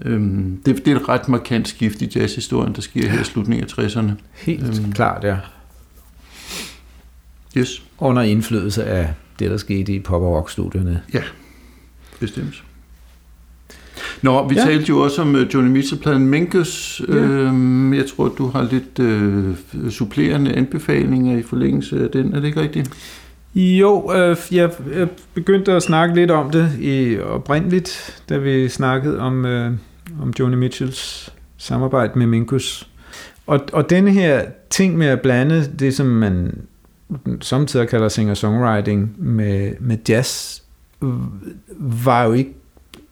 [0.03, 3.69] Øhm, det, det er et ret markant skift i jazzhistorien, der sker her i slutningen
[3.79, 4.11] af 60'erne.
[4.33, 5.37] Helt øhm, klart, ja.
[7.57, 7.83] Yes.
[7.99, 11.03] Under indflydelse af det, der skete i pop- og rock-studierne.
[11.15, 11.23] Ja,
[12.21, 12.65] bestemt.
[14.23, 14.65] Nå, vi ja.
[14.65, 17.03] talte jo også om uh, Johnny Mitchell-pladen Minkus.
[17.09, 17.15] Ja.
[17.15, 22.35] Øhm, jeg tror, du har lidt øh, supplerende anbefalinger i forlængelse af den.
[22.35, 22.91] Er det ikke rigtigt?
[23.55, 29.19] Jo, øh, jeg, jeg begyndte at snakke lidt om det i oprindeligt, da vi snakkede
[29.19, 29.73] om, øh,
[30.23, 32.89] om Johnny Mitchells samarbejde med Minkus.
[33.47, 36.59] Og, og denne her ting med at blande det, som man
[37.41, 40.63] samtidig kalder singer-songwriting med, med jazz,
[41.79, 42.55] var jo ikke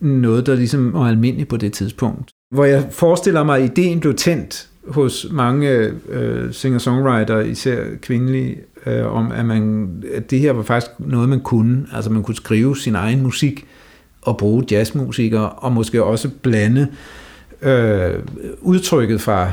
[0.00, 2.30] noget, der ligesom var almindeligt på det tidspunkt.
[2.50, 8.56] Hvor jeg forestiller mig, at ideen blev tændt hos mange øh, singer-songwriter, især kvindelige,
[8.86, 11.86] øh, om at, man, at det her var faktisk noget, man kunne.
[11.92, 13.66] Altså man kunne skrive sin egen musik
[14.22, 16.88] og bruge jazzmusikere, og måske også blande
[17.62, 18.14] øh,
[18.60, 19.52] udtrykket fra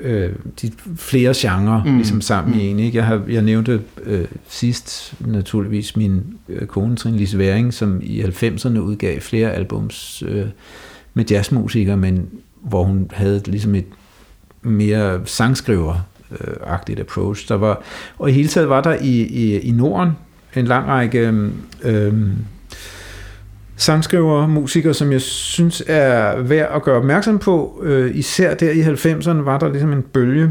[0.00, 0.32] øh,
[0.62, 1.96] de flere genrer mm.
[1.96, 2.60] ligesom sammen mm.
[2.60, 2.78] i en.
[2.78, 2.98] Ikke?
[2.98, 8.22] Jeg, har, jeg nævnte øh, sidst naturligvis min øh, kone Trine Lise Væring, som i
[8.22, 10.46] 90'erne udgav flere albums øh,
[11.14, 12.28] med jazzmusikere, men
[12.62, 13.86] hvor hun havde ligesom et
[14.62, 17.48] mere sangskriver-agtigt approach.
[17.48, 17.82] Der var,
[18.18, 20.10] og i hele taget var der i, i, i Norden
[20.56, 21.32] en lang række
[21.82, 22.14] øh,
[23.76, 27.82] sangskriver, musikere, som jeg synes er værd at gøre opmærksom på.
[27.84, 30.50] Øh, især der i 90'erne var der ligesom en bølge,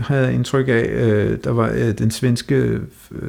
[0.00, 0.86] havde jeg indtryk af.
[0.92, 2.80] Øh, der var øh, den svenske øh,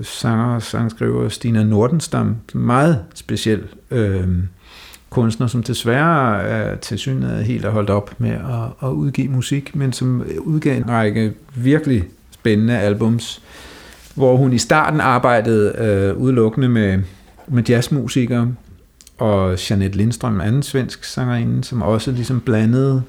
[0.02, 4.28] sanger og sangskriver Stina Nordenstam, meget speciel øh,
[5.10, 9.76] kunstner, som desværre er til synligheden helt er holdt op med at, at udgive musik,
[9.76, 13.42] men som udgav en række virkelig spændende albums,
[14.16, 17.00] hvor hun i starten arbejdede øh, udelukkende med,
[17.48, 18.54] med jazzmusikere,
[19.24, 23.04] og Janet Lindstrøm, anden svensk sangerinde, som også ligesom blandede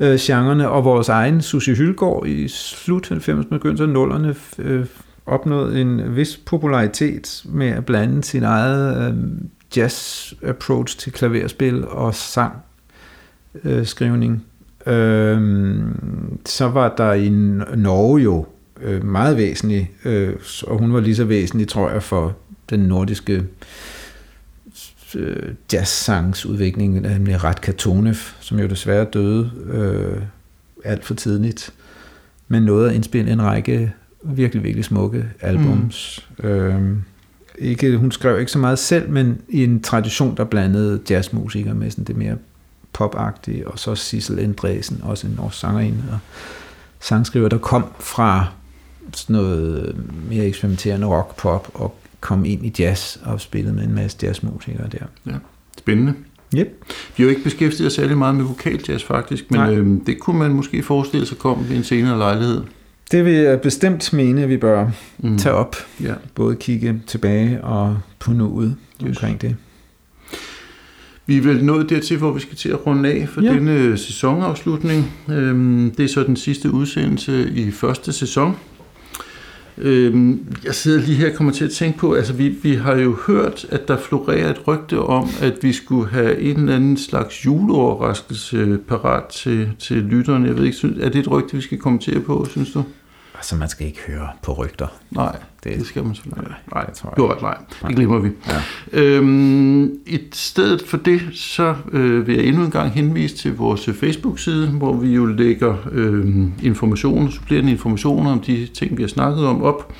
[0.00, 4.86] øh, genrerne, og vores egen Susie Hylgaard i slut 90'erne, begyndte af nullerne, øh,
[5.26, 9.16] opnåede en vis popularitet med at blande sin eget øh,
[9.76, 12.64] jazz-approach til klaverspil og sangskrivning.
[13.64, 14.44] øh, skrivning.
[14.86, 15.78] Øh,
[16.46, 17.28] så var der i
[17.76, 18.46] Norge jo
[18.82, 20.34] øh, meget væsentlig, øh,
[20.66, 22.36] og hun var lige så væsentlig, tror jeg, for
[22.70, 23.42] den nordiske øh,
[25.14, 30.22] øh, jazzsangs udvikling, nemlig Rat Katonev, som jo desværre døde øh,
[30.84, 31.70] alt for tidligt,
[32.48, 36.28] men nåede at indspille en række virkelig, virkelig smukke albums.
[36.38, 36.48] Mm.
[36.48, 36.96] Øh,
[37.58, 41.90] ikke, hun skrev ikke så meget selv, men i en tradition, der blandede jazzmusikere med
[41.90, 42.36] sådan det mere
[42.92, 46.18] popagtige, og så Sissel Andresen, også en norsk sangerinde og
[47.00, 48.46] sangskriver, der kom fra
[49.14, 49.96] sådan noget
[50.28, 54.88] mere eksperimenterende rock, pop og kom ind i jazz og spillede med en masse jazzmusikere
[54.92, 55.06] der.
[55.26, 55.36] Ja,
[55.78, 56.14] spændende.
[56.56, 56.84] Yep.
[57.16, 60.38] Vi har jo ikke beskæftiget os særlig meget med vokaljazz faktisk, men øhm, det kunne
[60.38, 62.62] man måske forestille sig kom ved en senere lejlighed.
[63.10, 65.38] Det vil jeg bestemt mene, at vi bør mm.
[65.38, 65.76] tage op.
[66.02, 66.14] Ja.
[66.34, 69.08] Både kigge tilbage og på nuet yes.
[69.08, 69.56] omkring det.
[71.26, 73.52] Vi er vel nået dertil, hvor vi skal til at runde af for ja.
[73.54, 75.12] denne sæsonafslutning.
[75.28, 78.56] Øhm, det er så den sidste udsendelse i første sæson.
[79.78, 82.96] Øh, jeg sidder lige her og kommer til at tænke på, altså vi, vi har
[82.96, 86.96] jo hørt, at der florerer et rygte om, at vi skulle have en eller anden
[86.96, 90.46] slags juleoverraskelse parat til, til lytterne.
[90.46, 92.84] Jeg ved ikke, er det et rygte, vi skal kommentere på, synes du?
[93.42, 94.86] Altså, man skal ikke høre på rygter.
[95.10, 96.74] Nej, det, det skal man selvfølgelig ikke.
[96.74, 97.16] Nej, det tror jeg.
[97.16, 97.88] Du har ret, nej.
[97.88, 98.30] Det glemmer vi.
[98.48, 99.02] Ja.
[99.02, 103.88] Øhm, I stedet for det, så øh, vil jeg endnu en gang henvise til vores
[103.94, 106.26] Facebook-side, hvor vi jo lægger øh,
[106.62, 109.94] informationer, supplerende informationer om de ting, vi har snakket om op.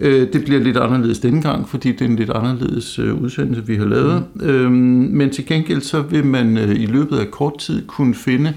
[0.00, 3.66] Øh, det bliver lidt anderledes denne gang, fordi det er en lidt anderledes øh, udsendelse,
[3.66, 4.24] vi har lavet.
[4.34, 4.46] Mm.
[4.46, 4.72] Øhm,
[5.12, 8.54] men til gengæld så vil man øh, i løbet af kort tid kunne finde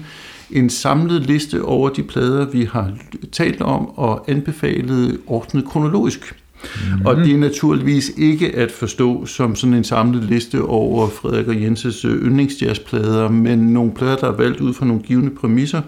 [0.50, 2.92] en samlet liste over de plader, vi har
[3.32, 6.34] talt om og anbefalet ordnet kronologisk.
[6.64, 7.06] Mm-hmm.
[7.06, 11.62] Og det er naturligvis ikke at forstå som sådan en samlet liste over Frederik og
[11.62, 15.82] Jenses øh, yndlingsjazzplader, men nogle plader, der er valgt ud fra nogle givende præmisser,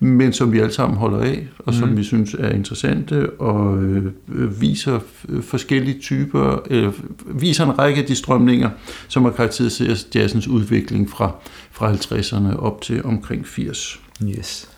[0.00, 1.96] men som vi alle sammen holder af, og som mm.
[1.96, 4.98] vi synes er interessante, og øh, viser
[5.42, 6.92] forskellige typer, øh,
[7.40, 8.70] viser en række af de strømninger,
[9.08, 11.34] som har karakteriseret jazzens udvikling fra,
[11.80, 14.00] fra 50'erne op til omkring 80.
[14.24, 14.70] Yes.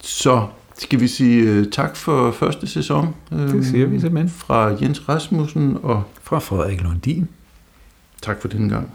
[0.00, 0.46] Så
[0.78, 3.14] skal vi sige uh, tak for første sæson.
[3.30, 4.30] Det siger vi simpelthen.
[4.30, 7.28] Fra Jens Rasmussen og fra Frederik Lundin.
[8.22, 8.90] Tak for denne gang.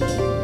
[0.00, 0.41] thank you